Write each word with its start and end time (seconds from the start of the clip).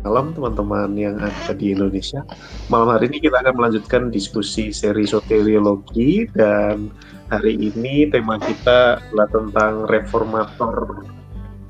malam 0.00 0.32
teman-teman 0.32 0.96
yang 0.96 1.16
ada 1.20 1.52
di 1.52 1.76
Indonesia. 1.76 2.24
Malam 2.72 2.96
hari 2.96 3.12
ini 3.12 3.18
kita 3.20 3.44
akan 3.44 3.54
melanjutkan 3.56 4.02
diskusi 4.08 4.72
seri 4.72 5.04
soteriologi 5.04 6.24
dan 6.32 6.88
hari 7.28 7.56
ini 7.60 8.08
tema 8.08 8.40
kita 8.40 9.00
adalah 9.00 9.28
tentang 9.28 9.72
reformator 9.86 11.04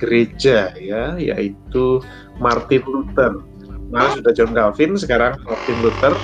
gereja 0.01 0.73
ya, 0.79 1.19
yaitu 1.19 2.01
Martin 2.41 2.83
Luther. 2.87 3.43
Nah, 3.91 4.15
sudah 4.15 4.33
John 4.33 4.55
Calvin, 4.55 4.95
sekarang 4.95 5.37
Martin 5.45 5.79
Luther. 5.83 6.15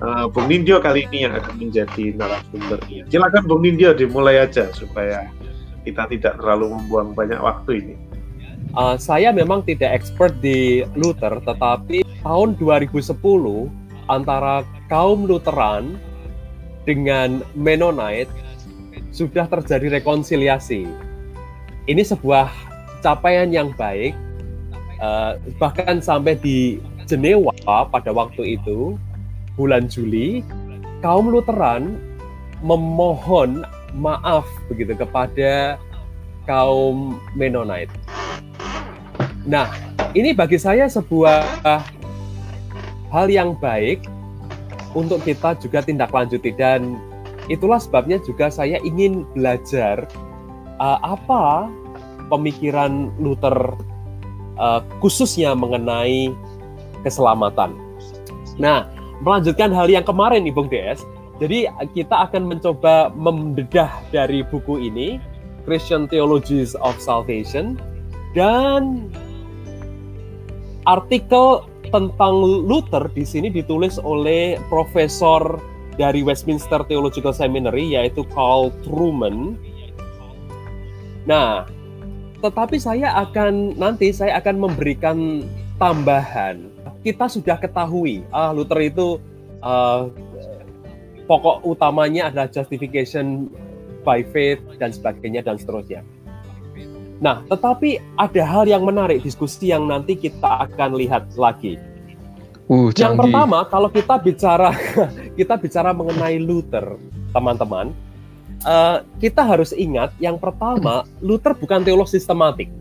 Uh, 0.00 0.24
Bung 0.32 0.48
Nindyo 0.48 0.80
kali 0.80 1.04
ini 1.12 1.28
yang 1.28 1.36
akan 1.36 1.60
menjadi 1.60 2.16
narasumbernya. 2.16 3.04
Silakan 3.12 3.44
Bung 3.44 3.60
Nindyo 3.60 3.92
dimulai 3.92 4.40
aja 4.40 4.72
supaya 4.72 5.28
kita 5.84 6.08
tidak 6.08 6.40
terlalu 6.40 6.72
membuang 6.72 7.12
banyak 7.12 7.36
waktu 7.36 7.84
ini. 7.84 7.94
Uh, 8.70 8.94
saya 8.94 9.34
memang 9.34 9.66
tidak 9.66 9.90
expert 9.90 10.30
di 10.38 10.86
Luther, 10.94 11.42
tetapi 11.42 12.06
tahun 12.22 12.54
2010 12.54 13.18
antara 14.06 14.62
kaum 14.86 15.26
Lutheran 15.26 15.98
dengan 16.86 17.42
Mennonite 17.58 18.30
sudah 19.10 19.50
terjadi 19.50 19.98
rekonsiliasi. 19.98 20.86
Ini 21.90 22.02
sebuah 22.06 22.46
capaian 23.02 23.50
yang 23.50 23.74
baik, 23.74 24.14
uh, 25.02 25.34
bahkan 25.58 25.98
sampai 25.98 26.38
di 26.38 26.78
Jenewa 27.10 27.50
pada 27.90 28.14
waktu 28.14 28.54
itu 28.54 28.94
bulan 29.58 29.90
Juli, 29.90 30.46
kaum 31.02 31.26
Lutheran 31.26 31.98
memohon 32.62 33.66
maaf 33.98 34.46
begitu 34.70 34.94
kepada 34.94 35.74
kaum 36.46 37.18
Mennonite 37.34 38.19
Nah, 39.50 39.66
ini 40.14 40.30
bagi 40.30 40.62
saya 40.62 40.86
sebuah 40.86 41.66
hal 43.10 43.26
yang 43.26 43.58
baik 43.58 44.06
untuk 44.94 45.26
kita 45.26 45.58
juga 45.58 45.82
tindak 45.82 46.14
lanjuti 46.14 46.54
dan 46.54 47.02
itulah 47.50 47.82
sebabnya 47.82 48.22
juga 48.22 48.46
saya 48.46 48.78
ingin 48.86 49.26
belajar 49.34 50.06
uh, 50.78 51.02
apa 51.02 51.66
pemikiran 52.30 53.10
Luther 53.18 53.74
uh, 54.54 54.86
khususnya 55.02 55.58
mengenai 55.58 56.30
keselamatan. 57.02 57.74
Nah, 58.54 58.86
melanjutkan 59.18 59.74
hal 59.74 59.90
yang 59.90 60.06
kemarin 60.06 60.46
Ibu 60.46 60.70
DS, 60.70 61.02
jadi 61.42 61.74
kita 61.90 62.30
akan 62.30 62.54
mencoba 62.54 63.10
membedah 63.18 63.90
dari 64.14 64.46
buku 64.46 64.78
ini 64.78 65.18
Christian 65.66 66.06
Theologies 66.06 66.78
of 66.78 66.94
Salvation 67.02 67.74
dan 68.30 69.10
artikel 70.90 71.62
tentang 71.90 72.34
Luther 72.42 73.06
di 73.14 73.22
sini 73.22 73.50
ditulis 73.50 73.98
oleh 74.02 74.58
profesor 74.66 75.58
dari 75.94 76.22
Westminster 76.22 76.82
Theological 76.86 77.34
Seminary 77.34 77.94
yaitu 77.94 78.26
Carl 78.30 78.74
Truman. 78.82 79.54
Nah, 81.26 81.66
tetapi 82.40 82.80
saya 82.80 83.14
akan 83.20 83.76
nanti 83.76 84.10
saya 84.10 84.38
akan 84.40 84.56
memberikan 84.70 85.44
tambahan. 85.76 86.72
Kita 87.00 87.28
sudah 87.32 87.56
ketahui, 87.56 88.24
ah 88.28 88.52
Luther 88.52 88.80
itu 88.84 89.16
uh, 89.64 90.12
pokok 91.24 91.64
utamanya 91.64 92.28
adalah 92.28 92.48
justification 92.48 93.48
by 94.04 94.24
faith 94.32 94.60
dan 94.76 94.92
sebagainya 94.92 95.44
dan 95.44 95.56
seterusnya. 95.56 96.04
Nah, 97.20 97.44
tetapi 97.52 98.00
ada 98.16 98.42
hal 98.48 98.64
yang 98.64 98.80
menarik 98.80 99.20
diskusi 99.20 99.68
yang 99.68 99.84
nanti 99.84 100.16
kita 100.16 100.64
akan 100.66 100.96
lihat 100.96 101.28
lagi. 101.36 101.76
Uh, 102.64 102.88
yang 102.96 103.20
pertama, 103.20 103.68
kalau 103.68 103.92
kita 103.92 104.16
bicara 104.16 104.72
kita 105.38 105.60
bicara 105.60 105.92
mengenai 105.92 106.40
Luther, 106.40 106.96
teman-teman, 107.36 107.92
uh, 108.64 109.04
kita 109.20 109.44
harus 109.44 109.76
ingat 109.76 110.16
yang 110.16 110.40
pertama, 110.40 111.04
Luther 111.20 111.52
bukan 111.52 111.84
teolog 111.84 112.08
sistematik. 112.08 112.72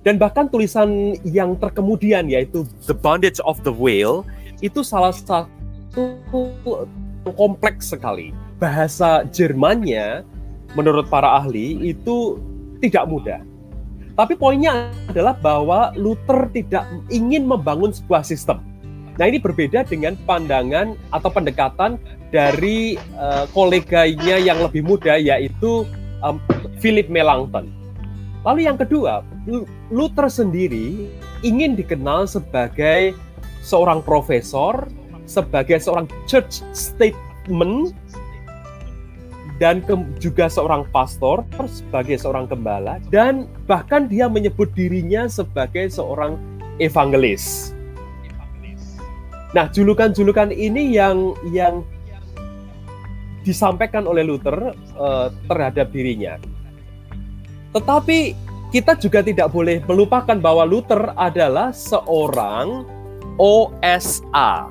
Dan 0.00 0.16
bahkan 0.16 0.48
tulisan 0.48 1.20
yang 1.28 1.60
terkemudian 1.60 2.24
yaitu 2.32 2.64
The 2.88 2.96
Bondage 2.96 3.36
of 3.44 3.60
the 3.60 3.74
Whale 3.74 4.24
itu 4.64 4.80
salah 4.80 5.12
satu 5.12 6.16
kompleks 7.36 7.92
sekali. 7.92 8.32
Bahasa 8.56 9.28
Jermannya 9.28 10.24
menurut 10.72 11.12
para 11.12 11.36
ahli 11.36 11.92
itu 11.92 12.40
tidak 12.80 13.04
mudah. 13.06 13.40
Tapi 14.18 14.36
poinnya 14.36 14.90
adalah 15.08 15.38
bahwa 15.38 15.94
Luther 15.96 16.50
tidak 16.52 16.84
ingin 17.08 17.46
membangun 17.46 17.94
sebuah 17.94 18.26
sistem. 18.26 18.60
Nah 19.16 19.28
ini 19.28 19.36
berbeda 19.40 19.84
dengan 19.84 20.16
pandangan 20.24 20.96
atau 21.12 21.30
pendekatan 21.32 22.00
dari 22.32 22.96
uh, 23.20 23.44
koleganya 23.52 24.40
yang 24.40 24.60
lebih 24.60 24.84
muda 24.84 25.20
yaitu 25.20 25.84
um, 26.24 26.40
Philip 26.80 27.08
Melanchthon. 27.12 27.68
Lalu 28.40 28.64
yang 28.64 28.80
kedua, 28.80 29.20
Luther 29.92 30.32
sendiri 30.32 31.12
ingin 31.44 31.76
dikenal 31.76 32.24
sebagai 32.24 33.12
seorang 33.60 34.00
profesor, 34.00 34.88
sebagai 35.28 35.76
seorang 35.76 36.08
church 36.24 36.64
statement 36.72 37.92
dan 39.60 39.84
ke, 39.84 39.92
juga 40.16 40.48
seorang 40.48 40.88
pastor 40.88 41.44
sebagai 41.68 42.16
seorang 42.16 42.48
gembala 42.48 42.96
dan 43.12 43.44
bahkan 43.68 44.08
dia 44.08 44.24
menyebut 44.26 44.72
dirinya 44.72 45.28
sebagai 45.28 45.92
seorang 45.92 46.40
evangelis. 46.80 47.76
Nah, 49.52 49.68
julukan-julukan 49.68 50.48
ini 50.56 50.96
yang 50.96 51.36
yang 51.52 51.84
disampaikan 53.44 54.08
oleh 54.08 54.24
Luther 54.24 54.72
uh, 54.96 55.28
terhadap 55.44 55.92
dirinya. 55.92 56.40
Tetapi 57.76 58.18
kita 58.70 58.96
juga 58.96 59.20
tidak 59.20 59.50
boleh 59.50 59.82
melupakan 59.84 60.38
bahwa 60.38 60.64
Luther 60.64 61.12
adalah 61.18 61.74
seorang 61.74 62.86
OSA 63.36 64.70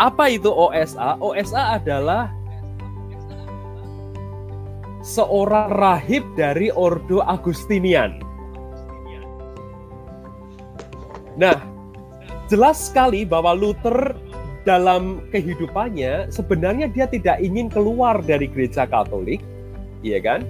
apa 0.00 0.32
itu 0.32 0.48
OSA? 0.48 1.20
OSA 1.20 1.76
adalah 1.76 2.32
seorang 5.04 5.68
rahib 5.76 6.24
dari 6.40 6.72
Ordo 6.72 7.20
Agustinian. 7.20 8.16
Nah, 11.36 11.56
jelas 12.48 12.88
sekali 12.88 13.28
bahwa 13.28 13.52
Luther 13.52 14.16
dalam 14.64 15.24
kehidupannya 15.32 16.28
sebenarnya 16.28 16.88
dia 16.88 17.08
tidak 17.08 17.40
ingin 17.40 17.68
keluar 17.72 18.20
dari 18.24 18.48
gereja 18.48 18.84
Katolik, 18.84 19.40
iya 20.04 20.20
kan? 20.20 20.44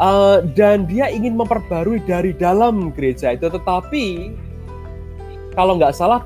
Uh, 0.00 0.40
dan 0.56 0.88
dia 0.88 1.12
ingin 1.12 1.36
memperbarui 1.36 2.00
dari 2.04 2.32
dalam 2.36 2.92
gereja 2.96 3.36
itu, 3.36 3.48
tetapi 3.48 4.34
kalau 5.52 5.76
nggak 5.76 5.92
salah 5.92 6.24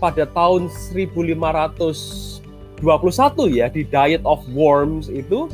pada 0.00 0.24
tahun 0.32 0.72
1521 0.92 2.40
ya 3.52 3.66
di 3.68 3.82
Diet 3.84 4.24
of 4.24 4.40
Worms 4.52 5.12
itu 5.12 5.48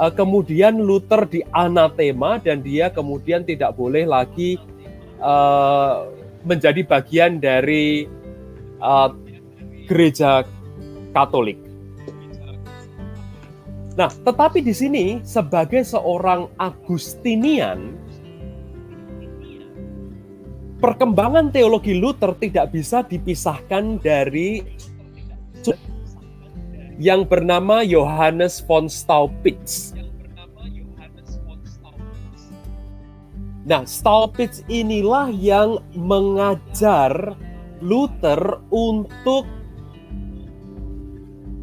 uh, 0.00 0.12
kemudian 0.12 0.80
Luther 0.80 1.28
di 1.28 1.44
anatema 1.52 2.40
dan 2.40 2.64
dia 2.64 2.88
kemudian 2.90 3.44
tidak 3.44 3.76
boleh 3.76 4.08
lagi 4.08 4.56
uh, 5.20 6.08
menjadi 6.44 6.84
bagian 6.84 7.40
dari 7.40 8.08
uh, 8.80 9.12
gereja 9.88 10.44
Katolik. 11.14 11.60
Nah, 13.94 14.10
tetapi 14.10 14.58
di 14.58 14.74
sini 14.74 15.22
sebagai 15.22 15.86
seorang 15.86 16.50
Agustinian 16.58 17.94
perkembangan 20.84 21.48
teologi 21.48 21.96
Luther 21.96 22.36
tidak 22.36 22.76
bisa 22.76 23.00
dipisahkan 23.00 24.04
dari 24.04 24.60
yang 27.00 27.24
bernama 27.24 27.80
Johannes 27.80 28.60
von 28.60 28.92
Staupitz. 28.92 29.96
Nah, 33.64 33.88
Staupitz 33.88 34.60
inilah 34.68 35.32
yang 35.32 35.80
mengajar 35.96 37.32
Luther 37.80 38.60
untuk 38.68 39.48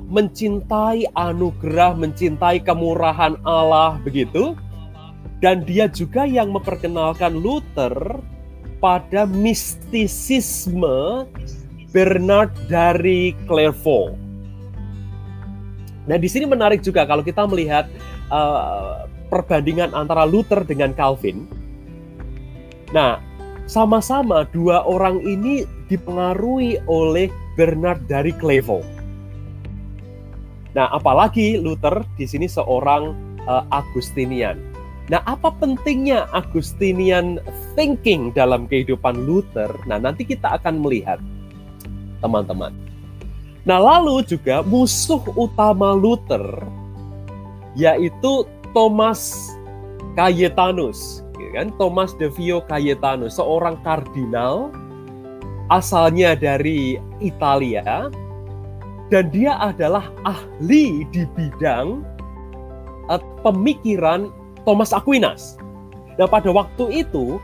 mencintai 0.09 1.13
anugerah, 1.13 1.93
mencintai 1.93 2.57
kemurahan 2.65 3.37
Allah 3.45 4.01
begitu. 4.01 4.57
Dan 5.45 5.61
dia 5.61 5.85
juga 5.85 6.25
yang 6.25 6.49
memperkenalkan 6.53 7.37
Luther 7.37 7.93
pada 8.81 9.29
mistisisme 9.29 11.29
Bernard 11.93 12.49
dari 12.65 13.37
Clairvaux. 13.45 14.17
Nah, 16.09 16.17
di 16.17 16.25
sini 16.25 16.49
menarik 16.49 16.81
juga 16.81 17.05
kalau 17.05 17.21
kita 17.21 17.45
melihat 17.45 17.85
uh, 18.33 19.05
perbandingan 19.29 19.93
antara 19.93 20.25
Luther 20.25 20.65
dengan 20.65 20.97
Calvin. 20.97 21.45
Nah, 22.89 23.21
sama-sama 23.69 24.49
dua 24.49 24.81
orang 24.83 25.21
ini 25.21 25.63
dipengaruhi 25.87 26.81
oleh 26.89 27.29
Bernard 27.53 28.01
dari 28.09 28.33
Clairvaux. 28.33 28.81
Nah, 30.73 30.89
apalagi 30.89 31.59
Luther 31.59 32.01
di 32.17 32.25
sini 32.25 32.49
seorang 32.49 33.13
uh, 33.45 33.63
Agustinian. 33.69 34.70
Nah, 35.09 35.23
apa 35.25 35.49
pentingnya 35.57 36.29
Agustinian 36.35 37.41
thinking 37.73 38.29
dalam 38.35 38.69
kehidupan 38.69 39.25
Luther? 39.25 39.71
Nah, 39.89 39.97
nanti 39.97 40.27
kita 40.27 40.61
akan 40.61 40.83
melihat, 40.83 41.17
teman-teman. 42.21 42.75
Nah, 43.65 43.77
lalu 43.81 44.25
juga 44.25 44.61
musuh 44.65 45.21
utama 45.37 45.93
Luther 45.93 46.43
yaitu 47.71 48.43
Thomas 48.75 49.51
Cayetanus, 50.19 51.23
gitu 51.39 51.51
kan? 51.55 51.71
Thomas 51.79 52.11
de 52.19 52.27
Vio 52.35 52.59
Cayetanus, 52.67 53.39
seorang 53.39 53.79
kardinal 53.79 54.75
asalnya 55.71 56.35
dari 56.35 56.99
Italia 57.23 58.11
dan 59.07 59.31
dia 59.31 59.55
adalah 59.59 60.11
ahli 60.27 61.07
di 61.11 61.23
bidang 61.35 62.03
uh, 63.07 63.23
pemikiran 63.43 64.27
Thomas 64.63 64.93
Aquinas. 64.93 65.57
Nah, 66.19 66.27
pada 66.29 66.51
waktu 66.53 67.05
itu 67.05 67.39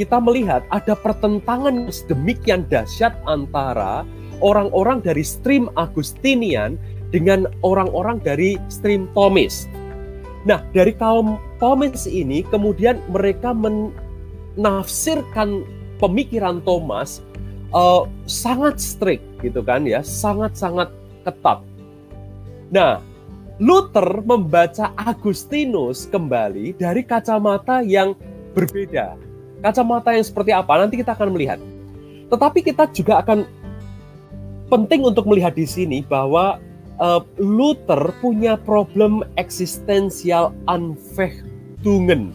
kita 0.00 0.16
melihat 0.22 0.62
ada 0.72 0.96
pertentangan 0.96 1.92
sedemikian 1.92 2.64
dahsyat 2.72 3.12
antara 3.28 4.08
orang-orang 4.40 5.04
dari 5.04 5.20
stream 5.20 5.68
Agustinian 5.76 6.80
dengan 7.12 7.44
orang-orang 7.60 8.16
dari 8.24 8.56
stream 8.72 9.04
Thomas. 9.12 9.68
Nah, 10.48 10.64
dari 10.74 10.90
kaum 10.96 11.36
Thomas 11.60 12.08
ini 12.08 12.40
kemudian 12.48 12.98
mereka 13.12 13.52
menafsirkan 13.54 15.62
pemikiran 16.02 16.58
Thomas 16.66 17.22
uh, 17.70 18.10
sangat 18.26 18.82
strict 18.82 19.22
gitu 19.44 19.62
kan 19.62 19.86
ya, 19.86 20.02
sangat-sangat 20.02 20.90
ketat. 21.22 21.62
Nah, 22.72 23.04
Luther 23.62 24.26
membaca 24.26 24.90
Agustinus 24.98 26.10
kembali 26.10 26.74
dari 26.74 27.06
kacamata 27.06 27.78
yang 27.78 28.18
berbeda. 28.58 29.14
Kacamata 29.62 30.10
yang 30.10 30.26
seperti 30.26 30.50
apa? 30.50 30.82
Nanti 30.82 30.98
kita 30.98 31.14
akan 31.14 31.30
melihat. 31.30 31.62
Tetapi 32.26 32.58
kita 32.58 32.90
juga 32.90 33.22
akan 33.22 33.46
penting 34.66 35.06
untuk 35.06 35.30
melihat 35.30 35.54
di 35.54 35.62
sini 35.62 36.02
bahwa 36.02 36.58
uh, 36.98 37.22
Luther 37.38 38.10
punya 38.18 38.58
problem 38.58 39.22
eksistensial 39.38 40.50
Anfechtungen, 40.66 42.34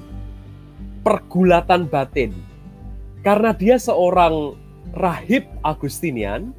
pergulatan 1.04 1.92
batin. 1.92 2.32
Karena 3.20 3.52
dia 3.52 3.76
seorang 3.76 4.56
rahib 4.96 5.44
Agustinian, 5.60 6.56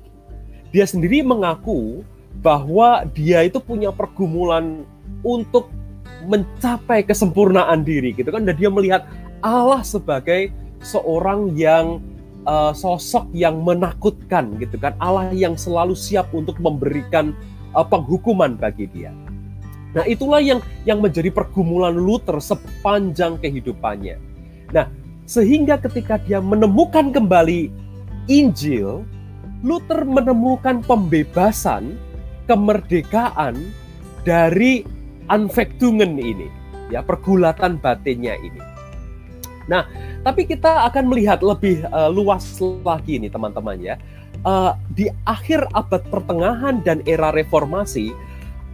dia 0.76 0.84
sendiri 0.84 1.24
mengaku 1.24 2.04
bahwa 2.38 3.02
dia 3.12 3.43
itu 3.46 3.58
punya 3.58 3.90
pergumulan 3.90 4.87
untuk 5.26 5.70
mencapai 6.26 7.06
kesempurnaan 7.06 7.82
diri 7.87 8.14
gitu 8.14 8.31
kan 8.31 8.46
dan 8.46 8.55
dia 8.58 8.70
melihat 8.70 9.06
Allah 9.43 9.82
sebagai 9.87 10.50
seorang 10.82 11.55
yang 11.55 12.02
uh, 12.46 12.75
sosok 12.75 13.31
yang 13.35 13.62
menakutkan 13.62 14.55
gitu 14.58 14.79
kan 14.79 14.94
Allah 14.99 15.31
yang 15.35 15.55
selalu 15.55 15.94
siap 15.94 16.31
untuk 16.35 16.58
memberikan 16.58 17.35
uh, 17.75 17.87
penghukuman 17.87 18.58
bagi 18.58 18.90
dia. 18.90 19.14
Nah, 19.96 20.05
itulah 20.05 20.38
yang 20.38 20.61
yang 20.85 21.00
menjadi 21.00 21.32
pergumulan 21.32 21.96
Luther 21.96 22.38
sepanjang 22.38 23.40
kehidupannya. 23.40 24.20
Nah, 24.70 24.87
sehingga 25.25 25.81
ketika 25.81 26.20
dia 26.20 26.44
menemukan 26.44 27.08
kembali 27.08 27.73
Injil, 28.29 29.02
Luther 29.64 30.05
menemukan 30.05 30.85
pembebasan 30.85 31.96
kemerdekaan 32.48 33.68
dari 34.24 34.82
Anfektungen 35.28 36.16
ini, 36.16 36.48
ya 36.88 37.04
pergulatan 37.04 37.76
batinnya 37.76 38.34
ini. 38.40 38.60
Nah, 39.68 39.84
tapi 40.24 40.48
kita 40.48 40.88
akan 40.88 41.12
melihat 41.12 41.44
lebih 41.44 41.84
uh, 41.92 42.08
luas 42.08 42.56
lagi 42.82 43.20
ini 43.20 43.28
teman-teman 43.28 43.76
ya. 43.76 44.00
Uh, 44.48 44.72
di 44.96 45.12
akhir 45.28 45.68
abad 45.76 46.00
pertengahan 46.08 46.80
dan 46.80 47.04
era 47.04 47.28
reformasi 47.28 48.16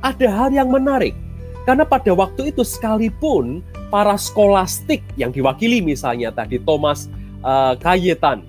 ada 0.06 0.28
hal 0.30 0.54
yang 0.54 0.70
menarik. 0.70 1.18
Karena 1.66 1.82
pada 1.82 2.12
waktu 2.12 2.54
itu 2.54 2.62
sekalipun 2.62 3.64
para 3.88 4.14
skolastik 4.14 5.00
yang 5.18 5.32
diwakili 5.32 5.80
misalnya 5.80 6.30
tadi 6.30 6.60
Thomas 6.60 7.08
uh, 7.40 7.74
Kayetan 7.80 8.44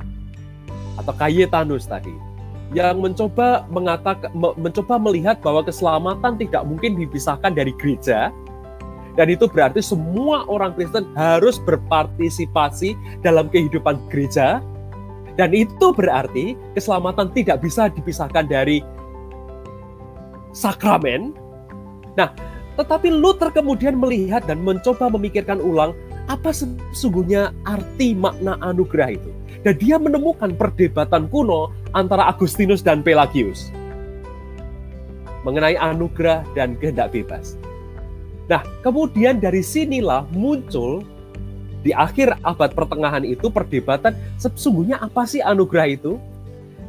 atau 1.00 1.14
Kayetanus 1.16 1.88
tadi 1.88 2.12
yang 2.74 2.98
mencoba 2.98 3.68
mengatakan 3.70 4.34
mencoba 4.58 4.98
melihat 4.98 5.38
bahwa 5.44 5.62
keselamatan 5.62 6.40
tidak 6.42 6.66
mungkin 6.66 6.98
dipisahkan 6.98 7.54
dari 7.54 7.76
gereja 7.78 8.34
dan 9.16 9.28
itu 9.32 9.48
berarti 9.48 9.80
semua 9.80 10.44
orang 10.50 10.76
Kristen 10.76 11.08
harus 11.16 11.62
berpartisipasi 11.64 12.98
dalam 13.22 13.48
kehidupan 13.48 14.02
gereja 14.12 14.60
dan 15.36 15.52
itu 15.52 15.92
berarti 15.92 16.56
keselamatan 16.76 17.32
tidak 17.36 17.60
bisa 17.64 17.92
dipisahkan 17.92 18.48
dari 18.48 18.80
sakramen. 20.56 21.36
Nah, 22.16 22.32
tetapi 22.80 23.12
Luther 23.12 23.52
kemudian 23.52 24.00
melihat 24.00 24.48
dan 24.48 24.64
mencoba 24.64 25.12
memikirkan 25.12 25.60
ulang 25.60 25.92
apa 26.26 26.50
sesungguhnya 26.50 27.54
arti 27.66 28.18
makna 28.18 28.58
anugerah 28.62 29.18
itu. 29.18 29.32
Dan 29.66 29.76
dia 29.82 29.98
menemukan 29.98 30.54
perdebatan 30.54 31.26
kuno 31.30 31.74
antara 31.98 32.30
Agustinus 32.30 32.86
dan 32.86 33.02
Pelagius 33.02 33.74
mengenai 35.46 35.78
anugerah 35.78 36.42
dan 36.58 36.74
kehendak 36.82 37.14
bebas. 37.14 37.54
Nah, 38.50 38.66
kemudian 38.82 39.38
dari 39.38 39.62
sinilah 39.62 40.26
muncul 40.34 41.06
di 41.86 41.94
akhir 41.94 42.34
abad 42.42 42.74
pertengahan 42.74 43.22
itu 43.22 43.50
perdebatan 43.54 44.18
sesungguhnya 44.42 44.98
apa 44.98 45.30
sih 45.30 45.46
anugerah 45.46 45.88
itu? 45.94 46.18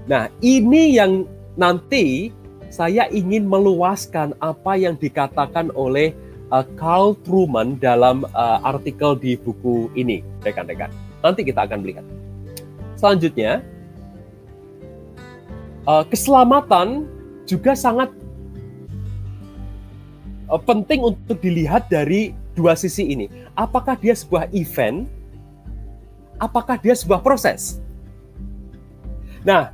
Nah, 0.09 0.33
ini 0.41 0.97
yang 0.97 1.29
nanti 1.61 2.33
saya 2.73 3.05
ingin 3.13 3.45
meluaskan 3.45 4.33
apa 4.41 4.77
yang 4.81 4.97
dikatakan 4.97 5.69
oleh 5.77 6.17
uh, 6.51 6.65
Carl 6.79 7.19
Truman 7.27 7.79
dalam 7.79 8.27
uh, 8.35 8.59
artikel 8.63 9.19
di 9.19 9.35
buku 9.39 9.91
ini, 9.99 10.23
rekan-rekan. 10.43 10.91
Nanti 11.23 11.43
kita 11.43 11.67
akan 11.67 11.83
melihat. 11.83 12.05
Selanjutnya, 12.97 13.61
uh, 15.87 16.05
keselamatan 16.07 17.07
juga 17.47 17.75
sangat 17.75 18.11
uh, 20.51 20.61
penting 20.61 21.03
untuk 21.03 21.39
dilihat 21.43 21.91
dari 21.91 22.35
dua 22.57 22.75
sisi 22.75 23.07
ini. 23.07 23.27
Apakah 23.53 23.99
dia 23.99 24.17
sebuah 24.17 24.51
event? 24.57 25.07
Apakah 26.37 26.77
dia 26.77 26.93
sebuah 26.93 27.25
proses? 27.25 27.81
Nah, 29.41 29.73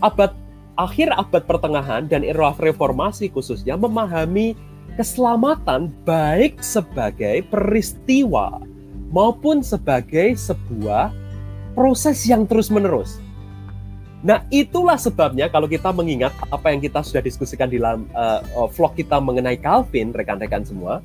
abad 0.00 0.32
akhir 0.78 1.10
abad 1.10 1.42
pertengahan 1.42 2.06
dan 2.06 2.22
era 2.22 2.54
reformasi 2.54 3.28
khususnya 3.28 3.74
memahami 3.74 4.54
keselamatan 4.98 5.94
baik 6.02 6.58
sebagai 6.58 7.46
peristiwa 7.46 8.58
maupun 9.14 9.62
sebagai 9.62 10.34
sebuah 10.34 11.14
proses 11.78 12.26
yang 12.26 12.42
terus-menerus. 12.42 13.22
Nah, 14.26 14.42
itulah 14.50 14.98
sebabnya 14.98 15.46
kalau 15.46 15.70
kita 15.70 15.94
mengingat 15.94 16.34
apa 16.50 16.74
yang 16.74 16.82
kita 16.82 17.06
sudah 17.06 17.22
diskusikan 17.22 17.70
di 17.70 17.78
dalam 17.78 18.10
uh, 18.18 18.66
vlog 18.74 18.98
kita 18.98 19.22
mengenai 19.22 19.54
Calvin, 19.62 20.10
rekan-rekan 20.10 20.66
semua, 20.66 20.98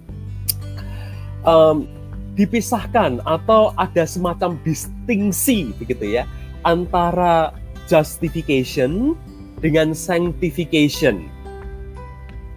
um, 1.46 1.86
dipisahkan 2.34 3.22
atau 3.30 3.70
ada 3.78 4.10
semacam 4.10 4.58
distingsi 4.66 5.70
begitu 5.78 6.18
ya 6.18 6.26
antara 6.66 7.54
justification 7.86 9.14
dengan 9.62 9.94
sanctification. 9.94 11.30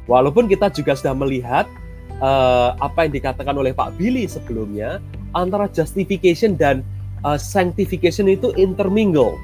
Walaupun 0.07 0.47
kita 0.47 0.71
juga 0.71 0.95
sudah 0.95 1.15
melihat 1.19 1.67
uh, 2.23 2.79
apa 2.79 3.07
yang 3.07 3.13
dikatakan 3.19 3.55
oleh 3.59 3.75
Pak 3.75 3.99
Billy 3.99 4.31
sebelumnya 4.31 5.03
antara 5.35 5.67
justification 5.69 6.55
dan 6.55 6.87
uh, 7.27 7.35
sanctification 7.35 8.31
itu 8.31 8.55
intermingle. 8.55 9.35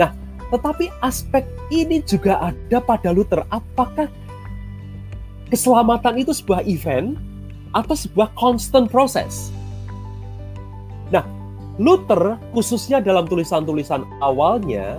Nah, 0.00 0.16
tetapi 0.48 0.88
aspek 1.04 1.44
ini 1.68 2.00
juga 2.02 2.40
ada 2.40 2.80
pada 2.80 3.12
Luther. 3.12 3.44
Apakah 3.52 4.08
keselamatan 5.52 6.24
itu 6.24 6.32
sebuah 6.32 6.64
event 6.64 7.20
atau 7.76 7.94
sebuah 7.94 8.32
constant 8.40 8.88
proses? 8.88 9.52
Nah, 11.12 11.22
Luther 11.76 12.40
khususnya 12.56 13.04
dalam 13.04 13.28
tulisan-tulisan 13.28 14.02
awalnya 14.24 14.98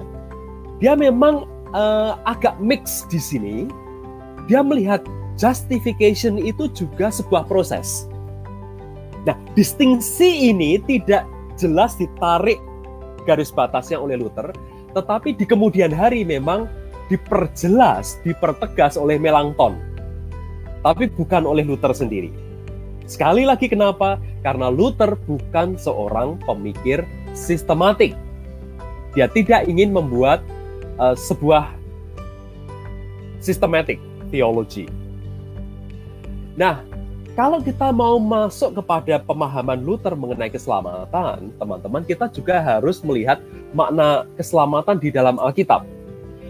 dia 0.77 0.93
memang 0.97 1.49
uh, 1.73 2.17
agak 2.29 2.57
mix 2.61 3.05
di 3.09 3.19
sini. 3.19 3.57
Dia 4.50 4.65
melihat 4.65 5.05
justification 5.38 6.38
itu 6.41 6.69
juga 6.74 7.10
sebuah 7.10 7.50
proses. 7.50 8.10
Nah, 9.25 9.38
distingsi 9.53 10.50
ini 10.50 10.81
tidak 10.81 11.25
jelas 11.57 11.93
ditarik 11.98 12.57
garis 13.29 13.53
batasnya 13.53 14.01
oleh 14.01 14.17
Luther, 14.17 14.50
tetapi 14.98 15.38
di 15.38 15.45
kemudian 15.45 15.93
hari 15.93 16.25
memang 16.25 16.65
diperjelas, 17.10 18.17
dipertegas 18.25 18.98
oleh 18.98 19.21
Melanchthon. 19.21 19.77
Tapi 20.81 21.05
bukan 21.13 21.45
oleh 21.45 21.62
Luther 21.62 21.93
sendiri. 21.93 22.33
Sekali 23.05 23.45
lagi 23.45 23.69
kenapa? 23.69 24.17
Karena 24.41 24.74
Luther 24.74 25.13
bukan 25.29 25.77
seorang 25.77 26.41
pemikir 26.41 27.05
sistematik. 27.38 28.17
Dia 29.13 29.27
tidak 29.29 29.67
ingin 29.67 29.93
membuat 29.93 30.41
uh, 30.98 31.13
sebuah 31.13 31.69
sistematik 33.43 34.00
teologi. 34.31 34.88
Nah, 36.55 36.81
kalau 37.31 37.63
kita 37.63 37.95
mau 37.95 38.19
masuk 38.19 38.75
kepada 38.83 39.15
pemahaman 39.23 39.79
Luther 39.79 40.15
mengenai 40.19 40.51
keselamatan, 40.51 41.55
teman-teman, 41.55 42.03
kita 42.03 42.27
juga 42.27 42.59
harus 42.59 43.00
melihat 43.07 43.39
makna 43.71 44.27
keselamatan 44.35 45.00
di 45.00 45.09
dalam 45.15 45.39
Alkitab. 45.39 45.88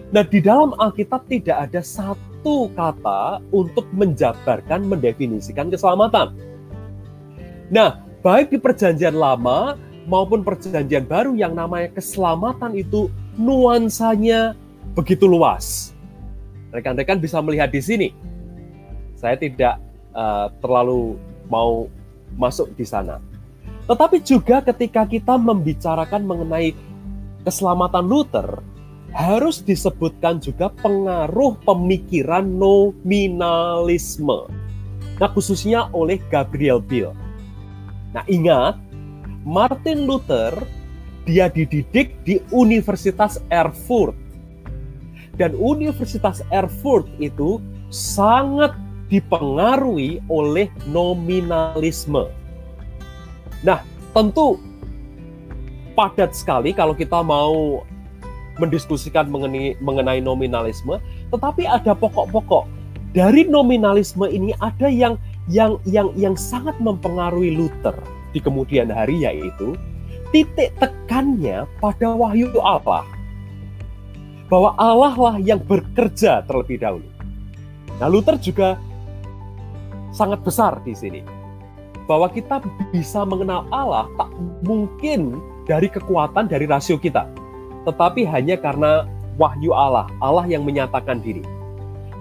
Nah, 0.09 0.25
di 0.25 0.41
dalam 0.41 0.73
Alkitab 0.81 1.29
tidak 1.29 1.69
ada 1.69 1.85
satu 1.85 2.73
kata 2.73 3.45
untuk 3.53 3.85
menjabarkan, 3.93 4.89
mendefinisikan 4.89 5.69
keselamatan. 5.69 6.33
Nah, 7.69 8.01
baik 8.25 8.49
di 8.51 8.57
Perjanjian 8.57 9.15
Lama 9.15 9.77
maupun 10.09 10.41
Perjanjian 10.41 11.05
Baru 11.05 11.37
yang 11.37 11.53
namanya 11.53 11.93
keselamatan 11.93 12.73
itu 12.73 13.07
nuansanya 13.37 14.57
begitu 14.97 15.29
luas. 15.29 15.90
Rekan-rekan 16.71 17.19
bisa 17.19 17.43
melihat 17.43 17.71
di 17.71 17.83
sini. 17.83 18.09
Saya 19.19 19.35
tidak 19.37 19.77
uh, 20.15 20.49
terlalu 20.63 21.19
mau 21.51 21.91
masuk 22.39 22.71
di 22.79 22.87
sana. 22.87 23.19
Tetapi 23.85 24.23
juga 24.23 24.63
ketika 24.63 25.03
kita 25.03 25.35
membicarakan 25.35 26.23
mengenai 26.23 26.71
keselamatan 27.43 28.07
Luther, 28.07 28.63
harus 29.11 29.59
disebutkan 29.59 30.39
juga 30.39 30.71
pengaruh 30.79 31.59
pemikiran 31.67 32.47
nominalisme. 32.47 34.47
Nah, 35.19 35.29
khususnya 35.35 35.91
oleh 35.91 36.23
Gabriel 36.31 36.79
Bill. 36.79 37.11
Nah, 38.15 38.23
ingat, 38.31 38.79
Martin 39.43 40.07
Luther 40.07 40.55
dia 41.27 41.51
dididik 41.51 42.17
di 42.25 42.41
Universitas 42.49 43.37
Erfurt. 43.51 44.17
Dan 45.41 45.57
Universitas 45.57 46.45
Erfurt 46.53 47.09
itu 47.17 47.57
sangat 47.89 48.77
dipengaruhi 49.09 50.21
oleh 50.29 50.69
nominalisme. 50.85 52.29
Nah, 53.65 53.81
tentu 54.13 54.61
padat 55.97 56.37
sekali 56.37 56.77
kalau 56.77 56.93
kita 56.93 57.25
mau 57.25 57.81
mendiskusikan 58.61 59.33
mengenai, 59.33 59.73
mengenai 59.81 60.21
nominalisme, 60.21 61.01
tetapi 61.33 61.65
ada 61.65 61.97
pokok-pokok. 61.97 62.69
Dari 63.17 63.49
nominalisme 63.49 64.29
ini 64.29 64.53
ada 64.61 64.87
yang 64.87 65.17
yang 65.49 65.81
yang 65.89 66.13
yang 66.13 66.37
sangat 66.37 66.77
mempengaruhi 66.77 67.57
Luther 67.57 67.97
di 68.31 68.39
kemudian 68.39 68.87
hari 68.87 69.25
yaitu 69.25 69.73
titik 70.29 70.71
tekannya 70.77 71.65
pada 71.81 72.13
wahyu 72.13 72.47
Allah. 72.61 73.03
Bahwa 74.51 74.75
Allah 74.75 75.15
lah 75.15 75.35
yang 75.39 75.63
bekerja 75.63 76.43
terlebih 76.43 76.83
dahulu. 76.83 77.07
Nah, 78.03 78.11
Luther 78.11 78.35
juga 78.35 78.75
sangat 80.11 80.43
besar 80.43 80.83
di 80.83 80.91
sini. 80.91 81.23
Bahwa 82.03 82.27
kita 82.27 82.59
bisa 82.91 83.23
mengenal 83.23 83.63
Allah 83.71 84.11
tak 84.19 84.27
mungkin 84.67 85.39
dari 85.63 85.87
kekuatan 85.87 86.51
dari 86.51 86.67
rasio 86.67 86.99
kita, 86.99 87.23
tetapi 87.87 88.27
hanya 88.27 88.59
karena 88.59 89.07
wahyu 89.39 89.71
Allah, 89.71 90.11
Allah 90.19 90.43
yang 90.49 90.67
menyatakan 90.67 91.23
diri. 91.23 91.45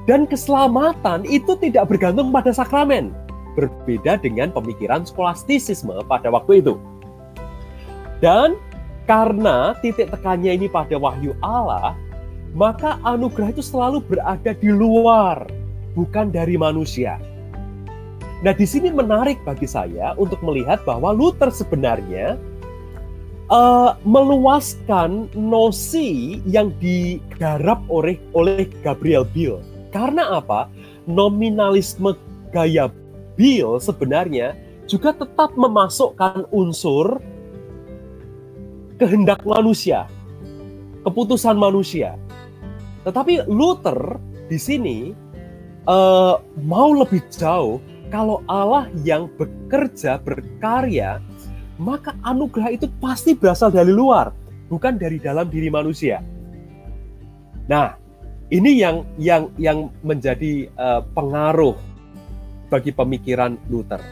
Dan 0.07 0.25
keselamatan 0.31 1.27
itu 1.27 1.59
tidak 1.59 1.91
bergantung 1.91 2.31
pada 2.31 2.55
sakramen, 2.55 3.11
berbeda 3.59 4.23
dengan 4.23 4.55
pemikiran 4.55 5.03
skolastisisme 5.03 5.93
pada 6.07 6.31
waktu 6.31 6.63
itu. 6.63 6.79
Dan 8.23 8.55
karena 9.09 9.75
titik 9.83 10.13
tekannya 10.13 10.55
ini 10.55 10.67
pada 10.71 10.95
wahyu 10.95 11.35
Allah, 11.43 11.97
maka 12.53 12.99
anugerah 13.07 13.55
itu 13.55 13.63
selalu 13.63 14.03
berada 14.03 14.53
di 14.55 14.71
luar, 14.71 15.47
bukan 15.95 16.31
dari 16.35 16.59
manusia. 16.59 17.19
Nah, 18.41 18.57
di 18.57 18.65
sini 18.65 18.89
menarik 18.89 19.37
bagi 19.45 19.69
saya 19.69 20.17
untuk 20.17 20.41
melihat 20.41 20.81
bahwa 20.89 21.13
Luther 21.13 21.53
sebenarnya 21.53 22.41
uh, 23.53 23.99
meluaskan 24.07 25.29
nosi 25.37 26.41
yang 26.49 26.73
digarap 26.81 27.85
oleh 27.93 28.17
oleh 28.33 28.65
Gabriel 28.81 29.29
Bill. 29.29 29.61
Karena 29.93 30.41
apa? 30.41 30.73
Nominalisme 31.05 32.17
gaya 32.55 32.89
Bill 33.37 33.77
sebenarnya 33.77 34.57
juga 34.89 35.15
tetap 35.15 35.55
memasukkan 35.55 36.49
unsur 36.51 37.21
kehendak 38.97 39.45
manusia, 39.45 40.09
keputusan 41.05 41.57
manusia. 41.57 42.17
Tetapi 43.05 43.49
Luther 43.49 44.21
di 44.51 44.59
sini 44.61 44.99
uh, 45.89 46.37
mau 46.61 46.91
lebih 46.93 47.25
jauh 47.33 47.81
kalau 48.11 48.43
Allah 48.51 48.91
yang 49.07 49.31
bekerja, 49.39 50.19
berkarya, 50.21 51.23
maka 51.79 52.19
anugerah 52.27 52.75
itu 52.75 52.91
pasti 52.99 53.33
berasal 53.39 53.71
dari 53.71 53.95
luar, 53.95 54.35
bukan 54.67 54.99
dari 54.99 55.23
dalam 55.23 55.47
diri 55.47 55.71
manusia. 55.71 56.21
Nah, 57.71 57.95
ini 58.51 58.83
yang 58.83 59.07
yang 59.15 59.55
yang 59.57 59.95
menjadi 60.03 60.67
uh, 60.75 61.07
pengaruh 61.15 61.79
bagi 62.67 62.91
pemikiran 62.91 63.55
Luther. 63.71 64.03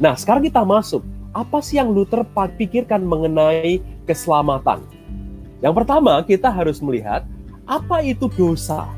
Nah, 0.00 0.16
sekarang 0.16 0.48
kita 0.48 0.64
masuk. 0.64 1.04
Apa 1.34 1.60
sih 1.60 1.76
yang 1.76 1.92
Luther 1.92 2.24
pikirkan 2.56 3.04
mengenai 3.04 3.82
keselamatan? 4.08 4.86
Yang 5.60 5.74
pertama, 5.82 6.22
kita 6.22 6.48
harus 6.48 6.78
melihat 6.78 7.26
apa 7.64 8.04
itu 8.04 8.28
dosa. 8.32 8.88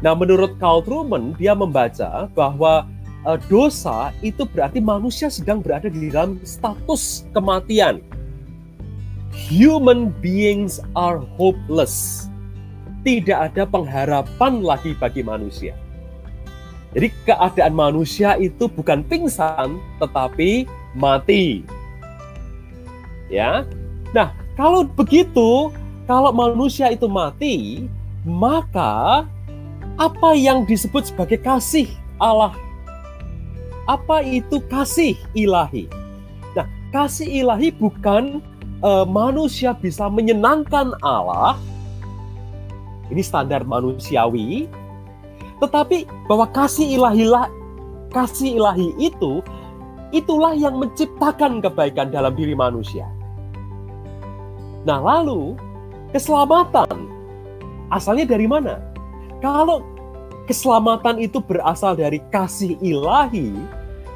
Nah, 0.00 0.16
menurut 0.16 0.56
Carl 0.56 0.80
Truman, 0.80 1.36
dia 1.36 1.52
membaca 1.52 2.28
bahwa 2.32 2.88
uh, 3.28 3.38
dosa 3.52 4.12
itu 4.24 4.48
berarti 4.48 4.80
manusia 4.80 5.28
sedang 5.28 5.60
berada 5.60 5.92
di 5.92 6.08
dalam 6.08 6.40
status 6.40 7.28
kematian. 7.36 8.00
Human 9.30 10.10
beings 10.24 10.80
are 10.96 11.20
hopeless. 11.36 12.26
Tidak 13.04 13.36
ada 13.52 13.64
pengharapan 13.64 14.60
lagi 14.60 14.92
bagi 14.96 15.24
manusia. 15.24 15.76
Jadi 16.90 17.14
keadaan 17.22 17.72
manusia 17.76 18.34
itu 18.34 18.66
bukan 18.66 19.06
pingsan 19.06 19.78
tetapi 20.02 20.66
mati. 20.98 21.62
Ya. 23.30 23.62
Nah, 24.10 24.34
kalau 24.58 24.82
begitu, 24.82 25.70
kalau 26.10 26.34
manusia 26.34 26.90
itu 26.90 27.06
mati, 27.06 27.86
maka 28.26 29.22
apa 29.94 30.34
yang 30.34 30.66
disebut 30.66 31.06
sebagai 31.06 31.38
kasih 31.38 31.86
Allah 32.18 32.50
apa 33.86 34.22
itu 34.22 34.58
kasih 34.70 35.18
ilahi? 35.34 35.90
Nah, 36.54 36.66
kasih 36.94 37.26
ilahi 37.26 37.74
bukan 37.74 38.38
uh, 38.82 39.02
manusia 39.02 39.74
bisa 39.74 40.06
menyenangkan 40.06 40.94
Allah. 41.02 41.58
Ini 43.10 43.22
standar 43.22 43.66
manusiawi. 43.66 44.70
Tetapi 45.58 46.06
bahwa 46.30 46.46
kasih 46.54 46.98
ilahilah 46.98 47.50
kasih 48.14 48.62
ilahi 48.62 48.94
itu 48.98 49.42
itulah 50.14 50.54
yang 50.54 50.78
menciptakan 50.78 51.58
kebaikan 51.58 52.10
dalam 52.14 52.34
diri 52.34 52.54
manusia. 52.54 53.06
Nah, 54.86 55.02
lalu 55.02 55.58
keselamatan 56.14 57.08
asalnya 57.90 58.26
dari 58.26 58.46
mana? 58.46 58.78
Kalau 59.40 59.82
keselamatan 60.46 61.22
itu 61.22 61.38
berasal 61.40 61.94
dari 61.94 62.18
kasih 62.34 62.74
ilahi, 62.82 63.54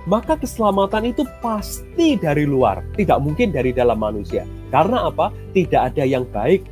maka 0.04 0.36
keselamatan 0.36 1.14
itu 1.14 1.24
pasti 1.40 2.18
dari 2.18 2.44
luar, 2.44 2.84
tidak 2.98 3.18
mungkin 3.24 3.54
dari 3.54 3.72
dalam 3.72 3.96
manusia. 4.02 4.44
Karena 4.68 5.08
apa? 5.08 5.32
Tidak 5.54 5.80
ada 5.80 6.04
yang 6.04 6.26
baik 6.28 6.66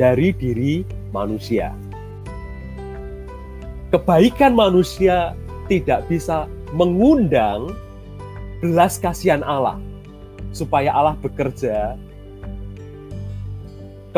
dari 0.00 0.32
diri 0.34 0.82
manusia. 1.12 1.74
Kebaikan 3.88 4.52
manusia 4.52 5.32
tidak 5.68 6.04
bisa 6.08 6.44
mengundang 6.76 7.72
belas 8.60 9.00
kasihan 9.00 9.40
Allah 9.44 9.80
supaya 10.52 10.92
Allah 10.92 11.16
bekerja 11.20 11.96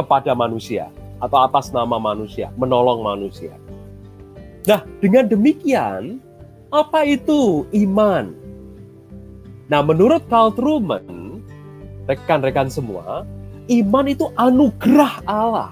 kepada 0.00 0.32
manusia 0.32 0.88
atau 1.20 1.44
atas 1.44 1.68
nama 1.70 2.00
manusia, 2.00 2.48
menolong 2.56 3.04
manusia. 3.04 3.52
Nah, 4.64 4.84
dengan 5.04 5.28
demikian 5.28 6.20
apa 6.72 7.04
itu 7.04 7.68
iman? 7.84 8.32
Nah, 9.68 9.80
menurut 9.84 10.24
Carl 10.26 10.50
Truman, 10.56 11.04
rekan-rekan 12.08 12.72
semua, 12.72 13.28
iman 13.70 14.06
itu 14.08 14.26
anugerah 14.34 15.22
Allah. 15.28 15.70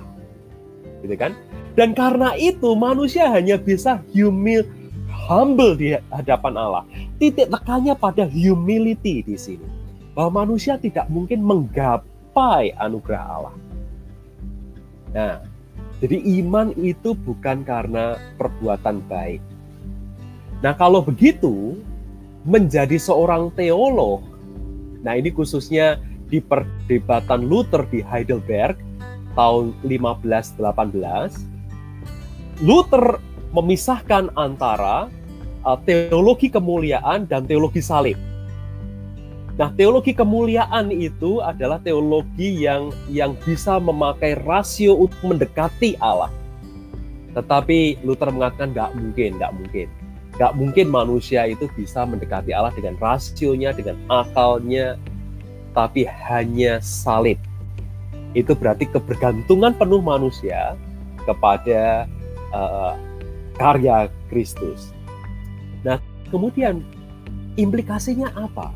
Gitu 1.02 1.16
kan? 1.18 1.32
Dan 1.75 1.94
karena 1.94 2.35
itu 2.35 2.75
manusia 2.75 3.30
hanya 3.30 3.58
bisa 3.58 4.02
humil 4.11 4.66
humble 5.06 5.75
di 5.76 5.94
hadapan 6.11 6.54
Allah. 6.56 6.85
Titik 7.18 7.50
tekannya 7.50 7.94
pada 7.94 8.26
humility 8.26 9.23
di 9.23 9.37
sini. 9.38 9.66
Bahwa 10.14 10.42
manusia 10.42 10.75
tidak 10.78 11.06
mungkin 11.06 11.42
menggapai 11.42 12.75
anugerah 12.75 13.23
Allah. 13.23 13.54
Nah, 15.12 15.40
jadi 15.98 16.20
iman 16.42 16.70
itu 16.78 17.14
bukan 17.14 17.66
karena 17.66 18.18
perbuatan 18.38 19.02
baik. 19.10 19.42
Nah, 20.62 20.74
kalau 20.74 21.02
begitu 21.02 21.78
menjadi 22.46 22.98
seorang 22.98 23.50
teolog. 23.54 24.22
Nah, 25.02 25.14
ini 25.18 25.30
khususnya 25.30 25.98
di 26.28 26.38
perdebatan 26.42 27.48
Luther 27.48 27.86
di 27.88 28.04
Heidelberg 28.04 28.76
tahun 29.38 29.72
1518 29.86 30.58
Luther 32.66 33.22
memisahkan 33.54 34.34
antara 34.34 35.06
uh, 35.62 35.78
teologi 35.86 36.50
kemuliaan 36.50 37.24
dan 37.30 37.46
teologi 37.46 37.78
salib. 37.78 38.18
Nah, 39.58 39.74
teologi 39.74 40.14
kemuliaan 40.14 40.94
itu 40.94 41.42
adalah 41.42 41.82
teologi 41.82 42.62
yang 42.62 42.94
yang 43.10 43.34
bisa 43.42 43.82
memakai 43.82 44.38
rasio 44.46 44.94
untuk 44.94 45.18
mendekati 45.26 45.98
Allah. 45.98 46.30
Tetapi 47.34 48.06
Luther 48.06 48.30
mengatakan 48.30 48.70
nggak 48.70 48.94
mungkin, 48.94 49.30
nggak 49.34 49.52
mungkin. 49.58 49.86
Nggak 50.38 50.52
mungkin 50.54 50.86
manusia 50.86 51.50
itu 51.50 51.66
bisa 51.74 52.06
mendekati 52.06 52.54
Allah 52.54 52.70
dengan 52.70 52.94
rasionya, 53.02 53.74
dengan 53.74 53.98
akalnya, 54.06 54.94
tapi 55.74 56.06
hanya 56.06 56.78
salib. 56.78 57.42
Itu 58.38 58.54
berarti 58.54 58.86
kebergantungan 58.86 59.74
penuh 59.74 59.98
manusia 59.98 60.78
kepada 61.26 62.06
uh, 62.54 62.94
karya 63.58 64.06
Kristus. 64.30 64.94
Nah, 65.82 65.98
kemudian 66.30 66.86
implikasinya 67.58 68.30
apa? 68.38 68.70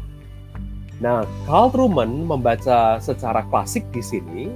Nah, 1.03 1.27
Carl 1.51 1.75
Truman 1.75 2.23
membaca 2.23 3.03
secara 3.03 3.43
klasik 3.51 3.83
di 3.91 3.99
sini 3.99 4.47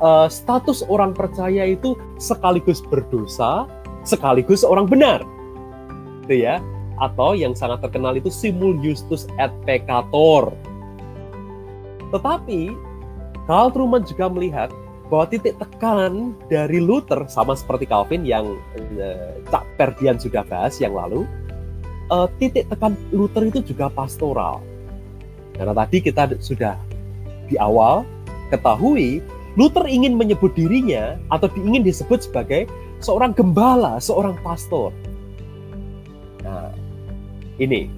uh, 0.00 0.26
status 0.26 0.80
orang 0.88 1.12
percaya 1.12 1.68
itu 1.68 1.92
sekaligus 2.16 2.80
berdosa, 2.80 3.68
sekaligus 4.02 4.64
orang 4.64 4.88
benar, 4.88 5.20
itu 6.24 6.48
ya. 6.48 6.58
Atau 7.00 7.36
yang 7.36 7.52
sangat 7.52 7.84
terkenal 7.84 8.16
itu 8.16 8.32
simul 8.32 8.80
justus 8.80 9.28
et 9.36 9.52
peccator. 9.68 10.56
Tetapi 12.12 12.72
Carl 13.44 13.68
Truman 13.72 14.04
juga 14.08 14.32
melihat 14.32 14.72
bahwa 15.12 15.28
titik 15.28 15.60
tekan 15.60 16.32
dari 16.48 16.80
Luther 16.80 17.28
sama 17.28 17.52
seperti 17.52 17.84
Calvin 17.84 18.24
yang 18.24 18.56
uh, 18.96 19.36
Cak 19.52 19.64
Perdian 19.76 20.16
sudah 20.16 20.40
bahas 20.48 20.80
yang 20.80 20.96
lalu, 20.96 21.28
uh, 22.08 22.24
titik 22.40 22.72
tekan 22.72 22.96
Luther 23.12 23.44
itu 23.44 23.60
juga 23.60 23.92
pastoral. 23.92 24.64
Karena 25.52 25.72
tadi 25.76 25.98
kita 26.00 26.32
sudah 26.40 26.74
di 27.46 27.56
awal 27.60 28.06
ketahui 28.48 29.20
Luther 29.52 29.84
ingin 29.84 30.16
menyebut 30.16 30.56
dirinya 30.56 31.20
atau 31.28 31.48
ingin 31.60 31.84
disebut 31.84 32.24
sebagai 32.24 32.64
seorang 33.04 33.36
gembala, 33.36 34.00
seorang 34.00 34.32
pastor. 34.40 34.96
Nah, 36.40 36.72
ini. 37.60 37.92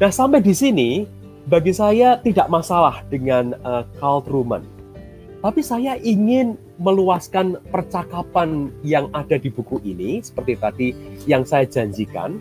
Nah, 0.00 0.08
sampai 0.08 0.40
di 0.40 0.56
sini 0.56 1.04
bagi 1.44 1.76
saya 1.76 2.16
tidak 2.24 2.48
masalah 2.48 3.04
dengan 3.12 3.52
uh, 3.60 3.84
Carl 4.00 4.24
Truman 4.24 4.64
tapi 5.42 5.58
saya 5.58 5.98
ingin 5.98 6.54
meluaskan 6.78 7.58
percakapan 7.74 8.70
yang 8.86 9.10
ada 9.10 9.34
di 9.34 9.50
buku 9.50 9.82
ini, 9.82 10.22
seperti 10.22 10.54
tadi 10.54 10.88
yang 11.26 11.42
saya 11.42 11.66
janjikan. 11.66 12.38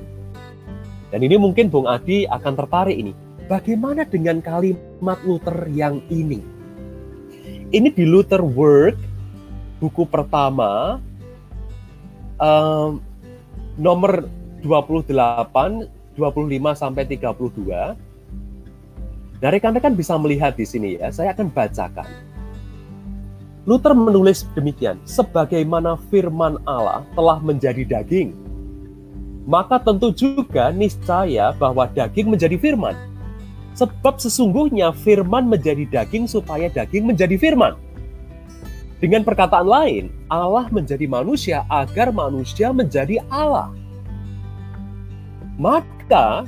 Dan 1.10 1.25
ini 1.25 1.36
mungkin 1.36 1.73
Bung 1.73 1.89
Adi 1.89 2.30
akan 2.30 2.54
tertarik 2.54 2.93
ini. 2.93 3.12
Bagaimana 3.51 4.07
dengan 4.07 4.39
kalimat 4.39 5.19
Luther 5.27 5.67
yang 5.75 5.99
ini? 6.07 6.39
Ini 7.75 7.91
di 7.91 8.07
Luther 8.07 8.39
Work, 8.39 8.95
buku 9.83 10.07
pertama, 10.07 11.03
um, 12.39 13.03
nomor 13.75 14.23
28, 14.63 15.83
25 16.15 16.79
sampai 16.79 17.03
32. 17.03 17.91
Nah, 19.43 19.49
rekan-rekan 19.51 19.99
bisa 19.99 20.15
melihat 20.15 20.55
di 20.55 20.63
sini 20.63 20.95
ya, 20.95 21.11
saya 21.11 21.35
akan 21.35 21.51
bacakan. 21.51 22.07
Luther 23.67 23.91
menulis 23.91 24.47
demikian, 24.55 24.95
sebagaimana 25.03 25.99
firman 26.07 26.55
Allah 26.63 27.03
telah 27.19 27.43
menjadi 27.43 27.83
daging, 27.83 28.31
maka 29.43 29.75
tentu 29.75 30.07
juga 30.15 30.71
niscaya 30.71 31.51
bahwa 31.51 31.83
daging 31.91 32.31
menjadi 32.31 32.55
firman. 32.55 33.11
Sebab 33.75 34.19
sesungguhnya 34.19 34.91
firman 34.91 35.47
menjadi 35.47 35.88
daging 35.88 36.27
supaya 36.27 36.67
daging 36.67 37.07
menjadi 37.07 37.36
firman. 37.39 37.75
Dengan 39.01 39.25
perkataan 39.25 39.65
lain, 39.65 40.13
Allah 40.29 40.69
menjadi 40.69 41.10
manusia 41.10 41.65
agar 41.71 42.13
manusia 42.13 42.69
menjadi 42.69 43.17
Allah. 43.34 43.73
Maka 45.57 46.45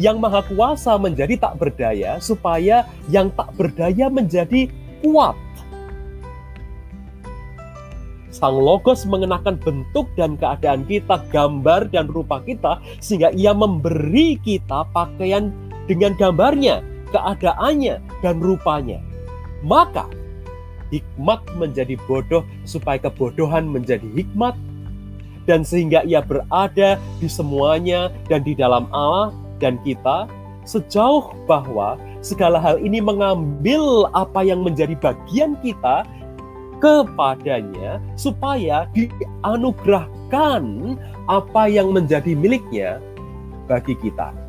yang 0.00 0.18
maha 0.18 0.42
kuasa 0.48 0.98
menjadi 0.98 1.38
tak 1.38 1.60
berdaya 1.60 2.18
supaya 2.18 2.88
yang 3.12 3.28
tak 3.34 3.52
berdaya 3.54 4.08
menjadi 4.08 4.70
kuat 5.04 5.36
Sang 8.32 8.56
Logos 8.56 9.04
mengenakan 9.04 9.60
bentuk 9.60 10.08
dan 10.16 10.40
keadaan 10.40 10.88
kita, 10.88 11.20
gambar 11.28 11.92
dan 11.92 12.08
rupa 12.08 12.40
kita, 12.40 12.80
sehingga 12.96 13.28
ia 13.36 13.52
memberi 13.52 14.40
kita 14.40 14.88
pakaian 14.90 15.52
dengan 15.90 16.14
gambarnya, 16.14 16.80
keadaannya, 17.10 17.98
dan 18.20 18.36
rupanya. 18.38 18.98
Maka, 19.62 20.06
hikmat 20.92 21.40
menjadi 21.56 21.96
bodoh 22.04 22.44
supaya 22.66 22.98
kebodohan 23.00 23.66
menjadi 23.70 24.06
hikmat, 24.12 24.54
dan 25.46 25.66
sehingga 25.66 26.06
ia 26.06 26.22
berada 26.22 26.98
di 27.18 27.26
semuanya 27.26 28.10
dan 28.30 28.46
di 28.46 28.54
dalam 28.54 28.86
Allah 28.94 29.34
dan 29.58 29.78
kita, 29.82 30.30
sejauh 30.62 31.34
bahwa 31.50 31.98
segala 32.22 32.62
hal 32.62 32.78
ini 32.78 33.02
mengambil 33.02 34.06
apa 34.14 34.46
yang 34.46 34.62
menjadi 34.62 34.94
bagian 34.94 35.58
kita 35.58 36.06
kepadanya 36.78 38.02
supaya 38.18 38.86
dianugerahkan 38.94 40.62
apa 41.30 41.62
yang 41.70 41.94
menjadi 41.94 42.34
miliknya 42.34 42.98
bagi 43.70 43.94
kita. 43.98 44.41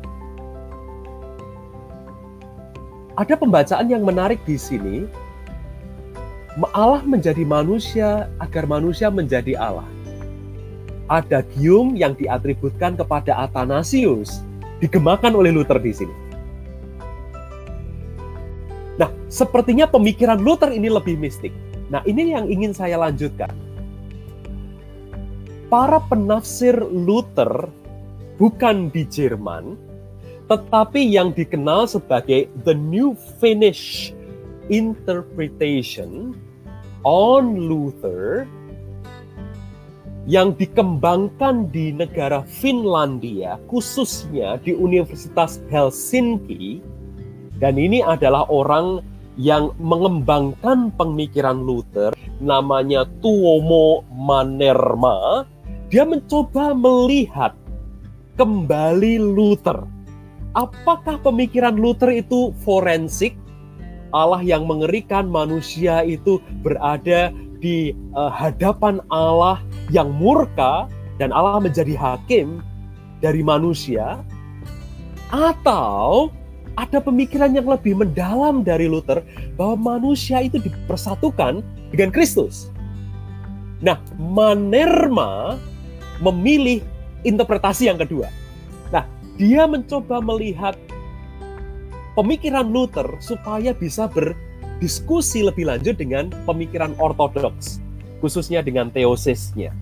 Ada 3.14 3.38
pembacaan 3.38 3.86
yang 3.86 4.02
menarik 4.02 4.42
di 4.42 4.58
sini. 4.58 5.06
Allah 6.74 7.02
menjadi 7.06 7.46
manusia 7.46 8.26
agar 8.42 8.66
manusia 8.66 9.06
menjadi 9.06 9.54
Allah. 9.54 9.86
Ada 11.06 11.46
gium 11.54 11.94
yang 11.94 12.18
diatributkan 12.18 12.98
kepada 12.98 13.46
Athanasius, 13.46 14.42
digemakan 14.82 15.34
oleh 15.38 15.54
Luther 15.54 15.78
di 15.78 15.94
sini. 15.94 16.14
Nah, 18.98 19.10
sepertinya 19.30 19.86
pemikiran 19.86 20.42
Luther 20.42 20.74
ini 20.74 20.90
lebih 20.90 21.14
mistik. 21.14 21.54
Nah, 21.94 22.02
ini 22.06 22.34
yang 22.34 22.50
ingin 22.50 22.74
saya 22.74 22.98
lanjutkan. 22.98 23.50
Para 25.70 26.02
penafsir 26.02 26.74
Luther 26.82 27.70
bukan 28.38 28.90
di 28.90 29.06
Jerman, 29.06 29.78
tetapi 30.48 31.00
yang 31.00 31.32
dikenal 31.32 31.88
sebagai 31.88 32.50
the 32.68 32.76
New 32.76 33.16
Finnish 33.40 34.12
Interpretation 34.68 36.36
on 37.04 37.68
Luther 37.68 38.48
yang 40.24 40.56
dikembangkan 40.56 41.68
di 41.68 41.92
negara 41.92 42.40
Finlandia, 42.48 43.60
khususnya 43.68 44.56
di 44.64 44.72
Universitas 44.72 45.60
Helsinki, 45.68 46.80
dan 47.60 47.76
ini 47.76 48.00
adalah 48.00 48.48
orang 48.48 49.04
yang 49.36 49.76
mengembangkan 49.76 50.94
pemikiran 50.96 51.60
Luther 51.60 52.16
namanya 52.40 53.04
Tuomo 53.20 54.06
Manerma. 54.16 55.44
Dia 55.92 56.08
mencoba 56.08 56.72
melihat 56.72 57.52
kembali 58.40 59.20
Luther 59.20 59.93
apakah 60.54 61.18
pemikiran 61.20 61.74
Luther 61.74 62.10
itu 62.14 62.54
forensik 62.62 63.34
Allah 64.14 64.40
yang 64.46 64.70
mengerikan 64.70 65.26
manusia 65.26 66.06
itu 66.06 66.38
berada 66.62 67.34
di 67.58 67.90
uh, 68.14 68.30
hadapan 68.30 69.02
Allah 69.10 69.58
yang 69.90 70.14
murka 70.14 70.86
dan 71.18 71.34
Allah 71.34 71.58
menjadi 71.58 71.98
hakim 71.98 72.62
dari 73.18 73.42
manusia 73.42 74.22
atau 75.34 76.30
ada 76.74 76.98
pemikiran 77.02 77.54
yang 77.54 77.66
lebih 77.66 77.98
mendalam 77.98 78.62
dari 78.62 78.86
Luther 78.86 79.22
bahwa 79.58 79.98
manusia 79.98 80.42
itu 80.42 80.62
dipersatukan 80.62 81.62
dengan 81.90 82.10
Kristus. 82.10 82.70
Nah, 83.82 83.98
Manerma 84.18 85.58
memilih 86.22 86.82
interpretasi 87.26 87.90
yang 87.90 87.98
kedua. 87.98 88.30
Dia 89.34 89.66
mencoba 89.66 90.22
melihat 90.22 90.78
pemikiran 92.14 92.70
Luther 92.70 93.18
supaya 93.18 93.74
bisa 93.74 94.06
berdiskusi 94.06 95.42
lebih 95.42 95.66
lanjut 95.66 95.98
dengan 95.98 96.30
pemikiran 96.46 96.94
ortodoks, 97.02 97.82
khususnya 98.22 98.62
dengan 98.62 98.94
teosisnya. 98.94 99.74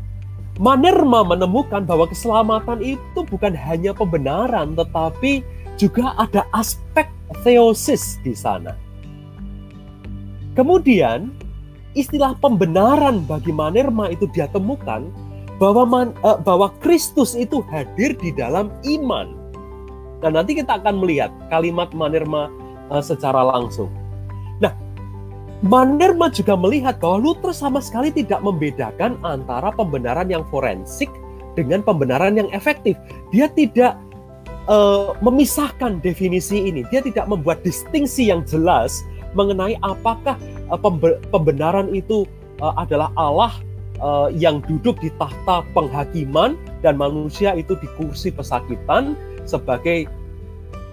Manerma 0.60 1.24
menemukan 1.24 1.84
bahwa 1.84 2.08
keselamatan 2.08 2.80
itu 2.84 3.20
bukan 3.24 3.56
hanya 3.56 3.96
pembenaran, 3.96 4.76
tetapi 4.76 5.40
juga 5.80 6.12
ada 6.20 6.44
aspek 6.52 7.08
theosis 7.40 8.20
di 8.20 8.36
sana. 8.36 8.76
Kemudian, 10.52 11.32
istilah 11.96 12.36
pembenaran 12.36 13.24
bagi 13.24 13.52
Manerma 13.52 14.12
itu 14.12 14.28
dia 14.36 14.44
temukan 14.52 15.08
bahwa 15.56 15.88
man, 15.88 16.08
uh, 16.20 16.36
bahwa 16.36 16.68
Kristus 16.84 17.32
itu 17.32 17.64
hadir 17.72 18.12
di 18.20 18.36
dalam 18.36 18.68
iman. 18.84 19.41
Nah, 20.22 20.30
nanti 20.30 20.54
kita 20.54 20.78
akan 20.78 21.02
melihat 21.02 21.34
kalimat 21.50 21.90
Manerma 21.90 22.46
uh, 22.88 23.02
secara 23.02 23.42
langsung. 23.42 23.90
Manerma 25.62 26.26
juga 26.26 26.58
melihat 26.58 26.98
bahwa 26.98 27.22
Luther 27.22 27.54
sama 27.54 27.78
sekali 27.78 28.10
tidak 28.10 28.42
membedakan 28.42 29.14
antara 29.22 29.70
pembenaran 29.70 30.26
yang 30.26 30.42
forensik 30.50 31.06
dengan 31.54 31.86
pembenaran 31.86 32.34
yang 32.34 32.50
efektif. 32.50 32.98
Dia 33.30 33.46
tidak 33.46 33.94
uh, 34.66 35.14
memisahkan 35.22 36.02
definisi 36.02 36.66
ini. 36.66 36.82
Dia 36.90 36.98
tidak 36.98 37.30
membuat 37.30 37.62
distingsi 37.62 38.26
yang 38.26 38.42
jelas 38.42 39.06
mengenai 39.38 39.78
apakah 39.86 40.34
uh, 40.66 40.74
pembe 40.74 41.22
pembenaran 41.30 41.94
itu 41.94 42.26
uh, 42.58 42.74
adalah 42.74 43.14
Allah 43.14 43.54
yang 44.34 44.58
duduk 44.66 44.98
di 44.98 45.14
tahta 45.14 45.62
penghakiman 45.78 46.58
dan 46.82 46.98
manusia 46.98 47.54
itu 47.54 47.78
di 47.78 47.86
kursi 47.94 48.34
pesakitan 48.34 49.14
sebagai 49.44 50.06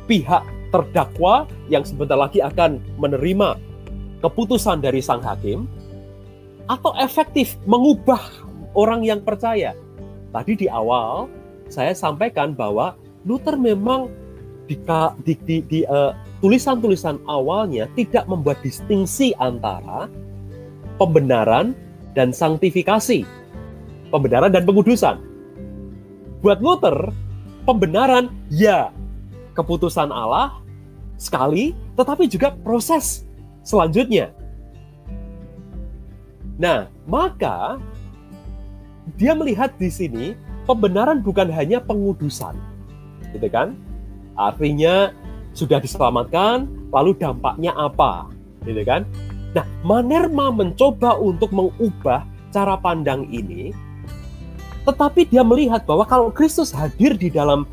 pihak 0.10 0.44
terdakwa 0.70 1.50
yang 1.70 1.86
sebentar 1.86 2.18
lagi 2.18 2.42
akan 2.42 2.82
menerima 2.98 3.58
keputusan 4.22 4.82
dari 4.82 5.02
sang 5.02 5.22
hakim 5.22 5.66
atau 6.70 6.94
efektif 7.02 7.58
mengubah 7.66 8.22
orang 8.78 9.02
yang 9.02 9.22
percaya. 9.26 9.74
Tadi 10.30 10.66
di 10.66 10.68
awal 10.70 11.26
saya 11.70 11.94
sampaikan 11.98 12.54
bahwa 12.54 12.98
Luther 13.26 13.58
memang 13.58 14.10
di, 14.70 14.78
di, 15.26 15.66
di, 15.66 15.80
uh, 15.90 16.14
tulisan-tulisan 16.46 17.18
awalnya 17.26 17.90
tidak 17.98 18.30
membuat 18.30 18.62
distingsi 18.62 19.34
antara 19.42 20.06
pembenaran 21.02 21.74
dan 22.14 22.30
sanktifikasi, 22.30 23.26
pembenaran 24.14 24.54
dan 24.54 24.64
pengudusan. 24.66 25.18
Buat 26.46 26.62
Luther, 26.62 27.12
pembenaran 27.70 28.34
ya 28.50 28.90
keputusan 29.54 30.10
Allah 30.10 30.58
sekali, 31.22 31.78
tetapi 31.94 32.26
juga 32.26 32.50
proses 32.66 33.30
selanjutnya. 33.62 34.34
Nah, 36.58 36.90
maka 37.06 37.78
dia 39.22 39.38
melihat 39.38 39.78
di 39.78 39.94
sini 39.94 40.26
pembenaran 40.66 41.22
bukan 41.22 41.54
hanya 41.54 41.78
pengudusan, 41.78 42.58
gitu 43.38 43.46
kan? 43.54 43.78
Artinya 44.34 45.14
sudah 45.54 45.78
diselamatkan, 45.78 46.66
lalu 46.90 47.14
dampaknya 47.22 47.78
apa, 47.78 48.34
gitu 48.66 48.82
kan? 48.82 49.06
Nah, 49.54 49.66
Manerma 49.86 50.50
mencoba 50.50 51.22
untuk 51.22 51.54
mengubah 51.54 52.26
cara 52.50 52.76
pandang 52.82 53.30
ini, 53.30 53.70
tetapi 54.90 55.30
dia 55.30 55.46
melihat 55.46 55.86
bahwa 55.86 56.02
kalau 56.10 56.34
Kristus 56.34 56.74
hadir 56.74 57.14
di 57.14 57.30
dalam 57.30 57.70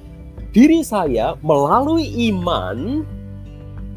diri 0.52 0.84
saya 0.84 1.32
melalui 1.40 2.04
iman, 2.28 3.08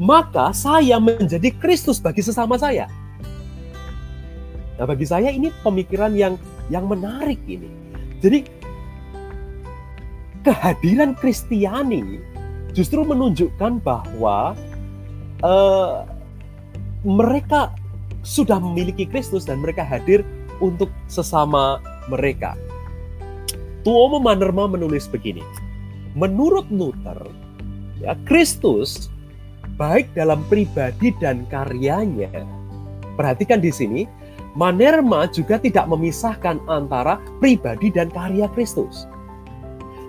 maka 0.00 0.56
saya 0.56 0.96
menjadi 0.96 1.52
Kristus 1.60 2.00
bagi 2.00 2.24
sesama 2.24 2.56
saya. 2.56 2.88
Nah, 4.80 4.88
bagi 4.88 5.04
saya 5.04 5.28
ini 5.28 5.52
pemikiran 5.60 6.16
yang 6.16 6.40
yang 6.72 6.88
menarik 6.88 7.36
ini. 7.44 7.68
Jadi 8.24 8.48
kehadiran 10.40 11.12
Kristiani 11.12 12.16
justru 12.72 13.04
menunjukkan 13.04 13.84
bahwa 13.84 14.56
uh, 15.44 16.08
mereka 17.04 17.76
sudah 18.24 18.56
memiliki 18.56 19.04
Kristus 19.04 19.44
dan 19.44 19.60
mereka 19.60 19.84
hadir 19.84 20.24
untuk 20.64 20.88
sesama 21.12 21.80
mereka. 22.08 22.56
Tuomo 23.82 24.20
Manerma 24.20 24.68
menulis 24.68 25.08
begini. 25.08 25.42
Menurut 26.18 26.66
Luther, 26.68 27.18
ya 28.02 28.18
Kristus 28.26 29.08
baik 29.80 30.12
dalam 30.12 30.44
pribadi 30.52 31.14
dan 31.22 31.48
karyanya. 31.48 32.28
Perhatikan 33.16 33.64
di 33.64 33.72
sini, 33.72 34.04
Manerma 34.58 35.30
juga 35.30 35.56
tidak 35.62 35.86
memisahkan 35.86 36.58
antara 36.66 37.22
pribadi 37.38 37.88
dan 37.88 38.10
karya 38.10 38.50
Kristus. 38.52 39.06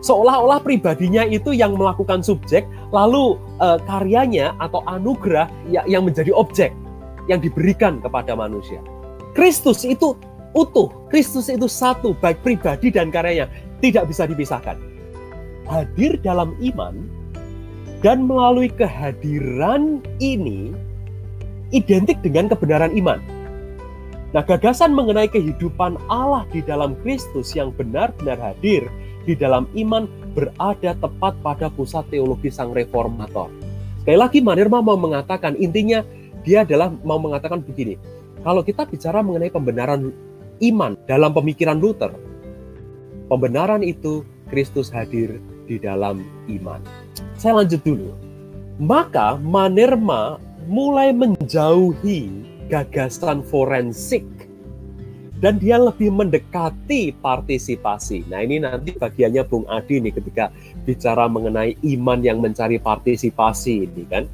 Seolah-olah 0.01 0.65
pribadinya 0.65 1.21
itu 1.29 1.53
yang 1.53 1.77
melakukan 1.77 2.25
subjek, 2.25 2.65
lalu 2.89 3.37
e, 3.61 3.77
karyanya 3.85 4.57
atau 4.57 4.81
anugerah 4.89 5.45
ya, 5.69 5.85
yang 5.85 6.09
menjadi 6.09 6.33
objek 6.33 6.73
yang 7.29 7.37
diberikan 7.37 8.01
kepada 8.01 8.33
manusia. 8.33 8.81
Kristus 9.37 9.85
itu 9.85 10.17
utuh, 10.53 10.91
Kristus 11.11 11.47
itu 11.47 11.67
satu, 11.67 12.15
baik 12.17 12.43
pribadi 12.43 12.91
dan 12.91 13.09
karyanya, 13.09 13.51
tidak 13.79 14.07
bisa 14.11 14.27
dipisahkan. 14.27 14.77
Hadir 15.67 16.19
dalam 16.19 16.55
iman 16.59 17.07
dan 18.01 18.25
melalui 18.25 18.67
kehadiran 18.73 20.01
ini 20.19 20.73
identik 21.71 22.19
dengan 22.19 22.51
kebenaran 22.51 22.91
iman. 22.97 23.21
Nah, 24.31 24.43
gagasan 24.43 24.95
mengenai 24.95 25.27
kehidupan 25.27 25.99
Allah 26.07 26.47
di 26.55 26.63
dalam 26.63 26.95
Kristus 27.03 27.51
yang 27.51 27.75
benar-benar 27.75 28.39
hadir 28.39 28.87
di 29.27 29.35
dalam 29.35 29.67
iman 29.75 30.07
berada 30.31 30.95
tepat 30.95 31.35
pada 31.43 31.67
pusat 31.67 32.07
teologi 32.07 32.47
sang 32.47 32.71
reformator. 32.71 33.51
Sekali 34.01 34.17
lagi 34.17 34.39
Manirma 34.39 34.79
mau 34.79 34.95
mengatakan 34.95 35.53
intinya 35.59 36.01
dia 36.41 36.63
adalah 36.65 36.89
mau 37.05 37.19
mengatakan 37.21 37.61
begini. 37.61 37.99
Kalau 38.41 38.65
kita 38.65 38.87
bicara 38.89 39.21
mengenai 39.21 39.53
pembenaran 39.53 40.09
iman 40.61 40.97
dalam 41.09 41.33
pemikiran 41.33 41.81
Luther, 41.81 42.13
pembenaran 43.27 43.81
itu 43.81 44.21
Kristus 44.53 44.91
hadir 44.93 45.41
di 45.65 45.81
dalam 45.81 46.21
iman. 46.51 46.83
Saya 47.39 47.63
lanjut 47.63 47.81
dulu. 47.81 48.11
Maka 48.81 49.37
Manerma 49.41 50.41
mulai 50.65 51.13
menjauhi 51.13 52.29
gagasan 52.71 53.43
forensik 53.45 54.25
dan 55.41 55.57
dia 55.57 55.81
lebih 55.81 56.13
mendekati 56.13 57.17
partisipasi. 57.17 58.29
Nah 58.29 58.45
ini 58.45 58.61
nanti 58.61 58.93
bagiannya 58.93 59.41
Bung 59.49 59.65
Adi 59.65 59.97
nih 59.97 60.13
ketika 60.13 60.53
bicara 60.85 61.25
mengenai 61.25 61.73
iman 61.97 62.21
yang 62.21 62.39
mencari 62.39 62.77
partisipasi 62.77 63.89
ini 63.89 64.03
kan. 64.05 64.29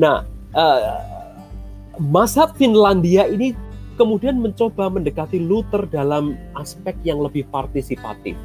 Nah, 0.00 0.24
uh, 0.56 0.80
mazhab 2.00 2.56
Finlandia 2.56 3.28
ini 3.28 3.52
kemudian 3.98 4.38
mencoba 4.38 4.86
mendekati 4.86 5.42
Luther 5.42 5.90
dalam 5.90 6.38
aspek 6.54 6.94
yang 7.02 7.18
lebih 7.18 7.42
partisipatif. 7.50 8.38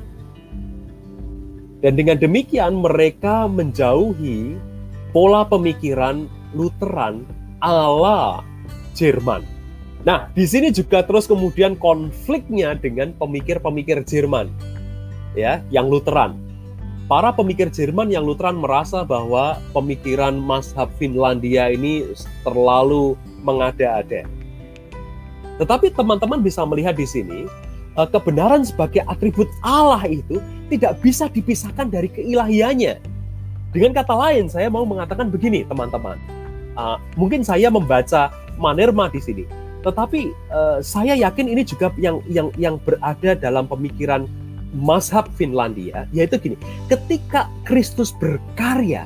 Dan 1.86 1.94
dengan 2.00 2.18
demikian 2.18 2.82
mereka 2.82 3.46
menjauhi 3.46 4.58
pola 5.14 5.46
pemikiran 5.46 6.26
Lutheran 6.58 7.28
ala 7.62 8.42
Jerman. 8.98 9.46
Nah, 10.04 10.28
di 10.36 10.44
sini 10.44 10.74
juga 10.74 11.06
terus 11.06 11.30
kemudian 11.30 11.80
konfliknya 11.80 12.76
dengan 12.76 13.16
pemikir-pemikir 13.16 14.04
Jerman 14.04 14.52
ya, 15.38 15.64
yang 15.72 15.88
Lutheran. 15.88 16.36
Para 17.08 17.36
pemikir 17.36 17.68
Jerman 17.68 18.12
yang 18.12 18.24
Lutheran 18.24 18.64
merasa 18.64 19.04
bahwa 19.04 19.60
pemikiran 19.76 20.40
mazhab 20.40 20.88
Finlandia 20.96 21.68
ini 21.72 22.16
terlalu 22.48 23.20
mengada-ada. 23.44 24.24
Tetapi 25.62 25.94
teman-teman 25.94 26.42
bisa 26.42 26.66
melihat 26.66 26.98
di 26.98 27.06
sini 27.06 27.46
Eh, 27.94 28.10
kebenaran 28.10 28.66
sebagai 28.66 29.06
atribut 29.06 29.46
Allah 29.62 30.02
itu 30.10 30.42
tidak 30.74 30.98
bisa 31.06 31.30
dipisahkan 31.30 31.94
dari 31.94 32.10
keilahiannya. 32.10 32.98
Dengan 33.70 34.02
kata 34.02 34.18
lain, 34.18 34.50
saya 34.50 34.66
mau 34.66 34.82
mengatakan 34.82 35.30
begini, 35.30 35.62
teman-teman. 35.66 36.18
Uh, 36.74 36.98
mungkin 37.14 37.46
saya 37.46 37.70
membaca 37.70 38.34
Manerma 38.58 39.06
di 39.06 39.22
sini, 39.22 39.46
tetapi 39.86 40.34
uh, 40.50 40.82
saya 40.82 41.14
yakin 41.14 41.46
ini 41.46 41.62
juga 41.62 41.94
yang 42.02 42.18
yang 42.26 42.50
yang 42.58 42.82
berada 42.82 43.38
dalam 43.38 43.70
pemikiran 43.70 44.26
mazhab 44.74 45.30
Finlandia, 45.38 46.10
yaitu 46.10 46.42
gini: 46.42 46.58
ketika 46.90 47.46
Kristus 47.62 48.10
berkarya, 48.18 49.06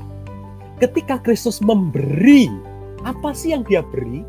ketika 0.79 1.19
Kristus 1.19 1.59
memberi, 1.59 2.47
apa 3.03 3.35
sih 3.35 3.51
yang 3.51 3.67
dia 3.67 3.83
beri? 3.83 4.23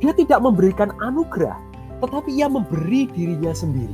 Dia 0.00 0.16
tidak 0.16 0.40
memberikan 0.40 0.96
anugerah, 0.98 1.60
tetapi 2.00 2.32
ia 2.32 2.48
memberi 2.48 3.04
dirinya 3.12 3.52
sendiri. 3.52 3.92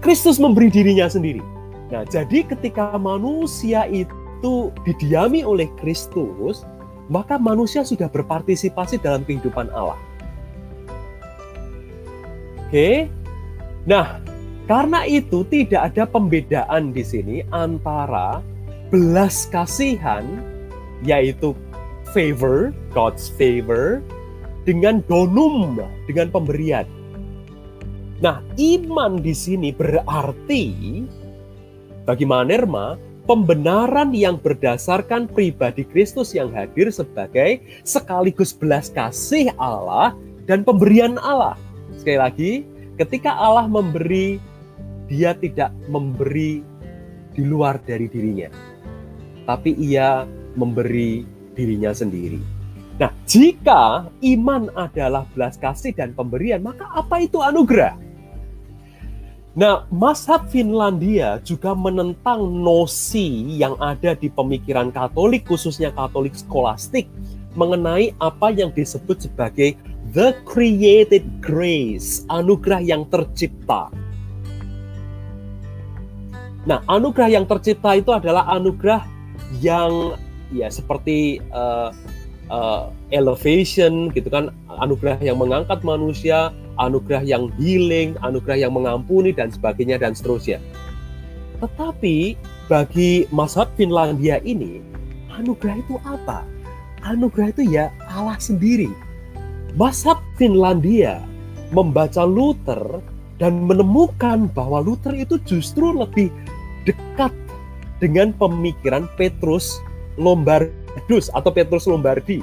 Kristus 0.00 0.40
memberi 0.40 0.72
dirinya 0.72 1.08
sendiri. 1.08 1.44
Nah, 1.92 2.02
jadi 2.08 2.42
ketika 2.48 2.96
manusia 2.96 3.84
itu 3.86 4.72
didiami 4.82 5.44
oleh 5.44 5.68
Kristus, 5.78 6.64
maka 7.06 7.38
manusia 7.38 7.86
sudah 7.86 8.10
berpartisipasi 8.10 8.98
dalam 8.98 9.22
kehidupan 9.22 9.70
Allah. 9.70 9.98
Oke. 12.66 13.06
Nah, 13.86 14.18
karena 14.66 15.06
itu 15.06 15.46
tidak 15.46 15.94
ada 15.94 16.04
pembedaan 16.10 16.90
di 16.90 17.06
sini 17.06 17.36
antara 17.54 18.42
belas 18.90 19.46
kasihan 19.46 20.26
yaitu 21.06 21.54
favor, 22.10 22.74
God's 22.90 23.30
favor 23.30 24.02
dengan 24.66 25.00
donum, 25.06 25.78
dengan 26.10 26.28
pemberian. 26.34 26.84
Nah, 28.18 28.42
iman 28.58 29.22
di 29.22 29.32
sini 29.32 29.70
berarti 29.70 30.64
bagi 32.02 32.26
Manerma 32.26 32.98
pembenaran 33.26 34.14
yang 34.14 34.38
berdasarkan 34.38 35.30
pribadi 35.30 35.86
Kristus 35.86 36.34
yang 36.34 36.50
hadir 36.54 36.90
sebagai 36.90 37.62
sekaligus 37.82 38.54
belas 38.54 38.90
kasih 38.90 39.54
Allah 39.58 40.14
dan 40.46 40.62
pemberian 40.62 41.18
Allah. 41.22 41.54
Sekali 41.98 42.18
lagi, 42.18 42.52
ketika 42.96 43.34
Allah 43.34 43.66
memberi, 43.66 44.38
dia 45.10 45.34
tidak 45.38 45.70
memberi 45.90 46.62
di 47.34 47.42
luar 47.44 47.78
dari 47.82 48.08
dirinya. 48.08 48.48
Tapi 49.46 49.76
ia 49.78 50.26
memberi 50.56 51.22
dirinya 51.54 51.92
sendiri. 51.92 52.55
Nah, 52.96 53.12
jika 53.28 54.08
iman 54.24 54.72
adalah 54.72 55.28
belas 55.36 55.60
kasih 55.60 55.92
dan 55.92 56.16
pemberian, 56.16 56.64
maka 56.64 56.88
apa 56.96 57.20
itu 57.20 57.44
anugerah? 57.44 57.92
Nah, 59.56 59.88
Mazhab 59.88 60.48
Finlandia 60.52 61.40
juga 61.40 61.72
menentang 61.72 62.44
nosi 62.44 63.56
yang 63.56 63.76
ada 63.80 64.12
di 64.12 64.28
pemikiran 64.28 64.92
Katolik, 64.92 65.48
khususnya 65.48 65.92
Katolik 65.92 66.36
skolastik, 66.36 67.08
mengenai 67.56 68.12
apa 68.20 68.52
yang 68.52 68.72
disebut 68.72 69.28
sebagai 69.28 69.76
the 70.12 70.36
created 70.44 71.24
grace, 71.40 72.24
anugerah 72.32 72.84
yang 72.84 73.08
tercipta. 73.08 73.92
Nah, 76.68 76.84
anugerah 76.88 77.28
yang 77.28 77.48
tercipta 77.48 77.96
itu 77.96 78.12
adalah 78.12 78.44
anugerah 78.52 79.04
yang 79.60 80.16
ya 80.52 80.68
seperti 80.68 81.40
uh, 81.52 81.92
uh, 82.52 82.92
elevation 83.14 84.10
gitu 84.12 84.28
kan, 84.28 84.52
anugerah 84.82 85.18
yang 85.22 85.38
mengangkat 85.40 85.80
manusia, 85.86 86.52
anugerah 86.76 87.22
yang 87.22 87.50
healing, 87.56 88.18
anugerah 88.22 88.68
yang 88.68 88.72
mengampuni 88.74 89.32
dan 89.32 89.48
sebagainya 89.48 90.00
dan 90.00 90.12
seterusnya. 90.12 90.62
Tetapi 91.62 92.36
bagi 92.68 93.24
mazhab 93.32 93.70
Finlandia 93.74 94.42
ini, 94.44 94.82
anugerah 95.32 95.76
itu 95.80 95.96
apa? 96.04 96.44
Anugerah 97.06 97.54
itu 97.54 97.62
ya 97.70 97.94
Allah 98.10 98.34
sendiri 98.42 98.90
Mazhab 99.76 100.24
Finlandia 100.40 101.20
membaca 101.68 102.24
Luther 102.24 103.04
dan 103.36 103.68
menemukan 103.68 104.48
bahwa 104.56 104.80
Luther 104.80 105.12
itu 105.12 105.36
justru 105.44 105.92
lebih 105.92 106.32
dekat 106.88 107.28
dengan 108.00 108.32
pemikiran 108.32 109.04
Petrus 109.20 109.84
Lombardus 110.96 111.28
atau 111.36 111.52
Petrus 111.52 111.84
Lombardi. 111.84 112.40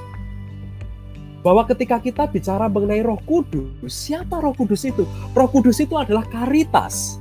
Bahwa 1.44 1.68
ketika 1.68 2.00
kita 2.00 2.24
bicara 2.30 2.72
mengenai 2.72 3.04
Roh 3.04 3.20
Kudus, 3.28 3.92
siapa 3.92 4.40
Roh 4.40 4.56
Kudus 4.56 4.88
itu? 4.88 5.04
Roh 5.36 5.50
Kudus 5.52 5.82
itu 5.84 5.98
adalah 6.00 6.24
karitas. 6.32 7.20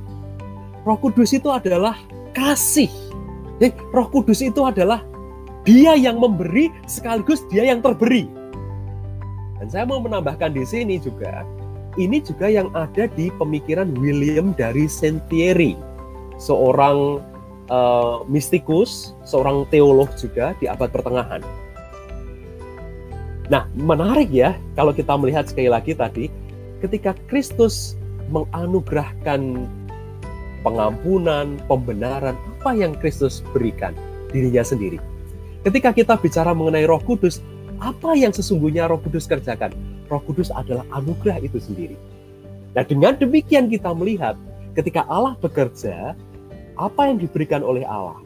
Roh 0.87 0.95
Kudus 0.95 1.35
itu 1.35 1.51
adalah 1.51 1.99
kasih. 2.31 2.87
Jadi, 3.59 3.75
Roh 3.91 4.07
Kudus 4.07 4.39
itu 4.39 4.63
adalah 4.63 5.03
dia 5.67 5.99
yang 5.99 6.23
memberi 6.23 6.71
sekaligus 6.87 7.43
dia 7.51 7.67
yang 7.67 7.83
terberi. 7.83 8.23
Dan 9.59 9.67
saya 9.67 9.83
mau 9.83 9.99
menambahkan 9.99 10.55
di 10.55 10.63
sini 10.63 11.03
juga, 11.03 11.43
ini 11.99 12.23
juga 12.23 12.47
yang 12.47 12.71
ada 12.71 13.11
di 13.11 13.27
pemikiran 13.35 13.91
William 13.99 14.55
dari 14.55 14.87
Sentieri, 14.87 15.75
seorang 16.39 17.19
uh, 17.69 18.23
mistikus, 18.27 19.13
seorang 19.27 19.67
teolog 19.69 20.09
juga 20.19 20.55
di 20.57 20.65
abad 20.67 20.89
pertengahan. 20.89 21.43
Nah, 23.51 23.67
menarik 23.75 24.31
ya 24.31 24.55
kalau 24.73 24.95
kita 24.95 25.13
melihat 25.19 25.45
sekali 25.45 25.67
lagi 25.67 25.93
tadi, 25.93 26.31
ketika 26.79 27.13
Kristus 27.27 27.99
menganugerahkan 28.31 29.67
pengampunan, 30.63 31.59
pembenaran, 31.67 32.33
apa 32.33 32.71
yang 32.71 32.95
Kristus 32.95 33.43
berikan 33.51 33.91
dirinya 34.31 34.63
sendiri. 34.63 34.97
Ketika 35.67 35.91
kita 35.91 36.15
bicara 36.17 36.55
mengenai 36.55 36.87
Roh 36.87 37.03
Kudus, 37.03 37.43
apa 37.83 38.15
yang 38.15 38.31
sesungguhnya 38.31 38.87
Roh 38.87 38.99
Kudus 39.03 39.27
kerjakan? 39.27 39.75
Roh 40.07 40.23
Kudus 40.23 40.49
adalah 40.55 40.87
anugerah 40.95 41.43
itu 41.43 41.59
sendiri. 41.59 41.99
Nah, 42.73 42.83
dengan 42.87 43.13
demikian 43.19 43.69
kita 43.69 43.91
melihat 43.93 44.39
ketika 44.73 45.05
Allah 45.05 45.37
bekerja, 45.37 46.17
apa 46.77 47.09
yang 47.09 47.21
diberikan 47.21 47.61
oleh 47.61 47.85
Allah? 47.85 48.17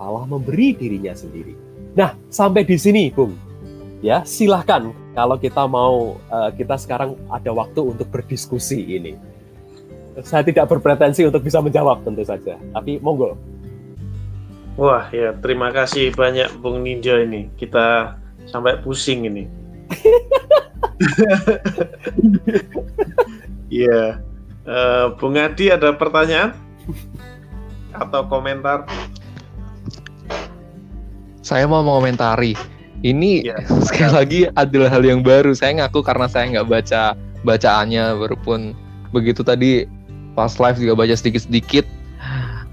Allah 0.00 0.24
memberi 0.26 0.74
dirinya 0.74 1.14
sendiri. 1.14 1.54
Nah, 1.94 2.16
sampai 2.32 2.64
di 2.64 2.76
sini, 2.80 3.12
Bung. 3.12 3.36
Ya, 4.02 4.26
silahkan 4.26 4.90
kalau 5.14 5.38
kita 5.38 5.62
mau 5.70 6.18
uh, 6.32 6.50
kita 6.50 6.74
sekarang 6.74 7.14
ada 7.30 7.54
waktu 7.54 7.78
untuk 7.94 8.10
berdiskusi 8.10 8.82
ini. 8.82 9.14
Saya 10.26 10.42
tidak 10.42 10.68
berpretensi 10.68 11.22
untuk 11.24 11.46
bisa 11.46 11.62
menjawab 11.62 12.02
tentu 12.02 12.26
saja, 12.26 12.58
tapi 12.74 12.98
monggo. 12.98 13.38
Wah, 14.74 15.06
ya 15.12 15.36
terima 15.38 15.70
kasih 15.70 16.16
banyak 16.16 16.50
Bung 16.58 16.82
Ninja 16.82 17.20
ini. 17.22 17.48
Kita 17.54 18.18
sampai 18.50 18.80
pusing 18.82 19.28
ini. 19.28 19.44
Iya. 23.70 24.18
uh, 24.66 25.14
Bung 25.14 25.38
Adi 25.38 25.70
ada 25.70 25.94
pertanyaan 25.94 26.56
atau 27.96 28.24
komentar? 28.26 28.88
Saya 31.42 31.66
mau 31.66 31.82
mengomentari. 31.82 32.54
Ini 33.02 33.32
ya. 33.42 33.58
sekali 33.88 34.12
lagi 34.14 34.40
adalah 34.54 34.88
hal 34.92 35.02
yang 35.02 35.20
baru. 35.20 35.52
Saya 35.52 35.82
ngaku 35.82 36.00
karena 36.06 36.30
saya 36.30 36.48
nggak 36.52 36.68
baca 36.70 37.02
bacaannya, 37.42 38.14
walaupun 38.14 38.72
begitu 39.10 39.42
tadi 39.42 39.84
pas 40.32 40.54
live 40.56 40.78
juga 40.80 40.94
baca 41.04 41.12
sedikit-sedikit 41.12 41.84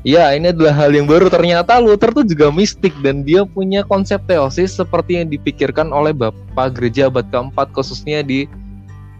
Ya, 0.07 0.31
ini 0.31 0.55
adalah 0.55 0.71
hal 0.71 0.95
yang 0.95 1.11
baru. 1.11 1.27
Ternyata 1.27 1.75
Luther 1.83 2.15
tuh 2.15 2.23
juga 2.23 2.47
mistik 2.47 2.95
dan 3.03 3.27
dia 3.27 3.43
punya 3.43 3.83
konsep 3.83 4.23
teosis 4.31 4.79
seperti 4.79 5.19
yang 5.19 5.27
dipikirkan 5.27 5.91
oleh 5.91 6.15
Bapak 6.15 6.79
Gereja 6.79 7.11
abad 7.11 7.27
keempat 7.27 7.75
khususnya 7.75 8.23
di 8.23 8.47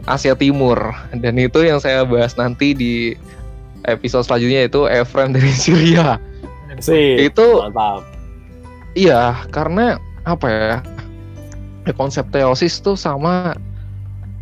Asia 0.07 0.39
Timur. 0.39 0.79
Dan 1.11 1.35
itu 1.35 1.67
yang 1.67 1.83
saya 1.83 2.07
bahas 2.07 2.31
nanti 2.39 2.71
di 2.71 3.19
episode 3.87 4.27
selanjutnya 4.27 4.67
itu 4.67 4.89
Ephraim 4.89 5.31
dari 5.31 5.51
Syria. 5.63 6.19
Si, 6.79 7.27
itu 7.27 7.47
mantap. 7.59 8.07
Iya, 8.95 9.45
karena 9.51 9.99
apa 10.25 10.47
ya? 10.47 10.75
Konsep 11.97 12.29
teosis 12.29 12.79
tuh 12.85 12.93
sama 12.93 13.57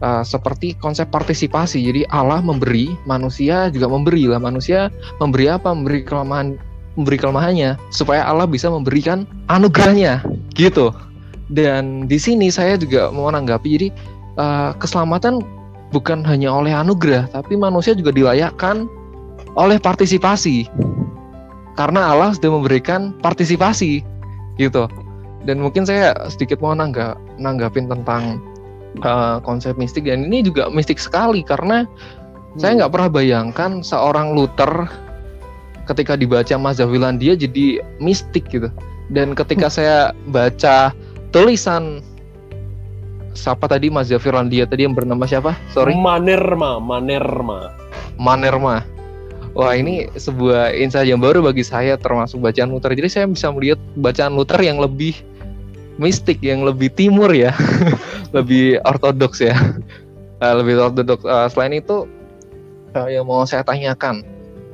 uh, 0.02 0.23
seperti 0.23 0.76
konsep 0.78 1.08
partisipasi. 1.10 1.82
Jadi 1.82 2.02
Allah 2.12 2.43
memberi, 2.43 2.93
manusia 3.08 3.71
juga 3.73 3.88
memberi 3.89 4.28
lah. 4.28 4.41
Manusia 4.41 4.91
memberi 5.17 5.47
apa? 5.50 5.71
Memberi 5.71 6.04
kelemahan, 6.04 6.60
memberi 7.00 7.17
kelemahannya 7.17 7.80
supaya 7.89 8.26
Allah 8.26 8.45
bisa 8.45 8.67
memberikan 8.67 9.23
anugerahnya, 9.47 10.21
gitu. 10.54 10.91
Dan 11.47 12.12
di 12.12 12.19
sini 12.19 12.52
saya 12.52 12.76
juga 12.76 13.10
mau 13.15 13.32
menanggapi. 13.32 13.69
Jadi 13.80 13.88
uh, 14.36 14.76
keselamatan 14.76 15.39
bukan 15.95 16.28
hanya 16.28 16.52
oleh 16.52 16.76
anugerah, 16.76 17.32
tapi 17.32 17.56
manusia 17.56 17.95
juga 17.95 18.12
dilayakkan 18.12 18.91
oleh 19.58 19.82
partisipasi. 19.82 20.70
Karena 21.74 22.13
Allah 22.13 22.34
sudah 22.34 22.58
memberikan 22.58 23.13
partisipasi, 23.22 24.02
gitu. 24.58 24.89
Dan 25.46 25.62
mungkin 25.62 25.86
saya 25.86 26.13
sedikit 26.30 26.58
mau 26.62 26.74
nanggap, 26.74 27.17
nanggapin 27.38 27.86
tentang 27.86 28.41
uh, 29.06 29.38
konsep 29.43 29.76
mistik 29.78 30.08
dan 30.08 30.26
ini 30.26 30.41
juga 30.46 30.72
mistik 30.72 30.98
sekali 30.98 31.43
karena 31.46 31.86
hmm. 31.86 32.58
saya 32.58 32.82
nggak 32.82 32.93
pernah 32.93 33.10
bayangkan 33.12 33.72
seorang 33.86 34.34
Luther 34.34 34.88
ketika 35.86 36.17
dibaca 36.17 36.56
mazhab 36.58 36.91
dia 37.20 37.34
jadi 37.38 37.84
mistik 38.02 38.48
gitu 38.50 38.72
dan 39.13 39.38
ketika 39.38 39.67
hmm. 39.70 39.76
saya 39.78 39.98
baca 40.32 40.96
tulisan 41.30 42.02
siapa 43.38 43.70
tadi 43.70 43.93
mazhab 43.93 44.24
dia 44.50 44.65
tadi 44.65 44.88
yang 44.88 44.98
bernama 44.98 45.30
siapa 45.30 45.54
sorry 45.70 45.93
Manerma 45.93 46.82
Manerma 46.82 47.70
Manerma 48.17 48.96
Wah 49.55 49.73
ini 49.73 50.10
sebuah 50.15 50.75
insight 50.75 51.07
yang 51.07 51.23
baru 51.23 51.39
bagi 51.39 51.63
saya 51.63 51.95
termasuk 51.95 52.41
bacaan 52.43 52.73
Luther. 52.73 52.93
Jadi 52.93 53.10
saya 53.10 53.25
bisa 53.29 53.47
melihat 53.49 53.79
bacaan 53.95 54.36
Luther 54.36 54.60
yang 54.62 54.77
lebih 54.81 55.17
mistik 55.97 56.39
yang 56.45 56.63
lebih 56.63 56.93
timur 56.93 57.33
ya, 57.33 57.51
lebih 58.38 58.79
ortodoks 58.86 59.41
ya, 59.41 59.57
uh, 60.41 60.53
lebih 60.62 60.77
ortodoks. 60.77 61.25
Uh, 61.25 61.49
selain 61.49 61.81
itu 61.81 62.05
uh, 62.93 63.10
yang 63.10 63.25
mau 63.25 63.43
saya 63.43 63.65
tanyakan, 63.65 64.21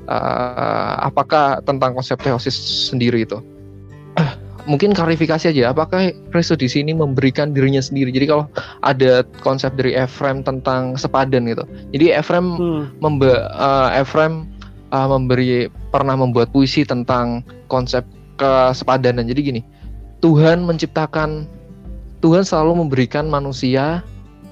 uh, 0.07 0.99
apakah 1.07 1.63
tentang 1.63 1.95
konsep 1.95 2.19
teosis 2.19 2.55
sendiri 2.91 3.23
itu? 3.23 3.39
Uh, 4.19 4.35
mungkin 4.69 4.91
klarifikasi 4.91 5.55
aja, 5.55 5.71
apakah 5.71 6.11
Kristus 6.35 6.59
di 6.59 6.69
sini 6.69 6.91
memberikan 6.91 7.55
dirinya 7.55 7.79
sendiri? 7.79 8.11
Jadi 8.11 8.27
kalau 8.27 8.45
ada 8.83 9.23
konsep 9.39 9.71
dari 9.79 9.95
Ephraim 9.95 10.43
tentang 10.43 10.99
sepadan 10.99 11.47
gitu, 11.47 11.63
jadi 11.95 12.19
Ephraim 12.19 12.47
hmm. 12.99 13.23
uh, 13.23 13.89
Ephraim 13.95 14.52
uh, 14.93 15.09
memberi 15.09 15.67
pernah 15.89 16.13
membuat 16.13 16.53
puisi 16.53 16.85
tentang 16.85 17.41
konsep 17.67 18.05
kesepadanan. 18.37 19.25
Jadi 19.25 19.41
gini, 19.41 19.61
Tuhan 20.21 20.63
menciptakan 20.63 21.49
Tuhan 22.21 22.45
selalu 22.47 22.87
memberikan 22.87 23.27
manusia 23.27 24.05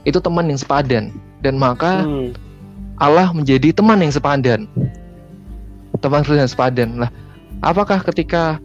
itu 0.04 0.18
teman 0.20 0.50
yang 0.50 0.60
sepadan 0.60 1.14
dan 1.40 1.56
maka 1.56 2.04
hmm. 2.04 2.36
Allah 3.00 3.32
menjadi 3.32 3.72
teman 3.72 4.02
yang 4.02 4.12
sepadan. 4.12 4.68
Teman 6.02 6.26
Kristus 6.26 6.42
yang 6.42 6.52
sepadan. 6.52 6.90
Lah, 7.06 7.12
apakah 7.62 8.02
ketika 8.02 8.58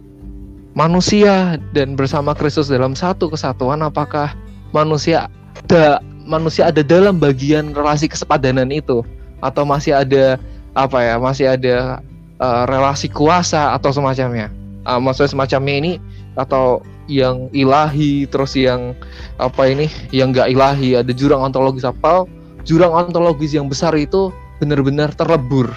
manusia 0.73 1.57
dan 1.73 1.97
bersama 1.97 2.33
Kristus 2.37 2.69
dalam 2.69 2.93
satu 2.93 3.29
kesatuan 3.33 3.81
apakah 3.81 4.33
manusia 4.73 5.25
ada 5.65 6.01
manusia 6.27 6.69
ada 6.69 6.85
dalam 6.85 7.17
bagian 7.17 7.73
relasi 7.73 8.05
kesepadanan 8.05 8.69
itu 8.69 9.01
atau 9.41 9.63
masih 9.65 9.97
ada 9.97 10.37
apa 10.77 11.01
ya 11.01 11.15
masih 11.17 11.57
ada 11.57 12.05
uh, 12.37 12.63
relasi 12.69 13.09
kuasa 13.09 13.73
atau 13.73 13.89
semacamnya 13.89 14.53
uh, 14.85 15.01
maksudnya 15.01 15.33
semacamnya 15.33 15.75
ini 15.81 15.93
atau 16.37 16.85
yang 17.09 17.49
ilahi 17.55 18.29
terus 18.29 18.53
yang 18.53 18.93
apa 19.41 19.65
ini 19.65 19.89
yang 20.13 20.29
gak 20.29 20.53
ilahi 20.53 21.01
ada 21.01 21.09
jurang 21.09 21.41
ontologis 21.41 21.87
apa 21.87 22.29
jurang 22.67 22.93
ontologis 22.93 23.55
yang 23.55 23.71
besar 23.71 23.95
itu 23.95 24.29
benar-benar 24.59 25.15
terlebur 25.15 25.71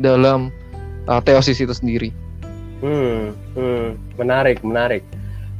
dalam 0.00 0.48
uh, 1.06 1.20
teosis 1.20 1.60
itu 1.60 1.74
sendiri. 1.76 2.10
Hmm, 2.80 3.36
hmm, 3.52 4.16
menarik, 4.16 4.64
menarik. 4.64 5.04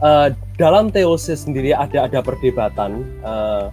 Uh, 0.00 0.32
dalam 0.56 0.88
teosis 0.88 1.44
sendiri 1.44 1.76
ada 1.76 2.08
ada 2.08 2.24
perdebatan, 2.24 3.04
uh, 3.20 3.68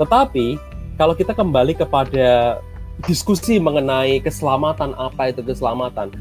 tetapi 0.00 0.56
kalau 0.96 1.12
kita 1.12 1.36
kembali 1.36 1.76
kepada 1.76 2.56
diskusi 3.04 3.60
mengenai 3.60 4.24
keselamatan 4.24 4.96
apa 4.96 5.28
itu 5.28 5.44
keselamatan, 5.44 6.16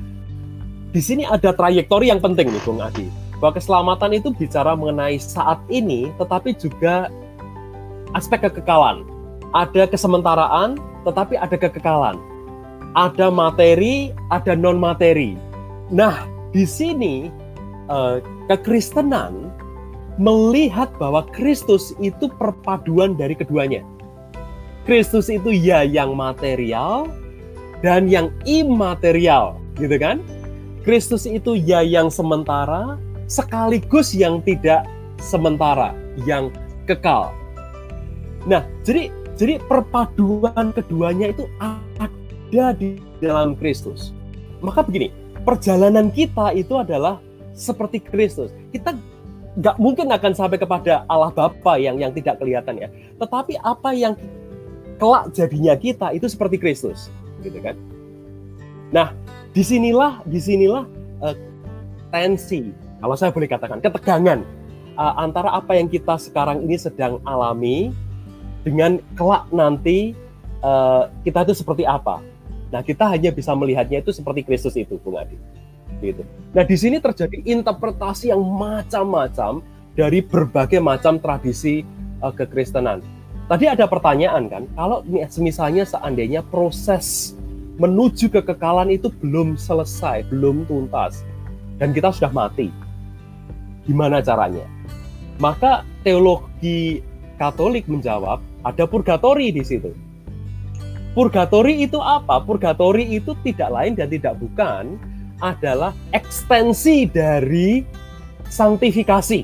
di 0.92 1.00
sini 1.00 1.24
ada 1.24 1.56
trayektori 1.56 2.12
yang 2.12 2.20
penting 2.20 2.52
nih, 2.52 2.64
Bung 2.68 2.84
Adi 2.84 3.26
bahwa 3.40 3.62
keselamatan 3.62 4.12
itu 4.16 4.32
bicara 4.32 4.74
mengenai 4.74 5.20
saat 5.20 5.60
ini, 5.68 6.12
tetapi 6.20 6.56
juga 6.56 7.12
aspek 8.16 8.48
kekekalan. 8.48 9.04
Ada 9.56 9.88
kesementaraan, 9.88 10.80
tetapi 11.08 11.40
ada 11.40 11.56
kekekalan. 11.56 12.18
Ada 12.96 13.28
materi, 13.28 14.16
ada 14.32 14.56
non 14.56 14.80
materi. 14.80 15.36
Nah, 15.92 16.24
di 16.56 16.64
sini 16.64 17.28
eh, 17.92 18.18
kekristenan 18.48 19.52
melihat 20.16 20.90
bahwa 20.96 21.28
Kristus 21.36 21.92
itu 22.00 22.32
perpaduan 22.40 23.20
dari 23.20 23.36
keduanya. 23.36 23.84
Kristus 24.86 25.34
itu 25.34 25.50
ya 25.50 25.82
yang 25.82 26.14
material 26.14 27.10
dan 27.82 28.06
yang 28.06 28.30
imaterial, 28.46 29.58
gitu 29.82 29.98
kan? 29.98 30.22
Kristus 30.86 31.26
itu 31.26 31.58
ya 31.58 31.82
yang 31.82 32.14
sementara 32.14 33.02
sekaligus 33.26 34.14
yang 34.14 34.46
tidak 34.46 34.86
sementara, 35.18 35.98
yang 36.30 36.54
kekal. 36.86 37.34
Nah, 38.46 38.62
jadi 38.86 39.10
jadi 39.34 39.58
perpaduan 39.66 40.70
keduanya 40.72 41.34
itu 41.34 41.50
ada 41.58 42.72
di 42.78 43.02
dalam 43.18 43.58
Kristus. 43.58 44.14
Maka 44.62 44.86
begini, 44.86 45.10
perjalanan 45.42 46.14
kita 46.14 46.54
itu 46.54 46.78
adalah 46.78 47.18
seperti 47.58 48.00
Kristus. 48.06 48.54
Kita 48.70 48.94
nggak 49.56 49.82
mungkin 49.82 50.14
akan 50.14 50.32
sampai 50.38 50.62
kepada 50.62 51.10
Allah 51.10 51.34
Bapa 51.34 51.82
yang 51.82 51.98
yang 51.98 52.14
tidak 52.14 52.38
kelihatan 52.38 52.80
ya. 52.80 52.88
Tetapi 53.18 53.58
apa 53.66 53.90
yang 53.98 54.14
kelak 54.98 55.32
jadinya 55.36 55.76
kita 55.76 56.16
itu 56.16 56.28
seperti 56.28 56.60
Kristus, 56.60 57.12
gitu 57.44 57.58
kan? 57.60 57.76
Nah, 58.94 59.12
di 59.52 59.64
sinilah 59.64 60.24
di 60.28 60.40
sinilah 60.40 60.84
uh, 61.24 61.36
tensi 62.12 62.72
kalau 63.00 63.16
saya 63.20 63.32
boleh 63.32 63.48
katakan 63.50 63.84
ketegangan 63.84 64.40
uh, 64.96 65.14
antara 65.20 65.52
apa 65.52 65.76
yang 65.76 65.92
kita 65.92 66.16
sekarang 66.20 66.64
ini 66.64 66.80
sedang 66.80 67.20
alami 67.28 67.92
dengan 68.64 68.98
kelak 69.14 69.46
nanti 69.54 70.18
uh, 70.66 71.12
kita 71.22 71.46
itu 71.46 71.54
seperti 71.62 71.84
apa. 71.86 72.24
Nah, 72.74 72.82
kita 72.82 73.08
hanya 73.08 73.30
bisa 73.30 73.54
melihatnya 73.54 74.02
itu 74.02 74.12
seperti 74.12 74.42
Kristus 74.42 74.74
itu, 74.76 74.98
Bung 75.00 75.16
Adi. 75.16 75.38
Gitu. 76.02 76.26
Nah, 76.52 76.66
di 76.66 76.76
sini 76.76 76.98
terjadi 77.00 77.40
interpretasi 77.46 78.34
yang 78.34 78.42
macam-macam 78.42 79.64
dari 79.96 80.20
berbagai 80.20 80.82
macam 80.84 81.22
tradisi 81.22 81.86
uh, 82.20 82.34
kekristenan. 82.34 83.00
Tadi 83.46 83.66
ada 83.70 83.86
pertanyaan 83.86 84.50
kan, 84.50 84.64
kalau 84.74 85.06
misalnya 85.38 85.86
seandainya 85.86 86.42
proses 86.50 87.38
menuju 87.78 88.34
kekekalan 88.34 88.90
itu 88.90 89.14
belum 89.22 89.54
selesai, 89.54 90.26
belum 90.34 90.66
tuntas, 90.66 91.22
dan 91.78 91.94
kita 91.94 92.10
sudah 92.10 92.34
mati, 92.34 92.74
Gimana 93.86 94.18
caranya? 94.18 94.66
Maka 95.38 95.86
teologi 96.02 97.06
Katolik 97.36 97.86
menjawab, 97.92 98.40
ada 98.64 98.84
purgatori 98.88 99.52
di 99.52 99.60
situ. 99.62 99.92
Purgatori 101.12 101.84
itu 101.84 102.00
apa? 102.00 102.40
Purgatori 102.42 103.12
itu 103.12 103.36
tidak 103.44 103.70
lain 103.76 103.94
dan 103.94 104.08
tidak 104.08 104.40
bukan 104.40 104.96
adalah 105.44 105.92
ekstensi 106.16 107.12
dari 107.12 107.84
sanktifikasi 108.48 109.44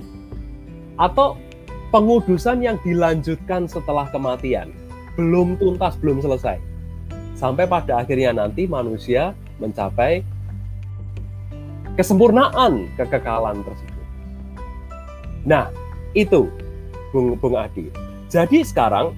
atau 0.96 1.36
pengudusan 1.92 2.64
yang 2.64 2.80
dilanjutkan 2.82 3.68
setelah 3.68 4.08
kematian. 4.10 4.72
Belum 5.20 5.60
tuntas, 5.60 6.00
belum 6.00 6.24
selesai. 6.24 6.58
Sampai 7.36 7.68
pada 7.68 8.00
akhirnya 8.00 8.32
nanti 8.32 8.66
manusia 8.66 9.36
mencapai 9.60 10.24
kesempurnaan 12.00 12.88
kekekalan 12.96 13.60
tersebut. 13.62 14.06
Nah, 15.44 15.68
itu 16.16 16.48
Bung 17.12 17.36
Bung 17.36 17.60
Adi. 17.60 17.92
Jadi 18.32 18.64
sekarang 18.64 19.12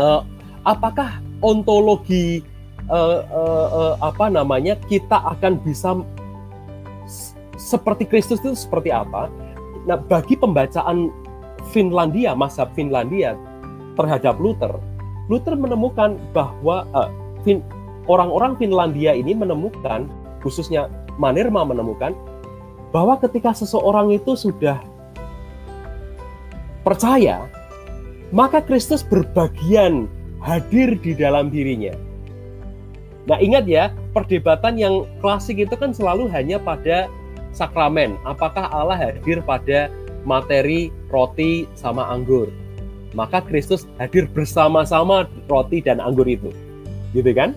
uh, 0.00 0.24
apakah 0.64 1.20
ontologi 1.44 2.40
uh, 2.88 3.20
uh, 3.28 3.68
uh, 3.68 3.94
apa 4.00 4.32
namanya 4.32 4.80
kita 4.88 5.20
akan 5.36 5.60
bisa 5.60 6.00
seperti 7.60 8.08
Kristus 8.08 8.40
itu 8.40 8.56
seperti 8.56 8.88
apa? 8.88 9.28
Nah, 9.84 10.00
bagi 10.00 10.36
pembacaan 10.36 11.12
Finlandia, 11.68 12.32
masa 12.32 12.64
Finlandia 12.72 13.36
terhadap 13.94 14.40
Luther, 14.40 14.80
Luther 15.30 15.54
menemukan 15.54 16.18
bahwa 16.34 16.82
uh, 16.90 17.06
fin, 17.46 17.62
orang-orang 18.10 18.58
Finlandia 18.58 19.14
ini 19.14 19.30
menemukan, 19.30 20.10
khususnya 20.42 20.90
Manerma 21.22 21.62
menemukan, 21.62 22.16
bahwa 22.90 23.14
ketika 23.22 23.54
seseorang 23.54 24.10
itu 24.10 24.34
sudah 24.34 24.82
percaya, 26.82 27.46
maka 28.34 28.58
Kristus 28.58 29.06
berbagian 29.06 30.10
hadir 30.42 30.98
di 30.98 31.14
dalam 31.14 31.52
dirinya. 31.54 31.94
Nah, 33.30 33.38
ingat 33.38 33.68
ya, 33.70 33.94
perdebatan 34.10 34.74
yang 34.74 35.06
klasik 35.22 35.62
itu 35.62 35.76
kan 35.78 35.94
selalu 35.94 36.26
hanya 36.34 36.58
pada 36.58 37.06
sakramen. 37.54 38.18
Apakah 38.26 38.66
Allah 38.74 38.98
hadir 38.98 39.38
pada 39.46 39.86
materi 40.26 40.92
roti 41.08 41.68
sama 41.76 42.06
anggur? 42.08 42.48
Maka 43.12 43.42
Kristus 43.42 43.90
hadir 43.98 44.30
bersama-sama 44.30 45.26
roti 45.50 45.82
dan 45.82 45.98
anggur 45.98 46.26
itu. 46.30 46.54
Gitu 47.10 47.30
kan? 47.34 47.56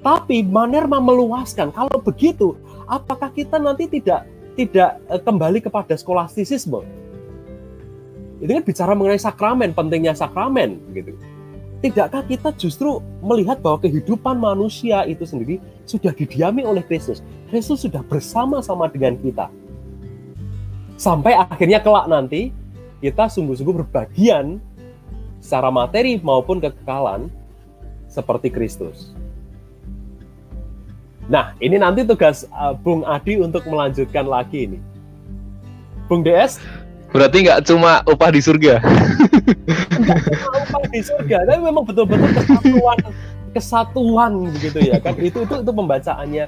Tapi 0.00 0.42
Manerma 0.42 0.98
meluaskan, 0.98 1.70
kalau 1.70 2.00
begitu, 2.00 2.56
apakah 2.88 3.30
kita 3.30 3.60
nanti 3.60 3.86
tidak 3.86 4.26
tidak 4.58 4.98
eh, 5.12 5.20
kembali 5.20 5.62
kepada 5.62 5.94
skolastisisme? 5.94 6.82
itu 8.40 8.50
kan 8.50 8.64
bicara 8.64 8.92
mengenai 8.96 9.20
sakramen, 9.20 9.70
pentingnya 9.76 10.16
sakramen 10.16 10.80
gitu. 10.96 11.12
Tidakkah 11.80 12.24
kita 12.28 12.52
justru 12.60 13.00
melihat 13.24 13.60
bahwa 13.64 13.80
kehidupan 13.80 14.36
manusia 14.36 15.04
itu 15.08 15.24
sendiri 15.24 15.56
sudah 15.88 16.12
didiami 16.12 16.64
oleh 16.64 16.84
Kristus? 16.84 17.24
Kristus 17.48 17.88
sudah 17.88 18.04
bersama-sama 18.04 18.88
dengan 18.88 19.16
kita. 19.16 19.48
Sampai 21.00 21.32
akhirnya 21.32 21.80
kelak 21.80 22.12
nanti 22.12 22.52
kita 23.00 23.32
sungguh-sungguh 23.32 23.88
berbagian 23.88 24.60
secara 25.40 25.72
materi 25.72 26.20
maupun 26.20 26.60
kekekalan 26.60 27.32
seperti 28.04 28.52
Kristus. 28.52 29.16
Nah, 31.24 31.56
ini 31.56 31.80
nanti 31.80 32.04
tugas 32.04 32.44
uh, 32.52 32.76
Bung 32.76 33.00
Adi 33.08 33.40
untuk 33.40 33.64
melanjutkan 33.64 34.28
lagi 34.28 34.68
ini. 34.68 34.78
Bung 36.04 36.20
DS, 36.20 36.60
Berarti 37.10 37.48
nggak 37.48 37.66
cuma 37.66 38.04
upah 38.06 38.30
di 38.30 38.38
surga. 38.44 38.78
upah 40.68 40.84
di 40.92 41.00
surga, 41.00 41.42
tapi 41.48 41.60
memang 41.64 41.82
betul-betul 41.82 42.28
kesatuan 42.28 42.98
kesatuan 43.50 44.32
begitu 44.52 44.78
ya 44.84 45.00
kan. 45.02 45.18
Itu 45.18 45.42
itu 45.42 45.54
itu 45.58 45.72
pembacaannya 45.74 46.44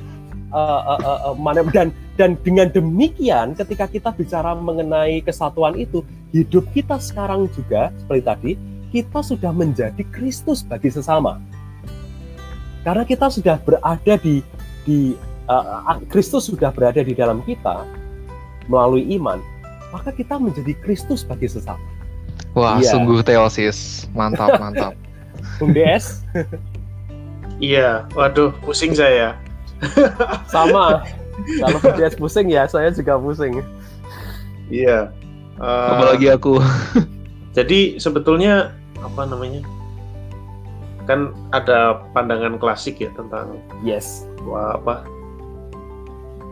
uh, 0.54 0.82
uh, 0.86 1.00
uh, 1.02 1.18
uh, 1.34 1.66
dan 1.74 1.90
dan 2.20 2.36
dengan 2.44 2.68
demikian 2.68 3.56
ketika 3.56 3.88
kita 3.88 4.12
bicara 4.12 4.52
mengenai 4.52 5.24
kesatuan 5.24 5.72
itu, 5.80 6.04
hidup 6.36 6.68
kita 6.76 7.00
sekarang 7.00 7.48
juga 7.56 7.88
seperti 8.04 8.22
tadi 8.22 8.52
kita 8.92 9.24
sudah 9.24 9.52
menjadi 9.56 10.04
Kristus 10.12 10.60
bagi 10.60 10.92
sesama. 10.92 11.40
Karena 12.84 13.08
kita 13.08 13.32
sudah 13.32 13.56
berada 13.56 14.14
di 14.20 14.44
di 14.84 15.16
uh, 15.48 15.96
Kristus 16.12 16.52
sudah 16.52 16.68
berada 16.68 17.00
di 17.00 17.16
dalam 17.16 17.40
kita 17.48 17.88
melalui 18.68 19.08
iman, 19.16 19.40
maka 19.88 20.12
kita 20.12 20.36
menjadi 20.36 20.76
Kristus 20.84 21.24
bagi 21.24 21.48
sesama. 21.48 21.80
Wah, 22.52 22.76
iya. 22.76 22.92
sungguh 22.92 23.24
teosis. 23.24 24.10
Mantap, 24.12 24.58
mantap. 24.62 24.92
Bung 25.56 25.72
DS? 25.72 26.20
iya, 27.56 28.04
waduh, 28.12 28.52
pusing 28.60 28.92
saya. 28.92 29.40
Sama. 30.52 31.00
Kalau 31.62 31.78
DS 31.98 32.14
pusing 32.16 32.48
ya, 32.50 32.66
saya 32.66 32.90
juga 32.94 33.18
pusing. 33.18 33.62
Iya. 34.72 35.12
Uh, 35.60 35.90
Apalagi 35.96 36.32
aku. 36.32 36.58
jadi 37.56 38.00
sebetulnya 38.00 38.72
apa 39.02 39.28
namanya? 39.28 39.60
Kan 41.04 41.34
ada 41.50 42.06
pandangan 42.14 42.56
klasik 42.62 43.02
ya 43.02 43.10
tentang 43.18 43.58
yes, 43.82 44.24
wah, 44.46 44.78
apa 44.78 45.02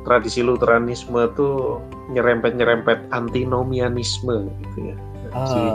tradisi 0.04 0.40
Luteranisme 0.40 1.28
tuh 1.36 1.80
nyerempet-nyerempet 2.10 3.12
antinomianisme 3.12 4.48
gitu 4.48 4.78
ya. 4.92 4.96
Ah. 5.30 5.44
Jadi, 5.46 5.66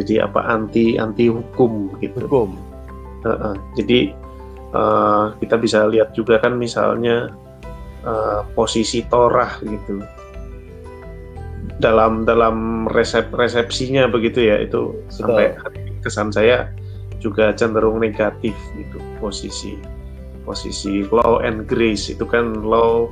jadi 0.00 0.14
apa 0.30 0.40
anti 0.46 0.96
anti 0.96 1.28
hukum 1.28 1.92
gitu. 2.00 2.24
Hukum. 2.24 2.56
Uh, 3.20 3.52
uh, 3.52 3.54
jadi 3.76 4.16
uh, 4.72 5.36
kita 5.42 5.60
bisa 5.60 5.84
lihat 5.90 6.16
juga 6.16 6.40
kan 6.40 6.56
misalnya 6.56 7.28
uh, 8.04 8.46
posisi 8.54 9.04
Torah 9.08 9.58
gitu. 9.64 10.02
Dalam 11.80 12.28
dalam 12.28 12.84
resep 12.92 13.32
resepsinya 13.32 14.04
begitu 14.08 14.44
ya 14.44 14.60
itu 14.60 14.92
Betul. 15.08 15.16
sampai 15.16 15.46
kesan 16.04 16.28
saya 16.28 16.68
juga 17.20 17.52
cenderung 17.52 18.00
negatif 18.00 18.56
gitu 18.76 19.00
posisi 19.20 19.76
posisi 20.44 21.04
law 21.08 21.40
and 21.40 21.64
grace. 21.68 22.12
Itu 22.12 22.28
kan 22.28 22.64
law 22.64 23.08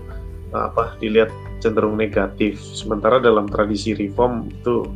apa 0.52 0.96
dilihat 1.00 1.32
cenderung 1.60 1.96
negatif. 1.96 2.60
Sementara 2.60 3.20
dalam 3.20 3.48
tradisi 3.48 3.96
reform 3.96 4.48
itu 4.52 4.88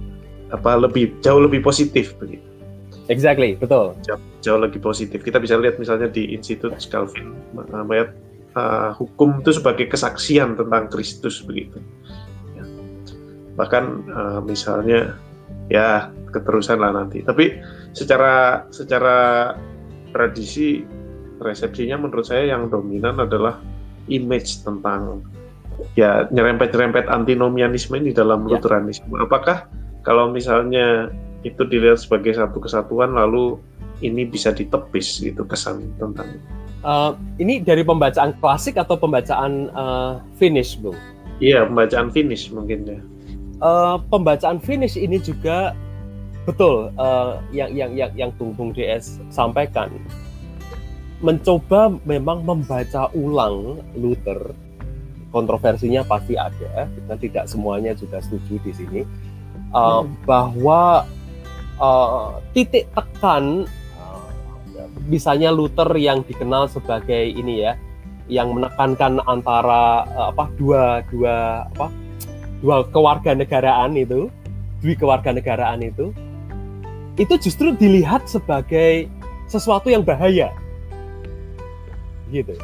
apa 0.53 0.77
lebih 0.77 1.17
jauh 1.25 1.41
lebih 1.41 1.65
positif 1.65 2.13
begitu. 2.21 2.45
Exactly 3.09 3.57
betul. 3.57 3.97
Jauh, 4.05 4.21
jauh 4.45 4.61
lebih 4.61 4.81
positif. 4.81 5.25
Kita 5.25 5.41
bisa 5.41 5.57
lihat 5.59 5.81
misalnya 5.81 6.09
di 6.13 6.33
Institut 6.33 6.77
Calvin 6.89 7.35
melihat 7.57 8.15
uh, 8.57 8.93
hukum 8.97 9.41
itu 9.41 9.57
sebagai 9.57 9.89
kesaksian 9.89 10.57
tentang 10.57 10.89
Kristus 10.89 11.41
begitu 11.45 11.81
ya. 12.57 12.65
bahkan 13.57 14.05
uh, 14.13 14.41
misalnya 14.45 15.17
ya 15.69 16.11
keterusan 16.33 16.81
lah 16.81 16.93
nanti 16.97 17.21
tapi 17.25 17.61
secara 17.93 18.65
secara 18.73 19.53
tradisi 20.13 20.85
resepsinya 21.41 21.99
menurut 21.99 22.25
saya 22.29 22.55
yang 22.55 22.71
dominan 22.71 23.21
adalah 23.21 23.59
image 24.07 24.63
tentang 24.63 25.25
ya 25.99 26.29
nyerempet-nyerempet 26.31 27.09
antinomianisme 27.11 27.99
ini 27.99 28.15
dalam 28.15 28.47
ya. 28.47 28.57
Lutheranisme. 28.57 29.13
Apakah 29.19 29.67
kalau 30.07 30.31
misalnya 30.31 31.11
itu 31.43 31.67
dilihat 31.67 31.99
sebagai 31.99 32.39
satu 32.39 32.63
kesatuan 32.63 33.19
lalu 33.19 33.59
ini 34.03 34.27
bisa 34.27 34.55
ditepis 34.55 35.23
itu 35.23 35.43
kesan 35.47 35.83
tentang 35.99 36.39
uh, 36.85 37.19
ini 37.39 37.63
dari 37.63 37.83
pembacaan 37.83 38.37
klasik 38.39 38.79
atau 38.79 38.99
pembacaan 38.99 39.71
uh, 39.75 40.23
finish, 40.37 40.79
Bung? 40.79 40.99
Iya, 41.43 41.67
pembacaan 41.67 42.11
finish 42.15 42.53
mungkin 42.55 42.87
ya. 42.87 43.01
Uh, 43.63 43.97
pembacaan 44.11 44.59
finish 44.59 44.99
ini 44.99 45.23
juga 45.23 45.75
betul 46.43 46.91
uh, 46.99 47.39
yang 47.55 47.71
yang 47.71 47.95
yang 47.95 48.11
yang 48.19 48.31
Bung 48.35 48.51
Bung 48.59 48.75
DS 48.75 49.23
sampaikan 49.31 49.95
mencoba 51.23 51.95
memang 52.03 52.43
membaca 52.43 53.07
ulang 53.15 53.79
Luther 53.95 54.51
kontroversinya 55.33 56.05
pasti 56.05 56.37
ada, 56.37 56.87
kita 56.93 57.15
tidak 57.17 57.45
semuanya 57.49 57.97
juga 57.97 58.21
setuju 58.21 58.61
di 58.61 58.73
sini 58.77 59.01
uh, 59.73 60.05
hmm. 60.05 60.29
bahwa 60.29 61.09
uh, 61.81 62.37
titik 62.53 62.87
tekan 62.93 63.65
misalnya 65.09 65.51
Luther 65.51 65.89
yang 65.99 66.25
dikenal 66.27 66.69
sebagai 66.69 67.33
ini 67.33 67.65
ya, 67.65 67.77
yang 68.31 68.55
menekankan 68.55 69.19
antara 69.27 70.07
uh, 70.15 70.31
apa 70.33 70.49
dua 70.57 71.03
dua 71.11 71.67
apa 71.75 71.91
dua 72.63 72.87
kewarganegaraan 72.95 73.99
itu, 73.99 74.31
dua 74.81 74.95
kewarganegaraan 74.95 75.83
itu, 75.83 76.15
itu 77.19 77.35
justru 77.41 77.75
dilihat 77.75 78.25
sebagai 78.31 79.11
sesuatu 79.51 79.93
yang 79.93 80.07
bahaya, 80.07 80.49
gitu, 82.31 82.57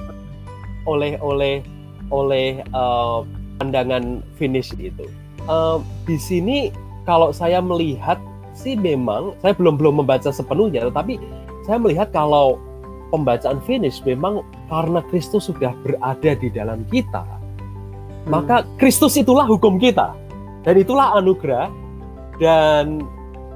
oleh 0.89 1.19
oleh 1.21 1.61
oleh 2.09 2.65
uh, 2.73 3.27
pandangan 3.61 4.25
finish 4.41 4.73
itu. 4.79 5.05
Uh, 5.45 5.83
di 6.09 6.17
sini 6.17 6.73
kalau 7.05 7.33
saya 7.33 7.61
melihat 7.61 8.17
sih 8.57 8.77
memang 8.77 9.37
saya 9.45 9.53
belum 9.53 9.77
belum 9.77 10.01
membaca 10.01 10.33
sepenuhnya, 10.33 10.89
tetapi 10.89 11.21
saya 11.69 11.77
melihat 11.77 12.09
kalau 12.11 12.57
pembacaan 13.13 13.61
finish 13.69 14.01
memang 14.09 14.41
karena 14.73 15.05
Kristus 15.13 15.53
sudah 15.53 15.77
berada 15.85 16.33
di 16.33 16.49
dalam 16.49 16.81
kita, 16.89 17.21
hmm. 17.21 18.33
maka 18.33 18.65
Kristus 18.81 19.21
itulah 19.21 19.45
hukum 19.45 19.77
kita 19.77 20.17
dan 20.65 20.75
itulah 20.81 21.21
anugerah 21.21 21.69
dan 22.41 23.05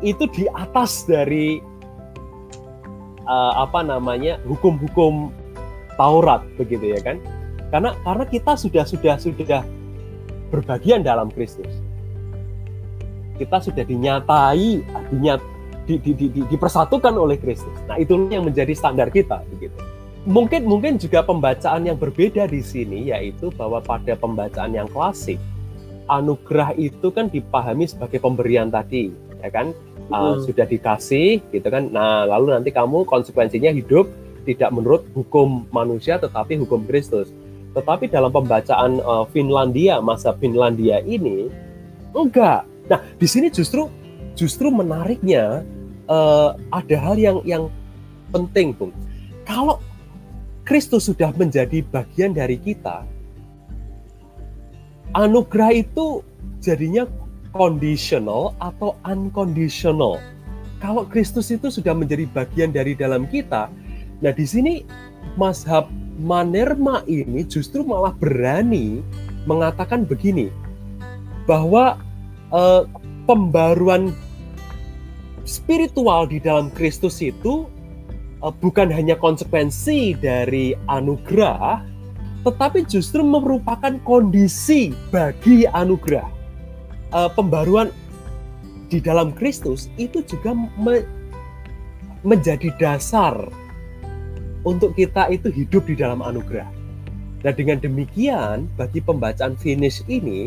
itu 0.05 0.29
di 0.29 0.45
atas 0.53 1.09
dari 1.09 1.65
uh, 3.25 3.65
apa 3.65 3.81
namanya 3.81 4.37
hukum-hukum 4.45 5.33
Taurat 5.97 6.45
begitu 6.57 6.93
ya 6.93 7.01
kan 7.05 7.17
karena 7.73 7.97
karena 8.05 8.25
kita 8.29 8.53
sudah 8.57 8.85
sudah 8.85 9.17
sudah 9.17 9.65
berbagian 10.53 11.01
dalam 11.01 11.33
Kristus. 11.33 11.73
Kita 13.41 13.65
sudah 13.65 13.81
dinyatai, 13.81 14.85
dinyat, 15.09 15.41
di, 15.87 15.99
di, 15.99 16.13
di, 16.15 16.27
di, 16.31 16.41
dipersatukan 16.47 17.15
oleh 17.15 17.39
Kristus. 17.39 17.75
Nah, 17.91 17.99
itu 17.99 18.15
yang 18.31 18.47
menjadi 18.47 18.73
standar 18.75 19.11
kita 19.11 19.43
begitu. 19.51 19.75
Mungkin 20.23 20.63
mungkin 20.71 21.03
juga 21.03 21.27
pembacaan 21.27 21.83
yang 21.83 21.99
berbeda 21.99 22.47
di 22.47 22.63
sini 22.63 23.11
yaitu 23.11 23.51
bahwa 23.59 23.83
pada 23.83 24.15
pembacaan 24.15 24.71
yang 24.71 24.87
klasik 24.87 25.43
anugerah 26.07 26.79
itu 26.79 27.11
kan 27.11 27.27
dipahami 27.27 27.91
sebagai 27.91 28.23
pemberian 28.23 28.71
tadi, 28.71 29.11
ya 29.43 29.51
kan? 29.51 29.75
Uh, 30.13 30.37
sudah 30.45 30.69
dikasih 30.69 31.41
gitu 31.51 31.67
kan. 31.67 31.91
Nah, 31.91 32.29
lalu 32.29 32.55
nanti 32.55 32.71
kamu 32.71 33.03
konsekuensinya 33.09 33.73
hidup 33.75 34.07
tidak 34.45 34.71
menurut 34.75 35.03
hukum 35.15 35.67
manusia 35.75 36.19
tetapi 36.19 36.59
hukum 36.63 36.87
Kristus. 36.87 37.31
Tetapi 37.73 38.13
dalam 38.13 38.29
pembacaan 38.29 39.01
uh, 39.01 39.25
Finlandia 39.33 39.99
masa 40.05 40.37
Finlandia 40.37 41.01
ini 41.03 41.49
enggak. 42.13 42.69
Nah, 42.91 43.01
di 43.17 43.27
sini 43.27 43.49
justru 43.49 43.89
justru 44.39 44.73
menariknya 44.73 45.67
uh, 46.09 46.57
ada 46.73 46.97
hal 46.99 47.17
yang 47.17 47.39
yang 47.45 47.65
penting, 48.33 48.73
Bung. 48.73 48.93
Kalau 49.45 49.79
Kristus 50.63 51.11
sudah 51.11 51.35
menjadi 51.35 51.83
bagian 51.91 52.33
dari 52.33 52.57
kita, 52.57 53.05
anugerah 55.13 55.85
itu 55.85 56.23
jadinya 56.63 57.05
conditional 57.53 58.57
atau 58.63 58.97
unconditional. 59.05 60.17
Kalau 60.81 61.07
Kristus 61.07 61.53
itu 61.53 61.71
sudah 61.71 61.95
menjadi 61.95 62.27
bagian 62.31 62.75
dari 62.75 62.99
dalam 62.99 63.29
kita, 63.29 63.71
nah 64.19 64.33
di 64.35 64.47
sini 64.49 64.83
mazhab 65.39 65.87
Manerma 66.23 67.03
ini 67.09 67.41
justru 67.49 67.83
malah 67.83 68.13
berani 68.13 69.01
mengatakan 69.49 70.05
begini 70.05 70.53
bahwa 71.49 71.99
eh, 72.53 72.83
pembaruan 73.25 74.15
spiritual 75.43 76.31
di 76.31 76.39
dalam 76.39 76.71
Kristus 76.75 77.19
itu 77.23 77.67
eh, 78.43 78.55
bukan 78.63 78.91
hanya 78.91 79.19
konsekuensi 79.19 80.19
dari 80.19 80.75
anugerah, 80.87 81.83
tetapi 82.47 82.87
justru 82.87 83.23
merupakan 83.23 83.95
kondisi 84.03 84.95
bagi 85.11 85.67
anugerah. 85.67 86.29
Eh, 87.13 87.31
pembaruan 87.37 87.91
di 88.93 89.01
dalam 89.01 89.33
Kristus 89.33 89.89
itu 89.97 90.21
juga 90.25 90.53
me 90.57 91.01
menjadi 92.23 92.71
dasar 92.79 93.35
untuk 94.63 94.95
kita 94.95 95.27
itu 95.35 95.51
hidup 95.51 95.91
di 95.91 95.99
dalam 95.99 96.23
anugerah. 96.23 96.71
Dan 97.43 97.53
dengan 97.59 97.83
demikian, 97.83 98.71
bagi 98.79 99.03
pembacaan 99.03 99.59
finish 99.59 100.07
ini, 100.07 100.47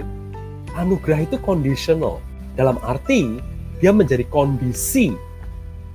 anugerah 0.80 1.28
itu 1.28 1.36
conditional. 1.43 2.23
Dalam 2.55 2.79
arti 2.83 3.39
dia 3.83 3.91
menjadi 3.91 4.23
kondisi 4.31 5.11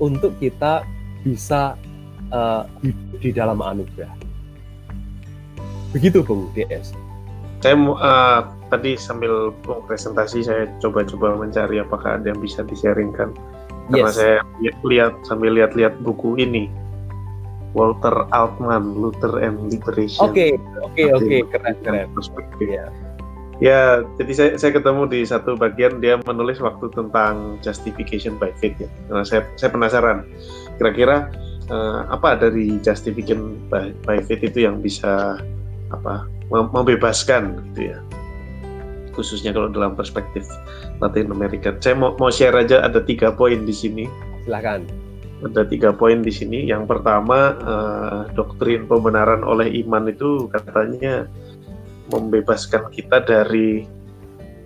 untuk 0.01 0.37
kita 0.41 0.85
bisa 1.25 1.77
uh, 2.33 2.65
hidup 2.81 3.21
di 3.21 3.31
dalam 3.33 3.59
anugerah. 3.61 4.13
Begitu 5.93 6.23
Bung 6.23 6.49
DS. 6.55 6.95
Saya 7.61 7.77
uh, 7.77 8.41
tadi 8.73 8.97
sambil 8.97 9.53
presentasi 9.85 10.47
saya 10.47 10.65
coba-coba 10.81 11.37
mencari 11.37 11.83
apakah 11.83 12.17
ada 12.17 12.33
yang 12.33 12.41
bisa 12.41 12.65
di-sharingkan. 12.65 13.37
Karena 13.91 14.09
yes. 14.09 14.17
saya 14.17 14.39
lihat 14.87 15.13
sambil 15.27 15.59
lihat-lihat 15.59 15.99
buku 16.01 16.39
ini 16.39 16.71
Walter 17.75 18.27
Altman, 18.31 18.99
Luther 18.99 19.43
and 19.43 19.71
Liberation. 19.71 20.31
Oke, 20.31 20.59
oke, 20.83 21.03
oke, 21.15 21.37
keren, 21.51 21.77
keren. 21.83 22.07
Perspektif. 22.15 22.67
Ya. 22.67 22.87
Ya, 23.61 24.01
jadi 24.17 24.33
saya, 24.33 24.51
saya 24.57 24.73
ketemu 24.73 25.05
di 25.05 25.21
satu 25.21 25.53
bagian 25.53 26.01
dia 26.01 26.17
menulis 26.25 26.65
waktu 26.65 26.89
tentang 26.97 27.61
justification 27.61 28.41
by 28.41 28.49
faith 28.57 28.73
ya. 28.81 28.89
Nah, 29.13 29.21
saya 29.21 29.45
saya 29.61 29.69
penasaran, 29.69 30.25
kira-kira 30.81 31.29
uh, 31.69 32.09
apa 32.09 32.41
dari 32.41 32.81
justification 32.81 33.61
by, 33.69 33.93
by 34.09 34.17
faith 34.25 34.41
itu 34.41 34.65
yang 34.65 34.81
bisa 34.81 35.37
apa 35.93 36.25
membebaskan 36.49 37.61
gitu 37.71 37.93
ya, 37.93 37.99
khususnya 39.13 39.53
kalau 39.53 39.69
dalam 39.69 39.93
perspektif 39.93 40.49
Latin 41.05 41.29
Amerika. 41.29 41.77
Saya 41.85 42.01
mau 42.01 42.17
mau 42.17 42.33
share 42.33 42.57
aja 42.57 42.81
ada 42.81 43.05
tiga 43.05 43.29
poin 43.29 43.69
di 43.69 43.77
sini. 43.77 44.09
Silakan. 44.49 44.89
Ada 45.45 45.69
tiga 45.69 45.93
poin 45.93 46.25
di 46.25 46.33
sini. 46.33 46.65
Yang 46.65 46.97
pertama 46.97 47.61
uh, 47.61 48.21
doktrin 48.33 48.89
pembenaran 48.89 49.45
oleh 49.45 49.69
iman 49.85 50.09
itu 50.09 50.49
katanya 50.49 51.29
membebaskan 52.11 52.91
kita 52.91 53.23
dari 53.23 53.87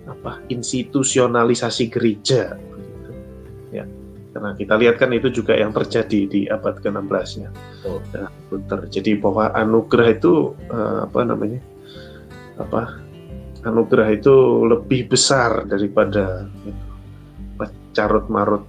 apa 0.05 0.41
institusionalisasi 0.49 1.89
gereja 1.89 2.57
ya 3.73 3.85
karena 4.35 4.51
kita 4.53 4.73
lihat 4.77 4.95
kan 5.01 5.09
itu 5.15 5.31
juga 5.31 5.57
yang 5.57 5.73
terjadi 5.73 6.19
di 6.29 6.41
abad 6.45 6.77
ke-16 6.81 7.27
ya 7.41 7.49
oh. 7.89 8.01
nah, 8.13 8.29
jadi 8.89 9.17
bahwa 9.17 9.49
anugerah 9.55 10.09
itu 10.13 10.53
uh, 10.69 11.09
apa 11.09 11.19
namanya 11.25 11.61
apa 12.61 13.01
anugerah 13.65 14.13
itu 14.13 14.35
lebih 14.69 15.09
besar 15.09 15.65
daripada 15.65 16.45
gitu, 16.61 16.85
carut 17.95 18.27
marut 18.27 18.67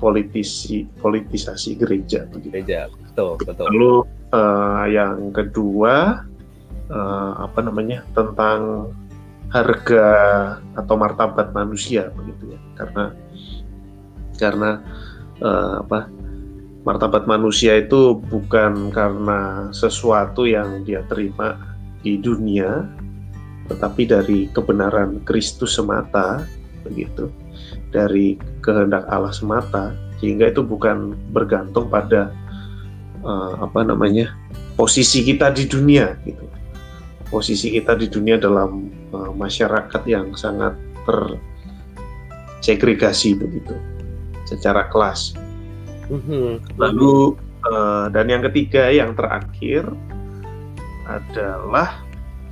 politisi 0.00 0.86
politisasi 1.02 1.76
gereja 1.76 2.24
begitu. 2.30 2.54
Gereja, 2.54 2.80
betul, 2.88 3.36
betul. 3.44 3.66
Lalu 3.68 3.94
uh, 4.32 4.84
yang 4.88 5.34
kedua 5.34 6.24
uh, 6.92 7.48
apa 7.48 7.60
namanya 7.64 8.04
tentang 8.12 8.92
harga 9.48 10.06
atau 10.76 10.94
martabat 10.96 11.52
manusia 11.56 12.12
begitu 12.12 12.56
ya. 12.56 12.60
Karena 12.76 13.04
karena 14.36 14.70
uh, 15.40 15.84
apa 15.84 16.08
martabat 16.84 17.24
manusia 17.28 17.76
itu 17.80 18.16
bukan 18.16 18.92
karena 18.92 19.72
sesuatu 19.72 20.44
yang 20.48 20.84
dia 20.84 21.04
terima 21.08 21.56
di 22.00 22.16
dunia 22.20 22.86
tetapi 23.68 24.08
dari 24.08 24.38
kebenaran 24.52 25.20
Kristus 25.28 25.76
semata 25.76 26.44
begitu. 26.84 27.28
Dari 27.88 28.36
kehendak 28.60 29.08
Allah 29.08 29.32
semata 29.32 29.96
sehingga 30.20 30.48
itu 30.52 30.60
bukan 30.60 31.16
bergantung 31.32 31.88
pada 31.88 32.32
uh, 33.24 33.64
apa 33.64 33.80
namanya 33.84 34.32
posisi 34.76 35.24
kita 35.24 35.52
di 35.52 35.64
dunia 35.64 36.16
gitu 36.26 36.57
posisi 37.28 37.68
kita 37.72 37.94
di 37.96 38.08
dunia 38.08 38.38
dalam 38.40 38.90
uh, 39.12 39.32
masyarakat 39.36 40.02
yang 40.08 40.36
sangat 40.36 40.74
tersegregasi 41.04 43.34
begitu 43.36 43.76
secara 44.48 44.88
kelas. 44.88 45.36
Mm-hmm. 46.08 46.80
Lalu 46.80 47.36
uh, 47.68 48.08
dan 48.08 48.32
yang 48.32 48.40
ketiga 48.48 48.88
yang 48.88 49.12
terakhir 49.12 49.84
adalah 51.08 52.04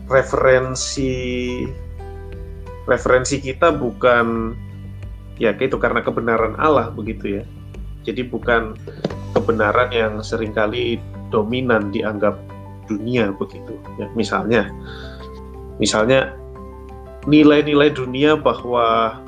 referensi 0.09 1.64
referensi 2.87 3.43
kita 3.43 3.74
bukan 3.74 4.55
ya 5.37 5.53
itu 5.57 5.77
karena 5.77 6.01
kebenaran 6.05 6.57
Allah 6.61 6.93
begitu 6.93 7.41
ya. 7.41 7.45
Jadi 8.07 8.22
bukan 8.22 8.79
kebenaran 9.35 9.91
yang 9.91 10.22
sering 10.22 10.55
kali 10.55 11.03
dominan 11.35 11.91
dianggap 11.91 12.39
dunia 12.87 13.34
begitu 13.34 13.74
ya 14.01 14.07
misalnya 14.14 14.70
misalnya 15.76 16.34
nilai-nilai 17.26 17.91
dunia 17.93 18.39
bahwa 18.39 19.18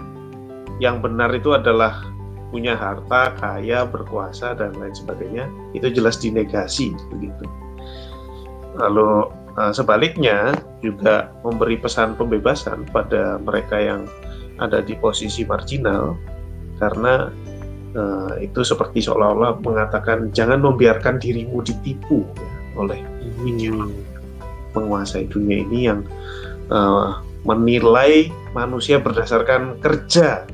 yang 0.78 1.02
benar 1.02 1.34
itu 1.34 1.52
adalah 1.52 2.06
punya 2.48 2.78
harta, 2.78 3.36
kaya, 3.36 3.84
berkuasa 3.84 4.56
dan 4.56 4.72
lain 4.78 4.94
sebagainya 4.94 5.50
itu 5.76 5.92
jelas 5.92 6.16
dinegasi 6.16 6.96
begitu. 7.12 7.44
Lalu 8.78 9.28
uh, 9.59 9.72
sebaliknya 9.74 10.56
juga 10.80 11.34
memberi 11.44 11.76
pesan 11.76 12.16
pembebasan 12.16 12.88
pada 12.88 13.36
mereka 13.42 13.76
yang 13.76 14.09
ada 14.59 14.80
di 14.80 14.96
posisi 14.96 15.44
marginal 15.44 16.16
karena 16.78 17.28
uh, 17.98 18.32
itu 18.38 18.62
seperti 18.62 19.04
seolah-olah 19.04 19.59
mengatakan 19.61 20.30
jangan 20.30 20.62
membiarkan 20.62 21.18
dirimu 21.18 21.61
ditipu 21.62 22.22
ya, 22.22 22.50
oleh 22.78 22.98
hmm. 23.39 23.91
menguasai 24.74 25.26
dunia 25.30 25.64
ini 25.64 25.89
yang 25.91 26.01
uh, 26.72 27.22
menilai 27.47 28.28
manusia 28.53 28.99
berdasarkan 28.99 29.78
kerja. 29.80 30.45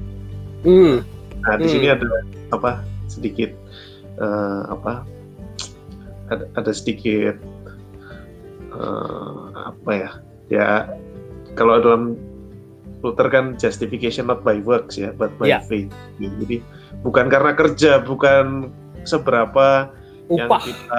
Hmm. 0.62 1.02
Nah 1.44 1.54
di 1.60 1.66
hmm. 1.68 1.72
sini 1.72 1.86
ada 1.90 2.08
apa 2.52 2.70
sedikit 3.08 3.50
uh, 4.20 4.70
apa 4.72 5.04
ada, 6.32 6.44
ada 6.56 6.72
sedikit 6.72 7.36
uh, 8.72 9.72
apa 9.74 9.90
ya 9.92 10.10
ya 10.48 10.68
kalau 11.58 11.80
dalam 11.80 12.16
Luther 13.04 13.28
kan 13.28 13.60
justification 13.60 14.32
not 14.32 14.40
by 14.40 14.56
works 14.64 14.96
ya 14.96 15.12
but 15.12 15.28
by 15.36 15.52
yeah. 15.52 15.60
faith 15.68 15.92
jadi 16.16 16.64
bukan 17.04 17.28
karena 17.28 17.52
kerja 17.52 18.00
bukan 18.00 18.72
seberapa 19.04 19.92
Upah. 20.32 20.40
yang 20.40 20.48
kita 20.64 20.96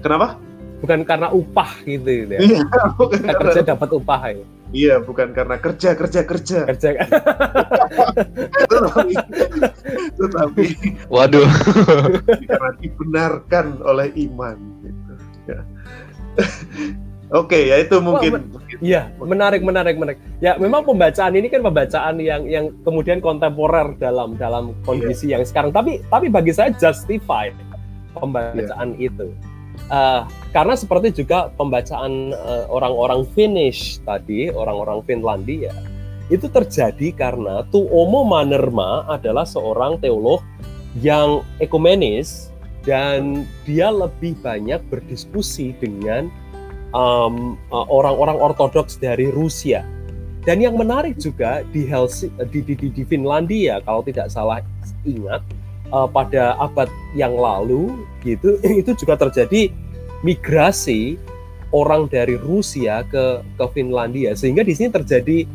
Kenapa? 0.00 0.40
Bukan 0.80 1.04
karena 1.04 1.28
upah 1.28 1.70
gitu 1.84 2.08
ya. 2.08 2.40
Iya, 2.40 2.60
bukan 3.00 3.20
karena 3.20 3.40
kerja 3.40 3.60
dapat 3.76 3.88
upah 3.92 4.20
ya. 4.32 4.44
Iya, 4.70 4.94
bukan 5.02 5.28
karena 5.34 5.56
kerja 5.58 5.98
kerja 5.98 6.20
kerja. 6.24 6.60
Kerja. 6.70 6.88
tetapi, 8.70 9.14
tetapi 10.14 10.66
waduh. 11.10 11.48
karena 12.46 12.70
dibenarkan 12.78 13.66
oleh 13.82 14.08
iman 14.30 14.56
gitu. 14.80 15.12
Ya. 15.50 15.60
Oke, 17.30 17.70
ya 17.70 17.78
itu 17.78 17.94
mungkin. 18.02 18.42
Iya, 18.82 19.06
menarik, 19.22 19.62
menarik, 19.62 19.94
menarik. 19.94 20.18
Ya, 20.42 20.58
memang 20.58 20.82
pembacaan 20.82 21.30
ini 21.38 21.46
kan 21.46 21.62
pembacaan 21.62 22.18
yang 22.18 22.42
yang 22.50 22.74
kemudian 22.82 23.22
kontemporer 23.22 23.94
dalam 24.02 24.34
dalam 24.34 24.74
kondisi 24.82 25.30
yeah. 25.30 25.38
yang 25.38 25.42
sekarang. 25.46 25.70
Tapi 25.70 26.02
tapi 26.10 26.26
bagi 26.26 26.50
saya 26.50 26.74
justified 26.74 27.54
pembacaan 28.18 28.98
yeah. 28.98 29.06
itu 29.06 29.30
uh, 29.90 30.24
karena 30.54 30.74
seperti 30.74 31.22
juga 31.22 31.50
pembacaan 31.54 32.32
uh, 32.32 32.64
orang-orang 32.70 33.26
Finnish 33.36 33.98
tadi, 34.02 34.48
orang-orang 34.50 35.04
Finlandia, 35.04 35.74
itu 36.30 36.46
terjadi 36.46 37.10
karena 37.14 37.66
Tuomo 37.74 38.22
Manerma 38.22 39.04
adalah 39.10 39.42
seorang 39.42 39.98
teolog 39.98 40.40
yang 41.02 41.42
ekumenis 41.58 42.50
dan 42.86 43.44
dia 43.68 43.92
lebih 43.92 44.38
banyak 44.40 44.80
berdiskusi 44.88 45.76
dengan 45.78 46.30
um, 46.96 47.58
uh, 47.74 47.86
orang-orang 47.90 48.38
ortodoks 48.38 48.96
dari 48.96 49.28
Rusia. 49.28 49.84
Dan 50.40 50.64
yang 50.64 50.80
menarik 50.80 51.20
juga 51.20 51.60
di, 51.68 51.84
Helsi, 51.84 52.32
di, 52.48 52.64
di, 52.64 52.74
di 52.88 53.02
Finlandia, 53.04 53.84
kalau 53.84 54.00
tidak 54.00 54.32
salah 54.32 54.64
ingat, 55.04 55.44
uh, 55.92 56.08
pada 56.08 56.56
abad 56.58 56.88
yang 57.14 57.34
lalu 57.34 57.92
gitu 58.22 58.58
itu 58.80 58.94
juga 58.98 59.18
terjadi 59.18 59.70
migrasi 60.22 61.16
orang 61.70 62.10
dari 62.10 62.34
Rusia 62.38 63.06
ke 63.06 63.42
ke 63.58 63.64
Finlandia. 63.74 64.34
Sehingga 64.34 64.66
di 64.66 64.74
sini 64.74 64.90
terjadi 64.90 65.46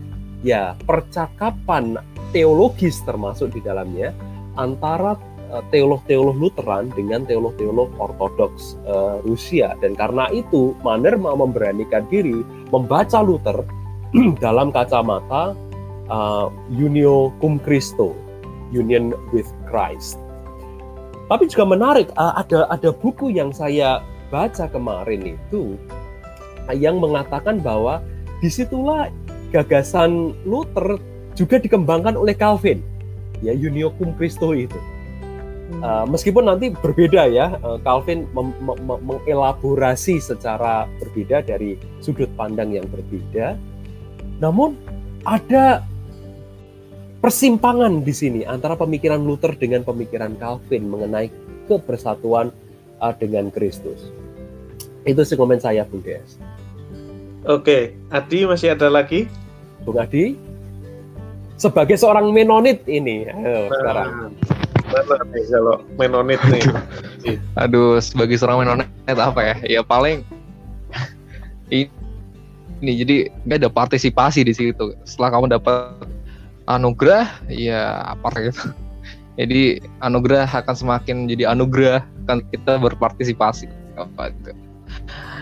ya 0.45 0.77
percakapan 0.87 1.99
teologis 2.31 2.99
termasuk 3.03 3.51
di 3.55 3.61
dalamnya 3.63 4.15
antara 4.55 5.19
uh, 5.51 5.63
teolog-teolog 5.71 6.35
Lutheran 6.39 6.91
dengan 6.95 7.27
teolog-teolog 7.27 7.91
Ortodoks 7.99 8.79
uh, 8.87 9.19
Rusia. 9.27 9.75
Dan 9.83 9.95
karena 9.95 10.31
itu 10.31 10.75
Manner 10.83 11.19
mau 11.19 11.35
memberanikan 11.35 12.07
diri 12.07 12.43
membaca 12.71 13.19
Luther 13.19 13.63
dalam 14.43 14.71
kacamata 14.71 15.51
uh, 16.07 16.47
unio 16.71 17.35
cum 17.43 17.59
Christo 17.59 18.15
union 18.73 19.13
with 19.29 19.47
Christ 19.69 20.24
tapi 21.25 21.49
juga 21.49 21.65
menarik 21.65 22.07
uh, 22.15 22.37
ada 22.37 22.69
ada 22.69 22.89
buku 22.93 23.33
yang 23.33 23.49
saya 23.49 24.01
baca 24.29 24.65
kemarin 24.69 25.37
itu 25.37 25.77
yang 26.73 26.97
mengatakan 26.97 27.61
bahwa 27.61 28.01
di 28.41 28.49
situlah 28.49 29.09
gagasan 29.53 30.33
Luther 30.43 30.97
juga 31.37 31.61
dikembangkan 31.61 32.17
oleh 32.17 32.33
Calvin 32.33 32.81
ya 33.45 33.53
Unio 33.53 33.93
cum 33.95 34.13
Christo 34.17 34.57
itu 34.57 34.77
uh, 35.81 36.05
meskipun 36.07 36.45
nanti 36.45 36.71
berbeda 36.71 37.25
ya 37.27 37.57
uh, 37.65 37.77
Calvin 37.81 38.29
mem 38.31 38.53
mem 38.61 38.99
mengelaborasi 39.01 40.21
secara 40.21 40.85
berbeda 41.01 41.41
dari 41.45 41.79
sudut 41.99 42.29
pandang 42.37 42.75
yang 42.75 42.85
berbeda. 42.87 43.57
Namun 44.39 44.77
ada 45.25 45.81
persimpangan 47.25 48.05
di 48.05 48.13
sini 48.13 48.41
antara 48.45 48.77
pemikiran 48.77 49.17
Luther 49.17 49.57
dengan 49.57 49.81
pemikiran 49.81 50.37
Calvin 50.37 50.85
mengenai 50.85 51.33
kebersatuan 51.65 52.53
uh, 53.01 53.13
dengan 53.17 53.49
Kristus. 53.49 54.13
Itu 55.09 55.25
sih 55.25 55.33
komen 55.33 55.57
saya, 55.57 55.89
Bung 55.89 56.05
Des. 56.05 56.37
Oke, 57.49 57.97
Adi 58.13 58.45
masih 58.45 58.77
ada 58.77 58.93
lagi? 58.93 59.25
Bung 59.81 59.97
Adi? 59.97 60.37
Sebagai 61.57 61.97
seorang 61.97 62.29
Menonit 62.29 62.85
ini, 62.85 63.25
ayo, 63.25 63.73
nah, 63.73 63.73
sekarang. 63.73 64.09
Mana 64.85 65.17
nih 65.33 65.43
kalau 65.49 65.75
Menonit 65.97 66.41
nih? 66.45 66.61
Aduh, 67.57 67.97
sebagai 68.05 68.37
seorang 68.37 68.61
Menonit 68.61 69.17
apa 69.17 69.41
ya? 69.41 69.55
Ya 69.65 69.81
paling 69.81 70.21
ini, 71.73 71.89
ini 72.85 72.91
jadi 73.01 73.17
nggak 73.49 73.65
ada 73.65 73.69
partisipasi 73.73 74.45
di 74.45 74.53
situ. 74.53 74.93
Setelah 75.09 75.41
kamu 75.41 75.57
dapat 75.57 76.13
anugerah 76.65 77.29
ya 77.49 78.01
apa 78.15 78.29
gitu 78.49 78.73
jadi 79.39 79.83
anugerah 80.01 80.47
akan 80.47 80.75
semakin 80.75 81.29
jadi 81.29 81.51
anugerah 81.51 82.01
kan 82.25 82.41
kita 82.49 82.81
berpartisipasi. 82.81 83.69
Apa 83.95 84.33
gitu 84.33 84.51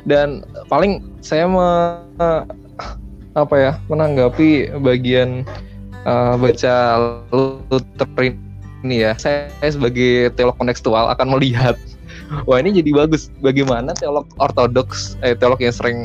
dan 0.03 0.43
paling 0.67 0.99
saya 1.24 1.47
me, 1.47 1.67
apa 3.34 3.55
ya 3.55 3.71
menanggapi 3.88 4.76
bagian 4.84 5.47
uh, 6.03 6.36
baca 6.36 6.76
Luther 7.32 8.07
ini 8.84 9.07
ya 9.07 9.15
saya 9.15 9.47
sebagai 9.63 10.36
teolog 10.36 10.59
kontekstual 10.59 11.07
akan 11.07 11.39
melihat 11.39 11.80
wah 12.49 12.57
ini 12.59 12.81
jadi 12.81 13.05
bagus. 13.05 13.29
Bagaimana 13.39 13.93
teolog 13.97 14.27
ortodoks 14.41 15.15
eh, 15.21 15.38
teolog 15.38 15.61
yang 15.61 15.75
sering 15.75 15.97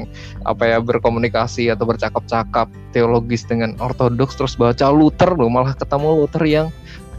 apa 0.44 0.64
ya 0.64 0.78
berkomunikasi 0.80 1.72
atau 1.72 1.88
bercakap-cakap 1.88 2.68
teologis 2.92 3.44
dengan 3.44 3.76
ortodoks 3.80 4.36
terus 4.36 4.54
baca 4.56 4.92
Luther 4.92 5.34
loh 5.34 5.48
malah 5.48 5.74
ketemu 5.74 6.24
Luther 6.24 6.44
yang 6.44 6.66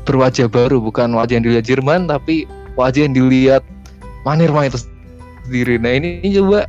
berwajah 0.08 0.50
baru 0.50 0.82
bukan 0.82 1.14
wajah 1.14 1.38
yang 1.38 1.46
dilihat 1.46 1.66
Jerman 1.70 2.10
tapi 2.10 2.50
wajah 2.74 3.06
yang 3.06 3.14
dilihat 3.14 3.62
Manirma 4.28 4.68
itu 4.68 4.82
sendiri. 5.48 5.80
Nah 5.80 5.96
ini, 5.96 6.20
ini 6.22 6.38
coba 6.38 6.68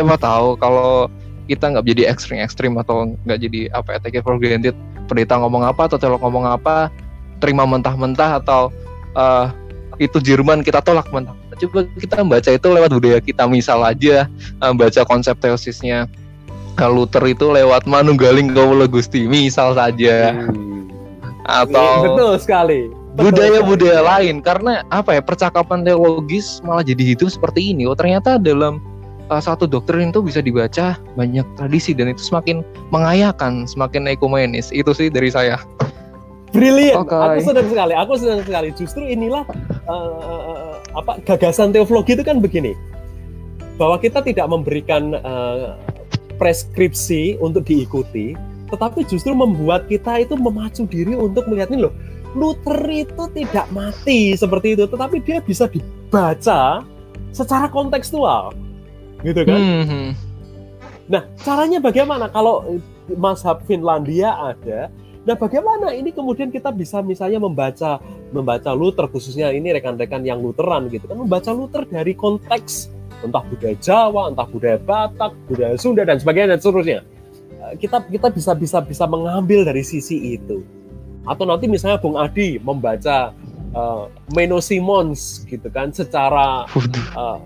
mau 0.00 0.18
tahu 0.18 0.56
kalau 0.60 1.08
kita 1.50 1.66
nggak 1.66 1.82
jadi 1.82 2.02
ekstrim-ekstrim 2.14 2.78
atau 2.78 3.18
nggak 3.26 3.38
jadi 3.42 3.60
apa 3.74 3.96
ya 3.96 3.98
take 3.98 4.18
it 4.20 4.22
for 4.22 4.38
granted 4.38 4.76
pendeta 5.10 5.34
ngomong 5.34 5.66
apa 5.66 5.90
atau 5.90 5.98
teolog 5.98 6.22
ngomong 6.22 6.46
apa 6.46 6.86
terima 7.42 7.66
mentah-mentah 7.66 8.38
atau 8.38 8.70
uh, 9.18 9.50
itu 9.98 10.22
Jerman 10.22 10.62
kita 10.62 10.78
tolak 10.78 11.10
mentah 11.10 11.34
coba 11.66 11.84
kita 11.98 12.14
membaca 12.24 12.50
itu 12.50 12.68
lewat 12.68 12.90
budaya 12.92 13.18
kita 13.20 13.44
misal 13.44 13.84
aja 13.84 14.26
membaca 14.60 15.02
konsep 15.04 15.36
teosisnya 15.38 16.08
Luther 16.88 17.20
itu 17.28 17.52
lewat 17.52 17.84
Manunggaling 17.84 18.56
Kaulo 18.56 18.88
Gusti 18.88 19.28
misal 19.28 19.76
saja. 19.76 20.32
Hmm. 20.32 20.88
atau 21.50 22.14
betul 22.14 22.32
sekali. 22.38 22.80
Budaya-budaya 23.18 24.06
lain 24.06 24.38
karena 24.38 24.86
apa 24.86 25.18
ya 25.18 25.22
percakapan 25.24 25.82
teologis 25.82 26.62
malah 26.62 26.86
jadi 26.86 27.02
hidup 27.02 27.26
seperti 27.26 27.74
ini. 27.74 27.90
Oh 27.90 27.98
ternyata 27.98 28.38
dalam 28.38 28.78
uh, 29.26 29.42
satu 29.42 29.66
doktrin 29.66 30.14
itu 30.14 30.22
bisa 30.22 30.38
dibaca 30.38 30.94
banyak 31.18 31.42
tradisi 31.58 31.90
dan 31.90 32.14
itu 32.14 32.22
semakin 32.22 32.62
mengayakan 32.94 33.66
semakin 33.66 34.06
ekumenis. 34.14 34.70
Itu 34.70 34.94
sih 34.94 35.10
dari 35.10 35.26
saya 35.34 35.58
Brilian, 36.50 37.06
okay. 37.06 37.14
aku 37.14 37.40
senang 37.46 37.68
sekali. 37.70 37.94
Aku 37.94 38.12
senang 38.18 38.42
sekali. 38.42 38.68
Justru 38.74 39.02
inilah 39.06 39.46
uh, 39.86 40.82
apa 40.98 41.22
gagasan 41.22 41.70
teologi 41.70 42.18
itu 42.18 42.26
kan 42.26 42.42
begini, 42.42 42.74
bahwa 43.78 43.96
kita 44.02 44.18
tidak 44.20 44.50
memberikan 44.50 45.14
uh, 45.22 45.78
preskripsi 46.42 47.38
untuk 47.38 47.62
diikuti, 47.62 48.34
tetapi 48.74 49.06
justru 49.06 49.30
membuat 49.30 49.86
kita 49.86 50.26
itu 50.26 50.34
memacu 50.34 50.90
diri 50.90 51.14
untuk 51.14 51.46
melihat 51.46 51.70
ini 51.70 51.86
loh. 51.86 51.94
Luther 52.34 52.78
itu 52.86 53.26
tidak 53.34 53.66
mati 53.74 54.34
seperti 54.34 54.78
itu, 54.78 54.86
tetapi 54.86 55.18
dia 55.22 55.42
bisa 55.42 55.66
dibaca 55.66 56.82
secara 57.34 57.66
kontekstual, 57.70 58.54
gitu 59.22 59.42
kan? 59.46 59.58
Mm 59.58 59.84
-hmm. 59.86 60.06
Nah, 61.10 61.26
caranya 61.42 61.82
bagaimana? 61.82 62.30
Kalau 62.30 62.78
mazhab 63.18 63.66
Finlandia 63.66 64.30
ada, 64.38 64.94
Nah, 65.20 65.36
bagaimana 65.36 65.92
ini 65.92 66.16
kemudian 66.16 66.48
kita 66.48 66.72
bisa 66.72 67.04
misalnya 67.04 67.36
membaca 67.36 68.00
membaca 68.32 68.72
Luther 68.72 69.04
khususnya 69.12 69.52
ini 69.52 69.68
rekan-rekan 69.76 70.24
yang 70.24 70.40
Lutheran 70.40 70.88
gitu 70.88 71.04
kan 71.04 71.20
membaca 71.20 71.52
Luther 71.52 71.84
dari 71.84 72.16
konteks 72.16 72.88
entah 73.20 73.44
budaya 73.44 73.76
Jawa, 73.76 74.32
entah 74.32 74.48
budaya 74.48 74.80
Batak, 74.80 75.36
budaya 75.44 75.76
Sunda 75.76 76.08
dan 76.08 76.16
sebagainya 76.16 76.56
dan 76.56 76.60
seterusnya. 76.64 77.00
Eh, 77.60 77.72
kita 77.76 78.00
kita 78.08 78.32
bisa 78.32 78.56
bisa 78.56 78.78
bisa 78.80 79.04
mengambil 79.04 79.68
dari 79.68 79.84
sisi 79.84 80.40
itu. 80.40 80.64
Atau 81.28 81.44
nanti 81.44 81.68
misalnya 81.68 82.00
Bung 82.00 82.16
Adi 82.16 82.56
membaca 82.56 83.36
uh, 83.76 84.08
Meno 84.32 84.56
Simons 84.64 85.44
gitu 85.44 85.68
kan 85.68 85.92
secara 85.92 86.64
uh, 87.12 87.38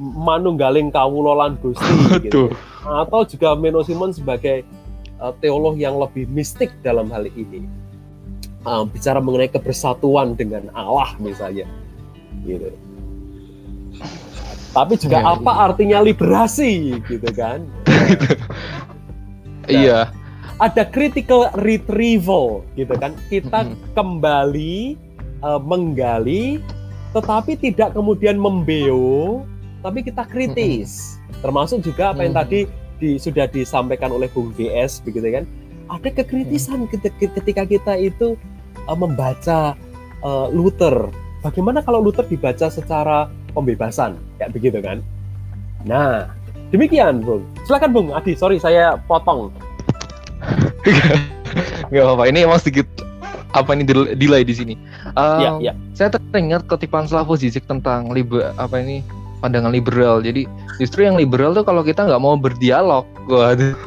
manunggaling 0.00 0.88
kawulolan 0.88 1.60
Gusti 1.60 2.24
gitu. 2.24 2.48
Atau 2.88 3.28
juga 3.28 3.52
Meno 3.52 3.84
Simons 3.84 4.16
sebagai 4.16 4.64
uh, 5.20 5.32
teolog 5.40 5.76
yang 5.76 5.96
lebih 5.96 6.28
mistik 6.30 6.72
dalam 6.80 7.08
hal 7.12 7.26
ini. 7.28 7.64
Uh, 8.66 8.82
bicara 8.82 9.22
mengenai 9.22 9.46
kebersatuan 9.46 10.34
dengan 10.34 10.66
Allah 10.74 11.14
misalnya. 11.22 11.70
Gitu. 12.42 12.74
Tapi 14.74 14.94
juga 15.00 15.22
ya, 15.22 15.32
apa 15.38 15.52
ya. 15.54 15.60
artinya 15.70 15.98
liberasi 16.02 17.00
gitu 17.06 17.28
kan? 17.32 17.64
Nah, 19.64 19.70
iya. 19.72 20.00
Ada 20.56 20.88
critical 20.88 21.52
retrieval 21.62 22.64
gitu 22.74 22.92
kan. 22.96 23.12
Kita 23.28 23.70
kembali 23.94 24.96
uh, 25.44 25.60
menggali 25.60 26.60
tetapi 27.16 27.56
tidak 27.56 27.96
kemudian 27.96 28.36
membeo 28.36 29.44
tapi 29.80 30.02
kita 30.04 30.26
kritis. 30.28 31.16
Termasuk 31.40 31.80
juga 31.84 32.12
apa 32.12 32.26
yang 32.26 32.34
tadi 32.34 32.68
di, 32.98 33.20
sudah 33.20 33.46
disampaikan 33.48 34.12
oleh 34.12 34.28
Bung 34.32 34.52
DS 34.56 35.00
begitu 35.04 35.28
kan? 35.30 35.44
Ada 35.86 36.10
kekritisan 36.22 36.90
hmm. 36.90 36.92
ketika 37.16 37.62
kita 37.62 37.94
itu 37.96 38.34
uh, 38.90 38.98
membaca 38.98 39.78
uh, 40.22 40.48
Luther. 40.50 41.10
Bagaimana 41.44 41.84
kalau 41.84 42.02
Luther 42.02 42.26
dibaca 42.26 42.66
secara 42.66 43.30
pembebasan? 43.54 44.18
Ya 44.42 44.50
begitu 44.50 44.82
kan? 44.82 45.04
Nah 45.86 46.30
demikian 46.74 47.22
Bung. 47.22 47.46
Silakan 47.68 47.90
Bung. 47.94 48.08
Adi 48.12 48.34
sorry 48.34 48.58
saya 48.58 48.98
potong. 49.06 49.54
Nggak 51.90 52.02
apa-apa. 52.02 52.24
Ini 52.28 52.38
emang 52.50 52.58
sedikit 52.58 52.86
apa 53.54 53.72
ini 53.72 53.88
delay 54.18 54.42
di 54.44 54.54
sini. 54.54 54.74
Um, 55.16 55.62
ya, 55.62 55.72
ya. 55.72 55.72
Saya 55.96 56.12
teringat 56.12 56.68
ketipan 56.68 57.08
Slavoj 57.08 57.40
Zizek 57.40 57.64
tentang 57.64 58.10
liber 58.12 58.52
apa 58.60 58.82
ini 58.82 59.00
pandangan 59.46 59.70
liberal. 59.70 60.18
Jadi 60.18 60.50
justru 60.82 61.06
yang 61.06 61.14
liberal 61.14 61.54
tuh 61.54 61.62
kalau 61.62 61.86
kita 61.86 62.02
nggak 62.02 62.18
mau 62.18 62.34
berdialog, 62.34 63.06
waduh. 63.30 63.78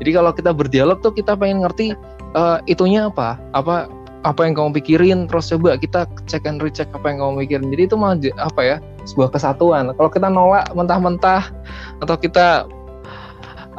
Jadi 0.00 0.10
kalau 0.16 0.32
kita 0.32 0.50
berdialog 0.56 1.04
tuh 1.04 1.12
kita 1.12 1.36
pengen 1.36 1.62
ngerti 1.62 1.92
uh, 2.32 2.58
itunya 2.64 3.12
apa, 3.12 3.36
apa 3.52 3.92
apa 4.22 4.40
yang 4.46 4.54
kamu 4.56 4.70
pikirin, 4.80 5.18
terus 5.28 5.50
coba 5.50 5.76
kita 5.76 6.08
cek 6.30 6.48
and 6.48 6.64
recheck 6.64 6.88
apa 6.96 7.12
yang 7.12 7.20
kamu 7.20 7.44
pikirin. 7.46 7.68
Jadi 7.68 7.82
itu 7.92 7.96
malah 8.00 8.16
apa 8.40 8.60
ya 8.64 8.76
sebuah 9.04 9.34
kesatuan. 9.34 9.92
Kalau 9.94 10.10
kita 10.10 10.32
nolak 10.32 10.70
mentah-mentah 10.72 11.52
atau 12.00 12.16
kita 12.16 12.64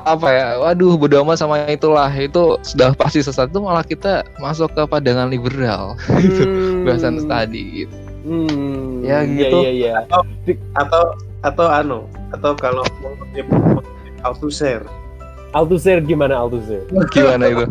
apa 0.04 0.28
ya, 0.28 0.46
waduh 0.60 1.00
bodo 1.00 1.16
amat 1.24 1.40
sama 1.40 1.64
itulah 1.72 2.12
itu 2.12 2.60
sudah 2.60 2.92
pasti 2.92 3.24
sesuatu 3.24 3.64
malah 3.64 3.88
kita 3.88 4.28
masuk 4.36 4.68
ke 4.76 4.84
pandangan 4.84 5.32
liberal 5.32 5.96
gitu 6.24 6.44
hmm. 6.44 6.84
bahasan 6.84 7.24
tadi 7.24 7.88
gitu. 7.88 8.03
Hmm, 8.24 9.04
ya 9.04 9.22
iya, 9.28 9.38
gitu. 9.38 9.58
Iya, 9.62 9.72
iya, 9.72 9.72
iya. 9.72 9.92
Atau, 10.08 10.22
atau 10.80 11.04
atau 11.44 11.68
anu 11.68 12.00
atau 12.32 12.52
kalau 12.56 12.84
mau 13.04 13.12
Althusser. 14.24 14.88
Althusser 15.52 16.00
gimana 16.02 16.40
Althusser? 16.40 16.88
Gimana 17.14 17.52
itu? 17.52 17.68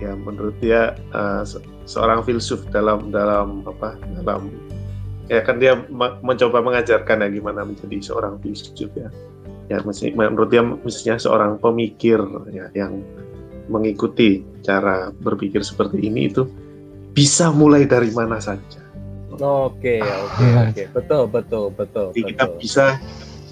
ya 0.00 0.12
menurut 0.12 0.56
dia 0.60 0.94
uh, 1.12 1.42
seorang 1.88 2.22
filsuf 2.22 2.62
dalam 2.70 3.08
dalam 3.10 3.64
apa 3.64 3.96
dalam 4.22 4.52
ya 5.26 5.42
kan 5.42 5.58
dia 5.58 5.74
mencoba 6.22 6.62
mengajarkan 6.62 7.26
ya 7.26 7.28
gimana 7.32 7.66
menjadi 7.66 8.12
seorang 8.12 8.38
filsuf 8.44 8.92
ya 8.94 9.08
ya 9.66 9.82
menurut 10.14 10.50
dia 10.52 10.62
mestinya 10.62 11.18
seorang 11.18 11.58
pemikir 11.58 12.22
ya 12.54 12.70
yang 12.76 13.02
mengikuti 13.66 14.46
cara 14.62 15.10
berpikir 15.10 15.58
seperti 15.66 16.06
ini 16.06 16.30
itu 16.30 16.46
bisa 17.10 17.50
mulai 17.50 17.82
dari 17.82 18.14
mana 18.14 18.38
saja 18.38 18.85
Oke, 19.36 20.00
oke, 20.00 20.46
oke. 20.64 20.82
Betul, 20.96 21.22
betul, 21.28 21.66
betul. 21.76 22.06
Jadi 22.16 22.32
kita 22.32 22.46
bisa 22.56 22.86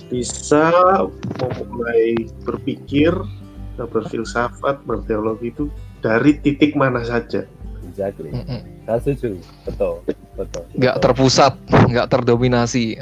bisa 0.08 0.64
memulai 1.40 2.14
berpikir, 2.44 3.12
berfilsafat, 3.76 4.84
berteologi 4.84 5.52
itu 5.52 5.64
dari 6.04 6.36
titik 6.40 6.76
mana 6.76 7.04
saja. 7.04 7.44
Exactly. 7.84 8.32
Mm-mm. 8.32 8.60
Saya 8.84 9.00
setuju. 9.00 9.40
Betul. 9.64 9.94
Betul. 10.34 10.62
nggak 10.74 10.96
betul, 10.98 11.04
terpusat 11.06 11.54
nggak 11.70 12.06
terdominasi 12.10 12.98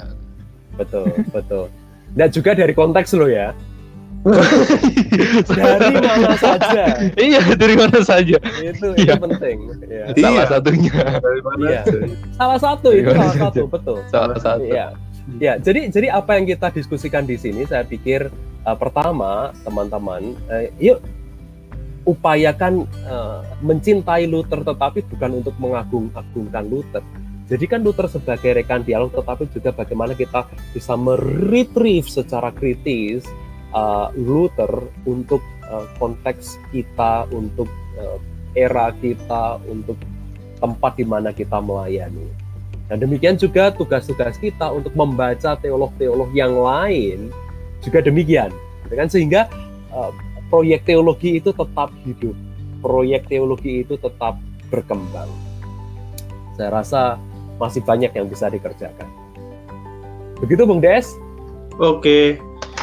Betul. 0.76 1.09
Betul. 1.33 1.66
Dan 2.12 2.28
juga 2.28 2.53
dari 2.53 2.76
konteks 2.76 3.16
lo 3.16 3.24
ya. 3.28 3.57
Dari 5.51 5.99
mana 5.99 6.35
saja. 6.39 6.85
iya 7.18 7.43
dari 7.59 7.75
mana 7.75 7.99
saja 8.07 8.39
Itu 8.62 8.95
Iya. 8.95 9.18
itu 9.18 9.23
penting. 9.27 9.57
Ya. 9.83 10.05
Iya. 10.14 10.23
salah 10.23 10.47
satunya 10.47 10.93
Dari 11.18 11.41
mana 11.43 11.62
Iya. 11.66 11.83
Salah 12.39 12.59
satu 12.62 12.89
itu 12.95 13.11
salah 13.11 13.35
saja. 13.35 13.43
satu 13.51 13.62
betul. 13.66 13.99
salah 14.09 14.39
satu 14.39 14.62
Iya. 14.62 14.87
Ya, 15.39 15.55
jadi 15.55 15.87
jadi 15.87 16.11
apa 16.11 16.35
yang 16.35 16.51
kita 16.51 16.75
diskusikan 16.75 17.23
di 17.23 17.39
sini 17.39 17.62
saya 17.62 17.87
pikir 17.87 18.27
uh, 18.66 18.75
pertama 18.75 19.55
teman-teman 19.62 20.35
eh, 20.51 20.66
yuk 20.83 20.99
upayakan 22.03 22.83
eh, 23.07 23.39
mencintai 23.62 24.27
Luther 24.27 24.66
tetapi 24.66 25.07
bukan 25.07 25.39
untuk 25.39 25.55
mengagung-agungkan 25.62 26.66
Luther. 26.66 26.99
Jadi 27.47 27.64
kan 27.70 27.87
Luther 27.87 28.11
sebagai 28.11 28.51
rekan 28.51 28.83
dialog 28.83 29.14
tetapi 29.14 29.47
juga 29.55 29.70
bagaimana 29.70 30.18
kita 30.18 30.43
bisa 30.75 30.99
meretrieve 30.99 32.11
secara 32.11 32.51
kritis 32.51 33.23
eh, 33.73 34.09
Luther 34.20 34.89
untuk 35.09 35.43
eh, 35.66 35.87
konteks 35.97 36.61
kita, 36.70 37.27
untuk 37.33 37.68
eh, 37.97 38.18
era 38.53 38.93
kita, 39.01 39.59
untuk 39.66 39.97
tempat 40.61 40.93
di 40.95 41.05
mana 41.09 41.35
kita 41.35 41.59
melayani. 41.59 42.29
Dan 42.93 43.09
demikian 43.09 43.41
juga 43.41 43.73
tugas-tugas 43.73 44.37
kita 44.37 44.68
untuk 44.68 44.93
membaca 44.93 45.57
teolog-teolog 45.57 46.29
yang 46.37 46.53
lain 46.53 47.33
juga 47.81 48.05
demikian, 48.05 48.53
gitu 48.85 48.95
kan? 48.95 49.09
Sehingga 49.09 49.49
uh, 49.97 50.12
proyek 50.53 50.85
teologi 50.85 51.41
itu 51.41 51.57
tetap 51.57 51.89
hidup, 52.05 52.37
proyek 52.85 53.25
teologi 53.33 53.81
itu 53.81 53.97
tetap 53.97 54.37
berkembang. 54.68 55.33
Saya 56.61 56.68
rasa 56.68 57.03
masih 57.57 57.81
banyak 57.81 58.12
yang 58.12 58.29
bisa 58.29 58.53
dikerjakan. 58.53 59.09
Begitu, 60.45 60.68
Bung 60.68 60.85
Des? 60.85 61.09
Oke, 61.81 62.37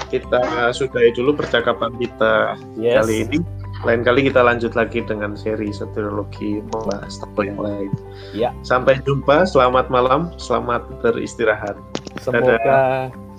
kita 0.09 0.41
sudahi 0.73 1.13
dulu 1.13 1.37
percakapan 1.37 1.93
kita 1.95 2.57
Yes. 2.75 3.05
kali 3.05 3.15
ini. 3.25 3.39
Lain 3.87 4.03
kali 4.03 4.27
kita 4.27 4.43
lanjut 4.43 4.75
lagi 4.75 4.99
dengan 5.07 5.39
seri 5.39 5.71
soteriologi 5.71 6.59
membahas 6.67 7.15
topik 7.15 7.47
yang 7.47 7.61
lain. 7.63 7.91
Ya. 8.35 8.51
Sampai 8.59 8.99
jumpa, 9.07 9.47
selamat 9.47 9.87
malam, 9.87 10.35
selamat 10.35 10.83
beristirahat. 10.99 11.79
Semoga 12.19 12.59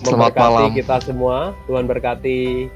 Selamat 0.00 0.32
memberkati 0.32 0.40
malam. 0.40 0.70
kita 0.72 0.96
semua. 1.04 1.36
Tuhan 1.68 1.84
berkati 1.84 2.72